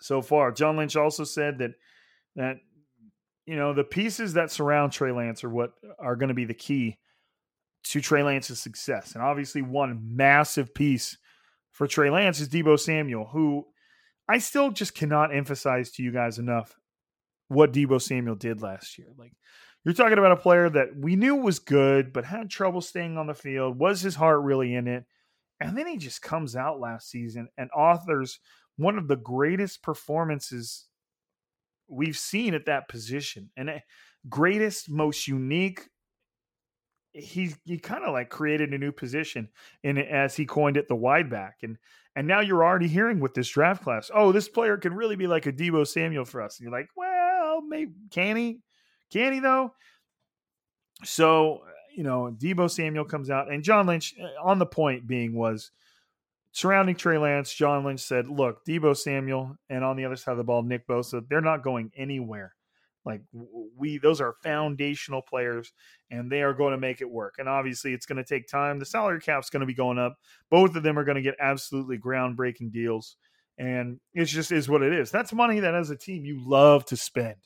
so 0.00 0.22
far. 0.22 0.52
John 0.52 0.78
Lynch 0.78 0.96
also 0.96 1.24
said 1.24 1.58
that 1.58 1.72
that 2.34 2.56
you 3.50 3.56
know 3.56 3.72
the 3.72 3.82
pieces 3.82 4.34
that 4.34 4.52
surround 4.52 4.92
Trey 4.92 5.10
Lance 5.10 5.42
are 5.42 5.50
what 5.50 5.72
are 5.98 6.14
going 6.14 6.28
to 6.28 6.34
be 6.34 6.44
the 6.44 6.54
key 6.54 6.98
to 7.82 8.00
Trey 8.00 8.22
Lance's 8.22 8.60
success. 8.60 9.14
And 9.14 9.24
obviously, 9.24 9.60
one 9.60 10.14
massive 10.14 10.72
piece 10.72 11.18
for 11.72 11.88
Trey 11.88 12.10
Lance 12.10 12.38
is 12.38 12.48
Deebo 12.48 12.78
Samuel, 12.78 13.26
who 13.26 13.66
I 14.28 14.38
still 14.38 14.70
just 14.70 14.94
cannot 14.94 15.34
emphasize 15.34 15.90
to 15.92 16.02
you 16.04 16.12
guys 16.12 16.38
enough 16.38 16.78
what 17.48 17.72
Deebo 17.72 18.00
Samuel 18.00 18.36
did 18.36 18.62
last 18.62 18.96
year. 18.98 19.08
Like 19.18 19.32
you're 19.84 19.94
talking 19.94 20.18
about 20.18 20.30
a 20.30 20.36
player 20.36 20.70
that 20.70 20.96
we 20.96 21.16
knew 21.16 21.34
was 21.34 21.58
good, 21.58 22.12
but 22.12 22.24
had 22.24 22.50
trouble 22.50 22.80
staying 22.80 23.18
on 23.18 23.26
the 23.26 23.34
field. 23.34 23.80
Was 23.80 24.00
his 24.00 24.14
heart 24.14 24.42
really 24.42 24.76
in 24.76 24.86
it? 24.86 25.06
And 25.60 25.76
then 25.76 25.88
he 25.88 25.96
just 25.96 26.22
comes 26.22 26.54
out 26.54 26.78
last 26.78 27.10
season 27.10 27.48
and 27.58 27.68
authors 27.76 28.38
one 28.76 28.96
of 28.96 29.08
the 29.08 29.16
greatest 29.16 29.82
performances 29.82 30.86
we've 31.90 32.16
seen 32.16 32.54
at 32.54 32.66
that 32.66 32.88
position 32.88 33.50
and 33.56 33.70
eh, 33.70 33.80
greatest, 34.28 34.90
most 34.90 35.28
unique. 35.28 35.88
He 37.12 37.54
he 37.64 37.78
kind 37.78 38.04
of 38.04 38.12
like 38.12 38.30
created 38.30 38.72
a 38.72 38.78
new 38.78 38.92
position 38.92 39.48
in 39.82 39.98
as 39.98 40.36
he 40.36 40.46
coined 40.46 40.76
it 40.76 40.86
the 40.86 40.94
wide 40.94 41.28
back 41.28 41.56
and 41.62 41.76
and 42.16 42.26
now 42.26 42.40
you're 42.40 42.64
already 42.64 42.88
hearing 42.88 43.20
with 43.20 43.34
this 43.34 43.48
draft 43.48 43.82
class, 43.84 44.10
oh, 44.12 44.32
this 44.32 44.48
player 44.48 44.76
could 44.76 44.92
really 44.92 45.16
be 45.16 45.26
like 45.26 45.46
a 45.46 45.52
Deebo 45.52 45.86
Samuel 45.86 46.24
for 46.24 46.42
us. 46.42 46.58
And 46.58 46.64
you're 46.64 46.78
like, 46.78 46.88
well, 46.96 47.62
maybe 47.62 47.92
can 48.10 48.36
he? 48.36 48.60
Can 49.12 49.32
he 49.32 49.40
though? 49.40 49.74
So 51.04 51.62
you 51.94 52.04
know, 52.04 52.34
Deebo 52.36 52.70
Samuel 52.70 53.04
comes 53.04 53.30
out, 53.30 53.52
and 53.52 53.62
John 53.62 53.86
Lynch 53.86 54.14
uh, 54.20 54.28
on 54.42 54.58
the 54.58 54.66
point 54.66 55.06
being 55.06 55.34
was 55.34 55.70
surrounding 56.52 56.96
Trey 56.96 57.18
Lance. 57.18 57.52
John 57.52 57.84
Lynch 57.84 58.00
said, 58.00 58.28
"Look, 58.28 58.64
Deebo 58.64 58.96
Samuel, 58.96 59.56
and 59.68 59.84
on 59.84 59.96
the 59.96 60.04
other 60.04 60.16
side 60.16 60.32
of 60.32 60.38
the 60.38 60.44
ball, 60.44 60.62
Nick 60.62 60.86
Bosa, 60.86 61.26
they're 61.28 61.40
not 61.40 61.62
going 61.62 61.90
anywhere. 61.96 62.54
Like 63.04 63.22
we, 63.76 63.98
those 63.98 64.20
are 64.20 64.34
foundational 64.42 65.22
players, 65.22 65.72
and 66.10 66.30
they 66.30 66.42
are 66.42 66.52
going 66.52 66.72
to 66.72 66.78
make 66.78 67.00
it 67.00 67.10
work. 67.10 67.34
And 67.38 67.48
obviously, 67.48 67.94
it's 67.94 68.06
going 68.06 68.22
to 68.22 68.24
take 68.24 68.46
time. 68.46 68.78
The 68.78 68.86
salary 68.86 69.20
cap's 69.20 69.50
going 69.50 69.60
to 69.60 69.66
be 69.66 69.74
going 69.74 69.98
up. 69.98 70.16
Both 70.50 70.76
of 70.76 70.82
them 70.82 70.98
are 70.98 71.04
going 71.04 71.16
to 71.16 71.22
get 71.22 71.36
absolutely 71.40 71.98
groundbreaking 71.98 72.72
deals." 72.72 73.16
And 73.58 74.00
it 74.14 74.24
just 74.24 74.52
is 74.52 74.70
what 74.70 74.82
it 74.82 74.94
is. 74.94 75.10
That's 75.10 75.34
money 75.34 75.60
that 75.60 75.74
as 75.74 75.90
a 75.90 75.96
team 75.96 76.24
you 76.24 76.40
love 76.42 76.86
to 76.86 76.96
spend 76.96 77.36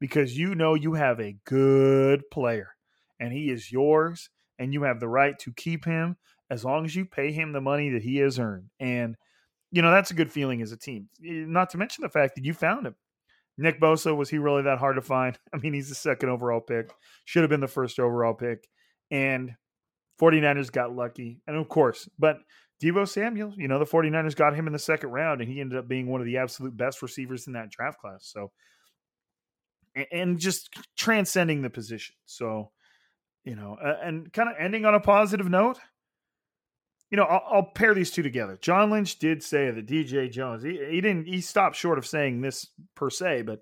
because 0.00 0.36
you 0.36 0.54
know 0.54 0.74
you 0.74 0.94
have 0.94 1.20
a 1.20 1.36
good 1.44 2.22
player 2.30 2.70
and 3.20 3.32
he 3.32 3.50
is 3.50 3.70
yours 3.70 4.30
and 4.58 4.72
you 4.72 4.84
have 4.84 5.00
the 5.00 5.08
right 5.08 5.38
to 5.40 5.52
keep 5.52 5.84
him 5.84 6.16
as 6.50 6.64
long 6.64 6.84
as 6.84 6.94
you 6.94 7.04
pay 7.04 7.32
him 7.32 7.52
the 7.52 7.60
money 7.60 7.90
that 7.90 8.02
he 8.02 8.16
has 8.18 8.38
earned. 8.38 8.70
And, 8.80 9.16
you 9.70 9.82
know, 9.82 9.90
that's 9.90 10.10
a 10.10 10.14
good 10.14 10.32
feeling 10.32 10.62
as 10.62 10.72
a 10.72 10.76
team. 10.76 11.08
Not 11.20 11.70
to 11.70 11.78
mention 11.78 12.02
the 12.02 12.08
fact 12.08 12.34
that 12.36 12.44
you 12.44 12.54
found 12.54 12.86
him. 12.86 12.94
Nick 13.56 13.80
Bosa, 13.80 14.16
was 14.16 14.30
he 14.30 14.38
really 14.38 14.62
that 14.62 14.78
hard 14.78 14.96
to 14.96 15.02
find? 15.02 15.38
I 15.52 15.58
mean, 15.58 15.74
he's 15.74 15.88
the 15.88 15.94
second 15.94 16.28
overall 16.28 16.60
pick, 16.60 16.90
should 17.24 17.42
have 17.42 17.50
been 17.50 17.60
the 17.60 17.68
first 17.68 17.98
overall 17.98 18.34
pick. 18.34 18.68
And 19.10 19.52
49ers 20.20 20.72
got 20.72 20.94
lucky. 20.94 21.40
And 21.46 21.56
of 21.56 21.68
course, 21.68 22.08
but 22.18 22.38
Deebo 22.82 23.08
Samuel, 23.08 23.54
you 23.56 23.68
know, 23.68 23.78
the 23.78 23.84
49ers 23.84 24.36
got 24.36 24.54
him 24.54 24.66
in 24.66 24.72
the 24.72 24.78
second 24.78 25.10
round 25.10 25.40
and 25.40 25.50
he 25.50 25.60
ended 25.60 25.78
up 25.78 25.88
being 25.88 26.06
one 26.06 26.20
of 26.20 26.26
the 26.26 26.38
absolute 26.38 26.76
best 26.76 27.02
receivers 27.02 27.46
in 27.46 27.54
that 27.54 27.70
draft 27.70 28.00
class. 28.00 28.30
So 28.32 28.52
and 30.12 30.38
just 30.38 30.70
transcending 30.96 31.62
the 31.62 31.70
position. 31.70 32.14
So, 32.26 32.70
you 33.44 33.56
know, 33.56 33.76
and 33.80 34.32
kind 34.32 34.48
of 34.48 34.56
ending 34.58 34.84
on 34.84 34.94
a 34.94 35.00
positive 35.00 35.48
note. 35.48 35.78
You 37.10 37.16
know, 37.16 37.24
I'll, 37.24 37.42
I'll, 37.50 37.62
pair 37.62 37.94
these 37.94 38.10
two 38.10 38.22
together. 38.22 38.58
John 38.60 38.90
Lynch 38.90 39.18
did 39.18 39.42
say 39.42 39.70
that 39.70 39.86
DJ 39.86 40.30
Jones, 40.30 40.62
he, 40.62 40.78
he 40.90 41.00
didn't, 41.00 41.26
he 41.26 41.40
stopped 41.40 41.76
short 41.76 41.96
of 41.96 42.06
saying 42.06 42.42
this 42.42 42.66
per 42.94 43.08
se, 43.08 43.42
but 43.42 43.60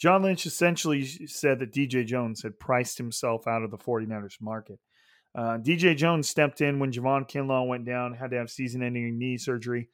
John 0.00 0.22
Lynch 0.22 0.46
essentially 0.46 1.04
said 1.04 1.58
that 1.58 1.72
DJ 1.72 2.06
Jones 2.06 2.42
had 2.42 2.58
priced 2.58 2.96
himself 2.98 3.46
out 3.46 3.62
of 3.62 3.70
the 3.70 3.78
49ers 3.78 4.40
market. 4.40 4.80
Uh, 5.34 5.58
DJ 5.58 5.96
Jones 5.96 6.28
stepped 6.28 6.60
in 6.60 6.78
when 6.78 6.90
Javon 6.90 7.28
Kinlaw 7.30 7.68
went 7.68 7.84
down, 7.84 8.14
had 8.14 8.30
to 8.30 8.38
have 8.38 8.50
season 8.50 8.82
ending 8.82 9.18
knee 9.18 9.36
surgery. 9.36 9.88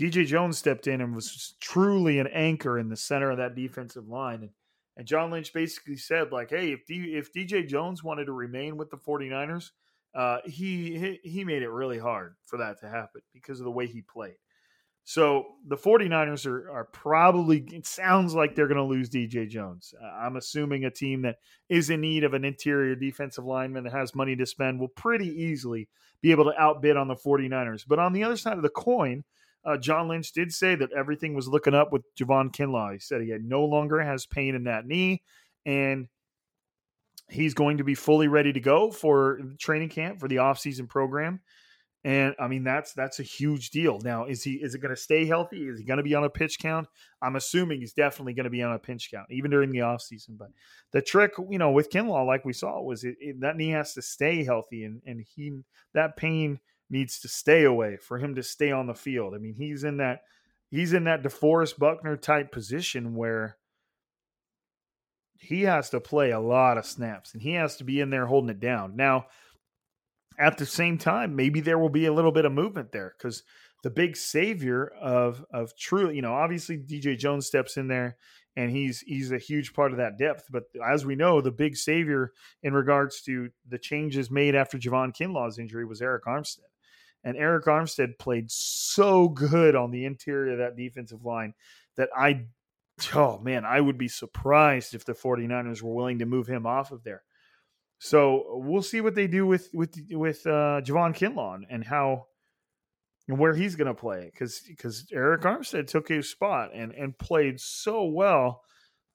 DJ 0.00 0.26
Jones 0.26 0.58
stepped 0.58 0.86
in 0.86 1.00
and 1.00 1.14
was 1.14 1.54
truly 1.60 2.18
an 2.18 2.28
anchor 2.28 2.78
in 2.78 2.88
the 2.88 2.96
center 2.96 3.30
of 3.30 3.38
that 3.38 3.54
defensive 3.54 4.08
line. 4.08 4.42
And, 4.42 4.50
and 4.96 5.06
John 5.06 5.30
Lynch 5.30 5.52
basically 5.52 5.96
said, 5.96 6.32
like, 6.32 6.50
hey, 6.50 6.72
if, 6.72 6.86
D, 6.86 7.14
if 7.16 7.32
DJ 7.32 7.66
Jones 7.66 8.02
wanted 8.02 8.26
to 8.26 8.32
remain 8.32 8.76
with 8.76 8.90
the 8.90 8.96
49ers, 8.96 9.70
uh, 10.14 10.38
he, 10.44 11.20
he 11.22 11.44
made 11.44 11.62
it 11.62 11.70
really 11.70 11.98
hard 11.98 12.34
for 12.44 12.58
that 12.58 12.80
to 12.80 12.88
happen 12.88 13.22
because 13.32 13.60
of 13.60 13.64
the 13.64 13.70
way 13.70 13.86
he 13.86 14.02
played. 14.02 14.36
So 15.04 15.46
the 15.66 15.76
49ers 15.76 16.46
are, 16.46 16.70
are 16.70 16.84
probably, 16.84 17.64
it 17.72 17.86
sounds 17.86 18.34
like 18.34 18.54
they're 18.54 18.68
going 18.68 18.76
to 18.76 18.84
lose 18.84 19.10
DJ 19.10 19.48
Jones. 19.48 19.92
Uh, 20.00 20.06
I'm 20.06 20.36
assuming 20.36 20.84
a 20.84 20.90
team 20.90 21.22
that 21.22 21.38
is 21.68 21.90
in 21.90 22.02
need 22.02 22.22
of 22.22 22.34
an 22.34 22.44
interior 22.44 22.94
defensive 22.94 23.44
lineman 23.44 23.84
that 23.84 23.92
has 23.92 24.14
money 24.14 24.36
to 24.36 24.46
spend 24.46 24.78
will 24.78 24.88
pretty 24.88 25.28
easily 25.28 25.88
be 26.20 26.30
able 26.30 26.44
to 26.44 26.60
outbid 26.60 26.96
on 26.96 27.08
the 27.08 27.16
49ers. 27.16 27.84
But 27.86 27.98
on 27.98 28.12
the 28.12 28.22
other 28.22 28.36
side 28.36 28.56
of 28.56 28.62
the 28.62 28.68
coin, 28.68 29.24
uh, 29.64 29.76
John 29.76 30.08
Lynch 30.08 30.32
did 30.32 30.52
say 30.52 30.76
that 30.76 30.92
everything 30.92 31.34
was 31.34 31.48
looking 31.48 31.74
up 31.74 31.92
with 31.92 32.02
Javon 32.14 32.54
Kinlaw. 32.54 32.92
He 32.92 32.98
said 33.00 33.22
he 33.22 33.30
had 33.30 33.44
no 33.44 33.64
longer 33.64 34.00
has 34.00 34.24
pain 34.26 34.54
in 34.54 34.64
that 34.64 34.86
knee 34.86 35.22
and 35.66 36.08
he's 37.32 37.54
going 37.54 37.78
to 37.78 37.84
be 37.84 37.94
fully 37.94 38.28
ready 38.28 38.52
to 38.52 38.60
go 38.60 38.90
for 38.90 39.40
training 39.58 39.88
camp 39.88 40.20
for 40.20 40.28
the 40.28 40.36
offseason 40.36 40.88
program. 40.88 41.40
And 42.04 42.34
I 42.40 42.48
mean 42.48 42.64
that's 42.64 42.92
that's 42.94 43.20
a 43.20 43.22
huge 43.22 43.70
deal. 43.70 44.00
Now, 44.02 44.24
is 44.24 44.42
he 44.42 44.54
is 44.54 44.74
it 44.74 44.80
going 44.80 44.94
to 44.94 45.00
stay 45.00 45.24
healthy? 45.24 45.68
Is 45.68 45.78
he 45.78 45.84
going 45.84 45.98
to 45.98 46.02
be 46.02 46.16
on 46.16 46.24
a 46.24 46.30
pitch 46.30 46.58
count? 46.58 46.88
I'm 47.22 47.36
assuming 47.36 47.78
he's 47.78 47.92
definitely 47.92 48.34
going 48.34 48.44
to 48.44 48.50
be 48.50 48.62
on 48.62 48.72
a 48.72 48.78
pitch 48.78 49.08
count, 49.12 49.28
even 49.30 49.52
during 49.52 49.70
the 49.70 49.78
offseason. 49.78 50.36
But 50.36 50.48
the 50.90 51.00
trick, 51.00 51.32
you 51.48 51.58
know, 51.58 51.70
with 51.70 51.90
Kinlaw, 51.90 52.26
like 52.26 52.44
we 52.44 52.54
saw, 52.54 52.82
was 52.82 53.04
it, 53.04 53.14
it, 53.20 53.40
that 53.40 53.56
knee 53.56 53.70
has 53.70 53.94
to 53.94 54.02
stay 54.02 54.42
healthy, 54.42 54.84
and 54.84 55.00
and 55.06 55.24
he 55.36 55.52
that 55.94 56.16
pain 56.16 56.58
needs 56.90 57.20
to 57.20 57.28
stay 57.28 57.64
away 57.64 57.96
for 57.96 58.18
him 58.18 58.34
to 58.34 58.42
stay 58.42 58.72
on 58.72 58.88
the 58.88 58.94
field. 58.94 59.32
I 59.34 59.38
mean, 59.38 59.54
he's 59.54 59.84
in 59.84 59.98
that 59.98 60.22
he's 60.72 60.92
in 60.94 61.04
that 61.04 61.22
DeForest 61.22 61.78
Buckner 61.78 62.16
type 62.16 62.50
position 62.50 63.14
where 63.14 63.58
he 65.42 65.62
has 65.62 65.90
to 65.90 66.00
play 66.00 66.30
a 66.30 66.38
lot 66.38 66.78
of 66.78 66.86
snaps 66.86 67.34
and 67.34 67.42
he 67.42 67.54
has 67.54 67.76
to 67.76 67.84
be 67.84 68.00
in 68.00 68.10
there 68.10 68.26
holding 68.26 68.50
it 68.50 68.60
down. 68.60 68.94
Now, 68.94 69.26
at 70.38 70.56
the 70.56 70.64
same 70.64 70.98
time, 70.98 71.34
maybe 71.34 71.60
there 71.60 71.78
will 71.78 71.90
be 71.90 72.06
a 72.06 72.12
little 72.12 72.30
bit 72.30 72.44
of 72.44 72.52
movement 72.52 72.92
there 72.92 73.14
because 73.18 73.42
the 73.82 73.90
big 73.90 74.16
savior 74.16 74.92
of 75.00 75.44
of 75.52 75.76
truly, 75.76 76.14
you 76.14 76.22
know, 76.22 76.32
obviously 76.32 76.78
DJ 76.78 77.18
Jones 77.18 77.46
steps 77.46 77.76
in 77.76 77.88
there 77.88 78.16
and 78.56 78.70
he's 78.70 79.00
he's 79.00 79.32
a 79.32 79.38
huge 79.38 79.74
part 79.74 79.90
of 79.90 79.98
that 79.98 80.16
depth. 80.16 80.46
But 80.48 80.64
as 80.86 81.04
we 81.04 81.16
know, 81.16 81.40
the 81.40 81.50
big 81.50 81.76
savior 81.76 82.32
in 82.62 82.72
regards 82.72 83.20
to 83.22 83.50
the 83.68 83.78
changes 83.78 84.30
made 84.30 84.54
after 84.54 84.78
Javon 84.78 85.12
Kinlaw's 85.12 85.58
injury 85.58 85.84
was 85.84 86.00
Arik 86.00 86.22
Armstead. 86.26 86.70
And 87.24 87.36
Arik 87.36 87.64
Armstead 87.64 88.18
played 88.18 88.48
so 88.48 89.28
good 89.28 89.74
on 89.74 89.90
the 89.90 90.04
interior 90.04 90.52
of 90.52 90.58
that 90.58 90.76
defensive 90.76 91.24
line 91.24 91.54
that 91.96 92.10
I 92.16 92.46
oh 93.14 93.38
man, 93.38 93.64
I 93.64 93.80
would 93.80 93.98
be 93.98 94.08
surprised 94.08 94.94
if 94.94 95.04
the 95.04 95.14
49ers 95.14 95.82
were 95.82 95.94
willing 95.94 96.18
to 96.20 96.26
move 96.26 96.46
him 96.46 96.66
off 96.66 96.92
of 96.92 97.04
there. 97.04 97.22
So 97.98 98.44
we'll 98.64 98.82
see 98.82 99.00
what 99.00 99.14
they 99.14 99.26
do 99.26 99.46
with 99.46 99.68
with 99.72 99.94
with 100.10 100.44
uh, 100.46 100.80
Javon 100.82 101.16
Kinlaw 101.16 101.60
and 101.70 101.84
how 101.84 102.26
and 103.28 103.38
where 103.38 103.54
he's 103.54 103.76
going 103.76 103.86
to 103.86 103.94
play 103.94 104.30
because 104.32 104.60
because 104.66 105.06
Arik 105.14 105.42
Armstead 105.42 105.86
took 105.86 106.08
his 106.08 106.28
spot 106.28 106.70
and 106.74 106.92
and 106.92 107.16
played 107.16 107.60
so 107.60 108.04
well 108.04 108.62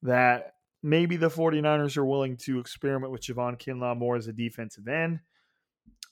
that 0.03 0.53
maybe 0.84 1.17
the 1.17 1.30
49ers 1.30 1.97
are 1.97 2.05
willing 2.05 2.38
to 2.38 2.59
experiment 2.59 3.11
with 3.11 3.23
Javon 3.23 3.59
Kinlaw 3.59 3.97
more 3.97 4.15
as 4.15 4.28
a 4.28 4.34
defensive 4.34 4.88
end. 4.88 5.19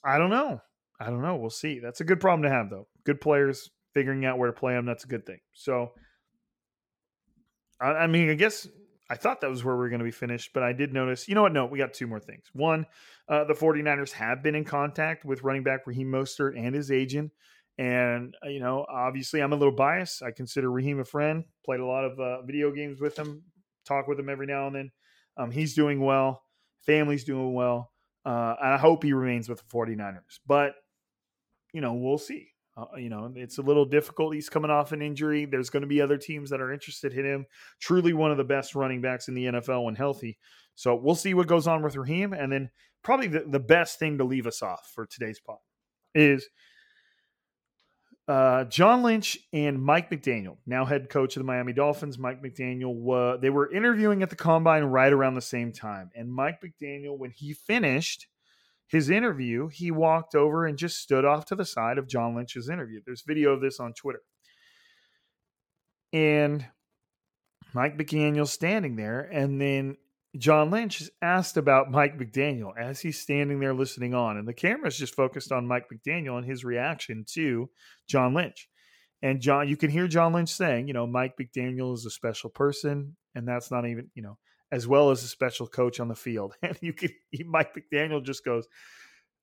I 0.04 0.18
don't 0.18 0.30
know. 0.30 0.60
I 1.00 1.06
don't 1.06 1.22
know. 1.22 1.36
We'll 1.36 1.50
see. 1.50 1.78
That's 1.78 2.00
a 2.00 2.04
good 2.04 2.20
problem 2.20 2.42
to 2.42 2.54
have 2.54 2.68
though. 2.68 2.88
Good 3.04 3.20
players 3.20 3.70
figuring 3.94 4.26
out 4.26 4.38
where 4.38 4.50
to 4.50 4.58
play 4.58 4.74
them. 4.74 4.84
That's 4.84 5.04
a 5.04 5.08
good 5.08 5.24
thing. 5.24 5.40
So 5.54 5.92
I, 7.80 7.86
I 7.86 8.06
mean, 8.06 8.30
I 8.30 8.34
guess 8.34 8.68
I 9.08 9.16
thought 9.16 9.40
that 9.40 9.50
was 9.50 9.64
where 9.64 9.74
we 9.74 9.80
were 9.80 9.88
going 9.88 10.00
to 10.00 10.04
be 10.04 10.10
finished, 10.10 10.50
but 10.52 10.62
I 10.62 10.72
did 10.72 10.92
notice, 10.92 11.28
you 11.28 11.34
know 11.34 11.42
what? 11.42 11.52
No, 11.52 11.66
we 11.66 11.78
got 11.78 11.94
two 11.94 12.06
more 12.06 12.20
things. 12.20 12.44
One, 12.52 12.86
uh, 13.28 13.44
the 13.44 13.54
49ers 13.54 14.12
have 14.12 14.42
been 14.42 14.54
in 14.54 14.64
contact 14.64 15.24
with 15.24 15.42
running 15.42 15.62
back 15.62 15.86
Raheem 15.86 16.10
Mostert 16.10 16.58
and 16.58 16.74
his 16.74 16.90
agent. 16.90 17.32
And, 17.78 18.34
uh, 18.44 18.48
you 18.48 18.60
know, 18.60 18.86
obviously 18.88 19.40
I'm 19.40 19.52
a 19.52 19.56
little 19.56 19.74
biased. 19.74 20.22
I 20.22 20.30
consider 20.30 20.70
Raheem 20.70 20.98
a 20.98 21.04
friend, 21.04 21.44
played 21.64 21.80
a 21.80 21.86
lot 21.86 22.04
of 22.04 22.18
uh, 22.18 22.42
video 22.42 22.72
games 22.72 23.00
with 23.00 23.18
him, 23.18 23.42
talk 23.84 24.08
with 24.08 24.18
him 24.18 24.28
every 24.28 24.46
now 24.46 24.66
and 24.66 24.76
then. 24.76 24.90
Um, 25.36 25.50
he's 25.50 25.74
doing 25.74 26.00
well, 26.00 26.42
family's 26.84 27.24
doing 27.24 27.52
well. 27.52 27.92
Uh, 28.24 28.54
and 28.60 28.72
I 28.72 28.78
hope 28.78 29.04
he 29.04 29.12
remains 29.12 29.48
with 29.48 29.58
the 29.58 29.66
49ers. 29.66 30.40
But, 30.46 30.74
you 31.72 31.80
know, 31.80 31.92
we'll 31.92 32.18
see. 32.18 32.48
Uh, 32.76 32.84
you 32.98 33.08
know, 33.08 33.32
it's 33.36 33.58
a 33.58 33.62
little 33.62 33.86
difficult. 33.86 34.34
He's 34.34 34.50
coming 34.50 34.70
off 34.70 34.92
an 34.92 35.00
injury. 35.00 35.46
There's 35.46 35.70
going 35.70 35.82
to 35.82 35.86
be 35.86 36.00
other 36.00 36.18
teams 36.18 36.50
that 36.50 36.60
are 36.60 36.72
interested 36.72 37.14
in 37.14 37.24
him. 37.24 37.46
Truly 37.80 38.12
one 38.12 38.30
of 38.30 38.36
the 38.36 38.44
best 38.44 38.74
running 38.74 39.00
backs 39.00 39.28
in 39.28 39.34
the 39.34 39.46
NFL 39.46 39.84
when 39.84 39.94
healthy. 39.94 40.38
So 40.74 40.94
we'll 40.94 41.14
see 41.14 41.32
what 41.32 41.46
goes 41.46 41.66
on 41.66 41.82
with 41.82 41.96
Raheem. 41.96 42.34
And 42.34 42.52
then 42.52 42.70
probably 43.02 43.28
the, 43.28 43.44
the 43.46 43.60
best 43.60 43.98
thing 43.98 44.18
to 44.18 44.24
leave 44.24 44.46
us 44.46 44.62
off 44.62 44.90
for 44.94 45.06
today's 45.06 45.40
pod 45.40 45.56
is 46.14 46.46
uh, 48.28 48.64
John 48.64 49.02
Lynch 49.02 49.38
and 49.52 49.80
Mike 49.80 50.10
McDaniel, 50.10 50.56
now 50.66 50.84
head 50.84 51.08
coach 51.08 51.36
of 51.36 51.40
the 51.40 51.44
Miami 51.44 51.72
Dolphins. 51.72 52.18
Mike 52.18 52.42
McDaniel, 52.42 53.34
uh, 53.34 53.36
they 53.36 53.50
were 53.50 53.72
interviewing 53.72 54.22
at 54.22 54.30
the 54.30 54.36
combine 54.36 54.84
right 54.84 55.12
around 55.12 55.34
the 55.34 55.40
same 55.40 55.72
time. 55.72 56.10
And 56.14 56.32
Mike 56.32 56.60
McDaniel, 56.60 57.16
when 57.16 57.30
he 57.30 57.52
finished, 57.52 58.26
his 58.88 59.10
interview, 59.10 59.68
he 59.68 59.90
walked 59.90 60.34
over 60.34 60.66
and 60.66 60.78
just 60.78 60.98
stood 60.98 61.24
off 61.24 61.46
to 61.46 61.54
the 61.54 61.64
side 61.64 61.98
of 61.98 62.08
John 62.08 62.36
Lynch's 62.36 62.68
interview. 62.68 63.00
There's 63.04 63.22
video 63.26 63.52
of 63.52 63.60
this 63.60 63.80
on 63.80 63.92
Twitter. 63.92 64.22
And 66.12 66.64
Mike 67.74 67.98
McDaniel 67.98 68.46
standing 68.46 68.96
there, 68.96 69.20
and 69.20 69.60
then 69.60 69.96
John 70.38 70.70
Lynch 70.70 71.00
is 71.00 71.10
asked 71.20 71.56
about 71.56 71.90
Mike 71.90 72.18
McDaniel 72.18 72.72
as 72.78 73.00
he's 73.00 73.18
standing 73.20 73.58
there 73.58 73.74
listening 73.74 74.14
on, 74.14 74.36
and 74.36 74.46
the 74.46 74.54
camera's 74.54 74.96
just 74.96 75.14
focused 75.14 75.50
on 75.50 75.66
Mike 75.66 75.86
McDaniel 75.92 76.38
and 76.38 76.46
his 76.46 76.64
reaction 76.64 77.24
to 77.32 77.68
John 78.08 78.34
Lynch. 78.34 78.68
And 79.22 79.40
John, 79.40 79.68
you 79.68 79.76
can 79.76 79.90
hear 79.90 80.06
John 80.06 80.32
Lynch 80.32 80.50
saying, 80.50 80.88
you 80.88 80.94
know, 80.94 81.06
Mike 81.06 81.34
McDaniel 81.40 81.94
is 81.94 82.06
a 82.06 82.10
special 82.10 82.50
person, 82.50 83.16
and 83.34 83.48
that's 83.48 83.70
not 83.70 83.86
even, 83.86 84.10
you 84.14 84.22
know, 84.22 84.38
as 84.72 84.86
well 84.86 85.10
as 85.10 85.22
a 85.22 85.28
special 85.28 85.66
coach 85.66 86.00
on 86.00 86.08
the 86.08 86.14
field. 86.14 86.54
And 86.62 86.76
you 86.80 86.92
can, 86.92 87.10
Mike 87.46 87.74
McDaniel 87.74 88.22
just 88.22 88.44
goes, 88.44 88.66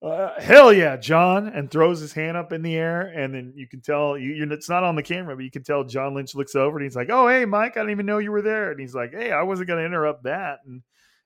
uh, 0.01 0.39
hell 0.39 0.73
yeah, 0.73 0.97
John, 0.97 1.47
and 1.47 1.71
throws 1.71 2.01
his 2.01 2.11
hand 2.11 2.35
up 2.35 2.51
in 2.51 2.61
the 2.61 2.75
air. 2.75 3.01
And 3.01 3.33
then 3.33 3.53
you 3.55 3.67
can 3.67 3.81
tell 3.81 4.17
you, 4.17 4.45
it's 4.51 4.69
not 4.69 4.83
on 4.83 4.95
the 4.95 5.03
camera, 5.03 5.35
but 5.35 5.45
you 5.45 5.51
can 5.51 5.63
tell 5.63 5.85
John 5.85 6.13
Lynch 6.13 6.35
looks 6.35 6.55
over 6.55 6.77
and 6.77 6.83
he's 6.83 6.95
like, 6.95 7.09
oh, 7.09 7.27
hey, 7.27 7.45
Mike, 7.45 7.77
I 7.77 7.81
didn't 7.81 7.91
even 7.91 8.05
know 8.05 8.17
you 8.17 8.31
were 8.31 8.41
there. 8.41 8.71
And 8.71 8.79
he's 8.79 8.93
like, 8.93 9.13
hey, 9.13 9.31
I 9.31 9.43
wasn't 9.43 9.69
going 9.69 9.79
to 9.79 9.85
interrupt 9.85 10.23
that. 10.23 10.59
And, 10.65 10.81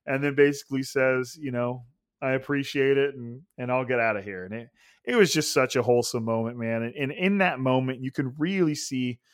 and 0.06 0.24
then 0.24 0.36
basically 0.36 0.84
says, 0.84 1.36
you 1.39 1.52
know, 1.52 1.84
I 2.22 2.32
appreciate 2.32 2.98
it 2.98 3.16
and, 3.16 3.41
and 3.58 3.72
I'll 3.72 3.86
get 3.86 4.00
out 4.00 4.18
of 4.18 4.24
here. 4.24 4.45
And 4.45 4.54
it, 4.54 4.70
it 5.06 5.16
was 5.16 5.34
just 5.34 5.54
such 5.54 5.76
a 5.76 5.82
wholesome 5.82 6.24
moment, 6.24 6.58
man. 6.58 6.84
And, 6.84 6.93
and 6.95 7.12
in 7.12 7.38
that 7.39 7.60
moment, 7.60 8.02
you 8.02 8.12
can 8.12 8.36
really 8.38 8.76
see– 8.76 9.20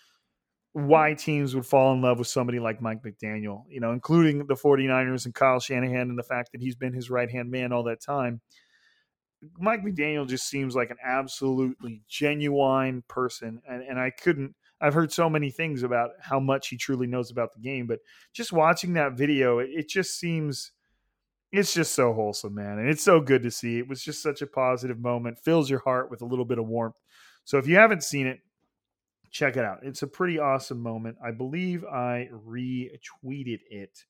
why 0.74 1.14
teams 1.14 1.54
would 1.54 1.66
fall 1.66 1.94
in 1.94 2.02
love 2.02 2.18
with 2.18 2.28
somebody 2.28 2.60
like 2.60 2.82
Mike 2.82 3.04
McDaniel, 3.04 3.64
you 3.70 3.80
know, 3.80 3.92
including 3.92 4.48
the 4.48 4.56
49ers 4.56 5.26
and 5.26 5.34
Kyle 5.34 5.60
Shanahan 5.60 6.10
and 6.10 6.18
the 6.18 6.24
fact 6.24 6.52
that 6.52 6.62
he's 6.62 6.76
been 6.76 6.94
his 6.94 7.12
right 7.12 7.30
hand 7.30 7.52
man 7.52 7.72
all 7.72 7.84
that 7.84 8.02
time. 8.02 8.42
Mike 9.60 9.84
McDaniel 9.84 10.28
just 10.28 10.48
seems 10.48 10.76
like 10.76 10.90
an 10.90 10.98
absolutely 11.04 12.02
genuine 12.08 13.04
person. 13.08 13.62
And, 13.70 13.84
and 13.84 14.00
I 14.00 14.10
couldn't, 14.10 14.56
I've 14.82 14.96
heard 14.96 15.12
so 15.12 15.30
many 15.30 15.52
things 15.52 15.84
about 15.84 16.12
how 16.20 16.40
much 16.40 16.70
he 16.70 16.78
truly 16.78 17.06
knows 17.06 17.30
about 17.30 17.54
the 17.54 17.62
game, 17.62 17.86
but 17.86 18.00
just 18.34 18.52
watching 18.52 18.94
that 18.94 19.14
video, 19.14 19.60
it, 19.60 19.70
it 19.72 19.90
just 19.90 20.18
seems, 20.18 20.72
it's 21.52 21.74
just 21.74 21.94
so 21.94 22.14
wholesome, 22.14 22.56
man. 22.56 22.80
And 22.80 22.90
it's 22.90 23.04
so 23.04 23.20
good 23.20 23.44
to 23.44 23.52
see. 23.52 23.78
It 23.78 23.88
was 23.88 24.04
just 24.04 24.24
such 24.24 24.42
a 24.42 24.48
positive 24.48 25.00
moment, 25.00 25.40
fills 25.40 25.70
your 25.70 25.80
heart 25.80 26.10
with 26.10 26.24
a 26.24 26.26
little 26.26 26.46
bit 26.46 26.58
of 26.58 26.66
warmth. 26.66 26.96
So 27.44 27.60
if 27.60 27.68
you 27.68 27.76
haven't 27.76 28.04
seen 28.04 28.26
it, 28.26 28.40
check 29.34 29.58
it 29.58 29.66
out. 29.66 29.80
It's 29.82 30.04
a 30.04 30.08
pretty 30.08 30.40
awesome 30.40 30.82
moment. 30.82 31.18
I 31.24 31.32
believe 31.32 31.84
I 31.84 32.30
retweeted 32.32 33.60
it 33.70 34.06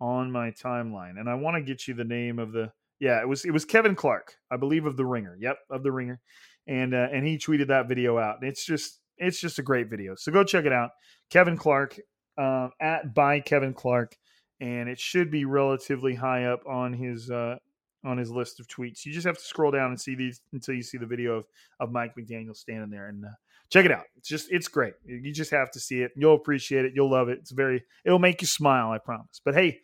on 0.00 0.30
my 0.30 0.50
timeline, 0.50 1.18
and 1.18 1.28
I 1.28 1.34
want 1.34 1.56
to 1.56 1.62
get 1.62 1.88
you 1.88 1.94
the 1.94 2.04
name 2.04 2.38
of 2.38 2.52
the. 2.52 2.70
Yeah, 3.00 3.20
it 3.20 3.28
was 3.28 3.44
it 3.44 3.50
was 3.50 3.64
Kevin 3.64 3.96
Clark, 3.96 4.36
I 4.50 4.56
believe, 4.56 4.86
of 4.86 4.96
the 4.96 5.04
Ringer. 5.04 5.36
Yep, 5.40 5.56
of 5.70 5.82
the 5.82 5.90
Ringer, 5.90 6.20
and 6.68 6.94
uh, 6.94 7.08
and 7.12 7.26
he 7.26 7.38
tweeted 7.38 7.68
that 7.68 7.88
video 7.88 8.18
out. 8.18 8.36
It's 8.42 8.64
just 8.64 9.00
it's 9.18 9.40
just 9.40 9.58
a 9.58 9.62
great 9.62 9.90
video. 9.90 10.14
So 10.14 10.30
go 10.30 10.44
check 10.44 10.66
it 10.66 10.72
out. 10.72 10.90
Kevin 11.30 11.56
Clark 11.56 11.98
uh, 12.38 12.68
at 12.80 13.14
by 13.14 13.40
Kevin 13.40 13.74
Clark, 13.74 14.16
and 14.60 14.88
it 14.88 15.00
should 15.00 15.30
be 15.30 15.44
relatively 15.44 16.14
high 16.14 16.44
up 16.44 16.60
on 16.66 16.92
his 16.92 17.30
uh, 17.30 17.56
on 18.04 18.18
his 18.18 18.30
list 18.30 18.60
of 18.60 18.68
tweets. 18.68 19.04
You 19.04 19.12
just 19.12 19.26
have 19.26 19.38
to 19.38 19.44
scroll 19.44 19.70
down 19.70 19.90
and 19.90 20.00
see 20.00 20.14
these 20.14 20.40
until 20.52 20.74
you 20.74 20.82
see 20.82 20.98
the 20.98 21.06
video 21.06 21.38
of 21.38 21.44
of 21.80 21.92
Mike 21.92 22.12
McDaniel 22.18 22.56
standing 22.56 22.90
there 22.90 23.08
and 23.08 23.24
uh, 23.24 23.28
check 23.70 23.84
it 23.84 23.92
out. 23.92 24.04
It's 24.16 24.28
just 24.28 24.48
it's 24.50 24.68
great. 24.68 24.94
You 25.04 25.32
just 25.32 25.50
have 25.50 25.70
to 25.72 25.80
see 25.80 26.00
it. 26.00 26.12
You'll 26.16 26.34
appreciate 26.34 26.84
it. 26.84 26.92
You'll 26.94 27.10
love 27.10 27.28
it. 27.28 27.38
It's 27.40 27.50
very 27.50 27.84
it'll 28.04 28.18
make 28.18 28.40
you 28.40 28.46
smile, 28.46 28.90
I 28.90 28.98
promise. 28.98 29.40
But 29.44 29.54
hey, 29.54 29.80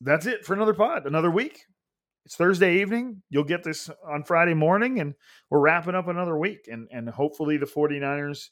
that's 0.00 0.26
it 0.26 0.44
for 0.44 0.54
another 0.54 0.74
pod, 0.74 1.06
another 1.06 1.30
week. 1.30 1.64
It's 2.24 2.36
Thursday 2.36 2.80
evening. 2.80 3.22
You'll 3.30 3.44
get 3.44 3.64
this 3.64 3.90
on 4.08 4.22
Friday 4.24 4.54
morning 4.54 5.00
and 5.00 5.14
we're 5.50 5.60
wrapping 5.60 5.94
up 5.94 6.08
another 6.08 6.36
week 6.36 6.68
and 6.70 6.88
and 6.92 7.08
hopefully 7.08 7.56
the 7.56 7.66
49ers 7.66 8.50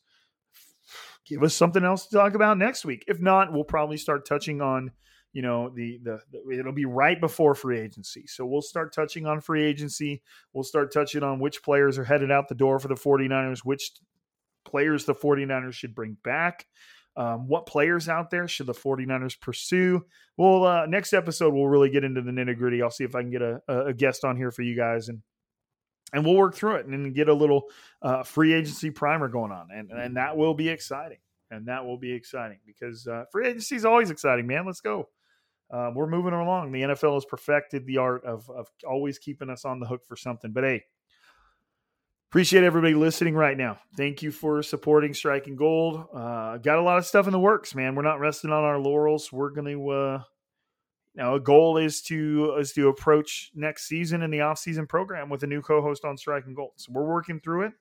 give 1.26 1.42
us 1.42 1.55
something 1.55 1.84
else 1.84 2.07
to 2.07 2.16
talk 2.16 2.34
about 2.34 2.59
next 2.59 2.84
week. 2.84 3.05
If 3.07 3.20
not, 3.20 3.53
we'll 3.53 3.64
probably 3.64 3.96
start 3.96 4.26
touching 4.26 4.61
on 4.61 4.90
you 5.32 5.42
know 5.42 5.70
the, 5.70 6.01
the, 6.03 6.20
the 6.32 6.59
it'll 6.59 6.72
be 6.72 6.84
right 6.84 7.20
before 7.20 7.55
free 7.55 7.78
agency 7.78 8.26
so 8.26 8.44
we'll 8.44 8.62
start 8.62 8.92
touching 8.92 9.26
on 9.26 9.40
free 9.40 9.62
agency 9.62 10.22
we'll 10.53 10.64
start 10.64 10.92
touching 10.92 11.22
on 11.22 11.38
which 11.38 11.62
players 11.62 11.98
are 11.98 12.05
headed 12.05 12.30
out 12.30 12.48
the 12.48 12.55
door 12.55 12.78
for 12.80 12.88
the 12.88 12.94
49ers 12.94 13.61
which 13.61 13.92
players 14.64 15.04
the 15.04 15.14
49ers 15.14 15.74
should 15.74 15.94
bring 15.94 16.16
back. 16.22 16.66
Um, 17.16 17.48
what 17.48 17.66
players 17.66 18.08
out 18.08 18.30
there 18.30 18.46
should 18.46 18.66
the 18.66 18.72
49ers 18.72 19.40
pursue? 19.40 20.04
Well 20.36 20.64
uh, 20.64 20.86
next 20.86 21.12
episode 21.12 21.52
we'll 21.52 21.66
really 21.66 21.90
get 21.90 22.04
into 22.04 22.22
the 22.22 22.30
nitty 22.30 22.56
gritty 22.56 22.82
i'll 22.82 22.90
see 22.90 23.04
if 23.04 23.14
i 23.14 23.20
can 23.20 23.30
get 23.30 23.42
a, 23.42 23.61
a 23.68 23.92
guest 23.92 24.24
on 24.24 24.36
here 24.36 24.50
for 24.50 24.62
you 24.62 24.74
guys 24.74 25.08
and 25.08 25.20
and 26.12 26.24
we'll 26.24 26.34
work 26.34 26.54
through 26.54 26.76
it 26.76 26.86
and 26.86 27.14
get 27.14 27.28
a 27.28 27.34
little 27.34 27.64
uh, 28.02 28.22
free 28.22 28.52
agency 28.52 28.90
primer 28.90 29.28
going 29.28 29.52
on. 29.52 29.68
And, 29.72 29.90
and 29.90 30.16
that 30.16 30.36
will 30.36 30.54
be 30.54 30.68
exciting. 30.68 31.18
And 31.50 31.66
that 31.66 31.84
will 31.84 31.98
be 31.98 32.12
exciting 32.12 32.58
because 32.66 33.06
uh, 33.06 33.24
free 33.32 33.48
agency 33.48 33.76
is 33.76 33.84
always 33.84 34.11
exciting 34.11 34.46
man. 34.46 34.66
Let's 34.66 34.80
go. 34.80 35.08
Uh, 35.72 35.90
we're 35.94 36.08
moving 36.08 36.32
along. 36.32 36.72
The 36.72 36.82
NFL 36.82 37.14
has 37.14 37.24
perfected 37.24 37.86
the 37.86 37.98
art 37.98 38.24
of, 38.24 38.48
of 38.50 38.68
always 38.88 39.18
keeping 39.18 39.50
us 39.50 39.64
on 39.64 39.78
the 39.78 39.86
hook 39.86 40.04
for 40.06 40.16
something. 40.16 40.52
But 40.52 40.64
hey, 40.64 40.84
appreciate 42.31 42.64
everybody 42.64 42.95
listening 42.95 43.35
right 43.35 43.57
now. 43.57 43.78
Thank 43.97 44.22
you 44.22 44.31
for 44.31 44.62
supporting 44.62 45.14
Striking 45.14 45.57
Gold. 45.57 46.07
Uh, 46.14 46.59
got 46.59 46.78
a 46.78 46.83
lot 46.83 46.99
of 46.99 47.07
stuff 47.07 47.26
in 47.26 47.33
the 47.33 47.41
works, 47.41 47.74
man. 47.74 47.95
We're 47.95 48.03
not 48.03 48.20
resting 48.20 48.53
on 48.53 48.64
our 48.64 48.78
laurels. 48.78 49.33
We're 49.33 49.51
going 49.51 49.66
to, 49.66 49.89
uh, 49.91 50.22
know, 51.16 51.35
a 51.35 51.41
goal 51.41 51.76
is 51.76 52.03
to 52.03 52.57
is 52.59 52.72
to 52.72 52.89
approach 52.89 53.51
next 53.55 53.89
season 53.89 54.22
in 54.22 54.31
the 54.31 54.41
off 54.41 54.59
season 54.59 54.87
program 54.87 55.28
with 55.28 55.43
a 55.43 55.47
new 55.47 55.61
co-host 55.61 56.05
on 56.05 56.16
Striking 56.16 56.55
Gold. 56.55 56.72
So 56.76 56.93
we're 56.93 57.07
working 57.07 57.41
through 57.41 57.62
it 57.62 57.72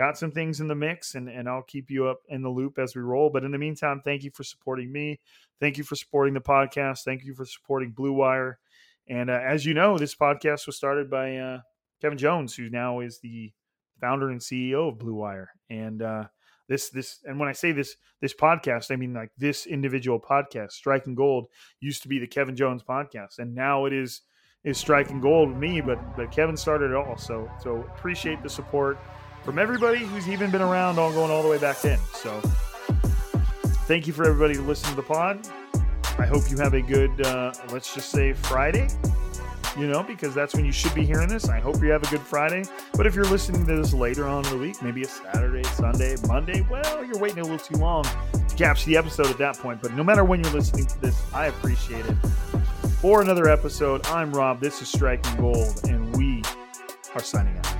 got 0.00 0.16
some 0.16 0.30
things 0.30 0.60
in 0.60 0.66
the 0.66 0.74
mix 0.74 1.14
and, 1.14 1.28
and 1.28 1.46
I'll 1.46 1.62
keep 1.62 1.90
you 1.90 2.06
up 2.06 2.22
in 2.30 2.40
the 2.40 2.48
loop 2.48 2.78
as 2.78 2.96
we 2.96 3.02
roll. 3.02 3.28
But 3.28 3.44
in 3.44 3.52
the 3.52 3.58
meantime, 3.58 4.00
thank 4.02 4.24
you 4.24 4.30
for 4.30 4.44
supporting 4.44 4.90
me. 4.90 5.20
Thank 5.60 5.76
you 5.76 5.84
for 5.84 5.94
supporting 5.94 6.32
the 6.32 6.40
podcast. 6.40 7.00
Thank 7.04 7.22
you 7.22 7.34
for 7.34 7.44
supporting 7.44 7.90
Blue 7.90 8.14
Wire. 8.14 8.58
And 9.08 9.28
uh, 9.28 9.40
as 9.44 9.66
you 9.66 9.74
know, 9.74 9.98
this 9.98 10.14
podcast 10.14 10.64
was 10.64 10.76
started 10.76 11.10
by 11.10 11.36
uh, 11.36 11.58
Kevin 12.00 12.16
Jones, 12.16 12.54
who 12.54 12.70
now 12.70 13.00
is 13.00 13.18
the 13.18 13.52
founder 14.00 14.30
and 14.30 14.40
CEO 14.40 14.88
of 14.88 14.98
Blue 14.98 15.14
Wire. 15.14 15.50
And 15.68 16.02
uh, 16.02 16.24
this 16.68 16.90
this 16.90 17.20
and 17.24 17.38
when 17.38 17.48
I 17.48 17.52
say 17.52 17.72
this 17.72 17.96
this 18.20 18.34
podcast, 18.34 18.90
I 18.90 18.96
mean 18.96 19.14
like 19.14 19.30
this 19.38 19.66
individual 19.66 20.20
podcast, 20.20 20.72
Striking 20.72 21.14
Gold, 21.14 21.46
used 21.80 22.02
to 22.02 22.08
be 22.08 22.18
the 22.18 22.26
Kevin 22.26 22.56
Jones 22.56 22.82
podcast, 22.82 23.38
and 23.38 23.54
now 23.54 23.84
it 23.86 23.92
is 23.92 24.22
is 24.64 24.78
Striking 24.78 25.20
Gold 25.20 25.50
with 25.50 25.58
me. 25.58 25.80
But 25.80 26.16
but 26.16 26.30
Kevin 26.32 26.56
started 26.56 26.90
it 26.90 26.96
all, 26.96 27.16
so 27.16 27.50
so 27.62 27.76
appreciate 27.96 28.42
the 28.42 28.50
support 28.50 28.98
from 29.42 29.58
everybody 29.58 29.98
who's 29.98 30.28
even 30.28 30.50
been 30.50 30.62
around, 30.62 30.98
all 30.98 31.12
going 31.12 31.30
all 31.30 31.42
the 31.42 31.48
way 31.48 31.58
back 31.58 31.80
then. 31.80 31.98
So, 32.14 32.38
thank 33.86 34.06
you 34.06 34.12
for 34.12 34.26
everybody 34.26 34.54
to 34.54 34.62
listen 34.62 34.90
to 34.90 34.96
the 34.96 35.02
pod. 35.02 35.48
I 36.18 36.26
hope 36.26 36.50
you 36.50 36.58
have 36.58 36.74
a 36.74 36.82
good, 36.82 37.26
uh, 37.26 37.52
let's 37.72 37.94
just 37.94 38.10
say 38.10 38.34
Friday, 38.34 38.88
you 39.76 39.86
know, 39.86 40.02
because 40.02 40.34
that's 40.34 40.54
when 40.54 40.64
you 40.64 40.72
should 40.72 40.94
be 40.94 41.04
hearing 41.04 41.28
this. 41.28 41.48
I 41.48 41.60
hope 41.60 41.82
you 41.82 41.90
have 41.90 42.02
a 42.02 42.10
good 42.10 42.20
Friday. 42.20 42.64
But 42.94 43.06
if 43.06 43.14
you're 43.14 43.24
listening 43.24 43.66
to 43.66 43.76
this 43.76 43.92
later 43.92 44.26
on 44.26 44.44
in 44.46 44.50
the 44.50 44.58
week, 44.58 44.82
maybe 44.82 45.02
a 45.02 45.08
Saturday, 45.08 45.62
Sunday, 45.64 46.16
Monday, 46.26 46.66
well, 46.70 47.04
you're 47.04 47.18
waiting 47.18 47.38
a 47.38 47.42
little 47.42 47.58
too 47.58 47.76
long 47.76 48.04
to 48.04 48.56
capture 48.56 48.86
the 48.86 48.96
episode 48.96 49.26
at 49.26 49.38
that 49.38 49.56
point. 49.58 49.80
But 49.82 49.94
no 49.94 50.02
matter 50.02 50.24
when 50.24 50.42
you're 50.42 50.52
listening 50.52 50.86
to 50.86 51.00
this, 51.00 51.20
I 51.32 51.46
appreciate 51.46 52.04
it. 52.06 52.16
For 53.00 53.22
another 53.22 53.48
episode, 53.48 54.04
I'm 54.06 54.32
Rob. 54.32 54.60
This 54.60 54.82
is 54.82 54.88
Striking 54.88 55.36
Gold, 55.36 55.80
and 55.88 56.14
we 56.16 56.42
are 57.14 57.22
signing 57.22 57.56
out. 57.58 57.79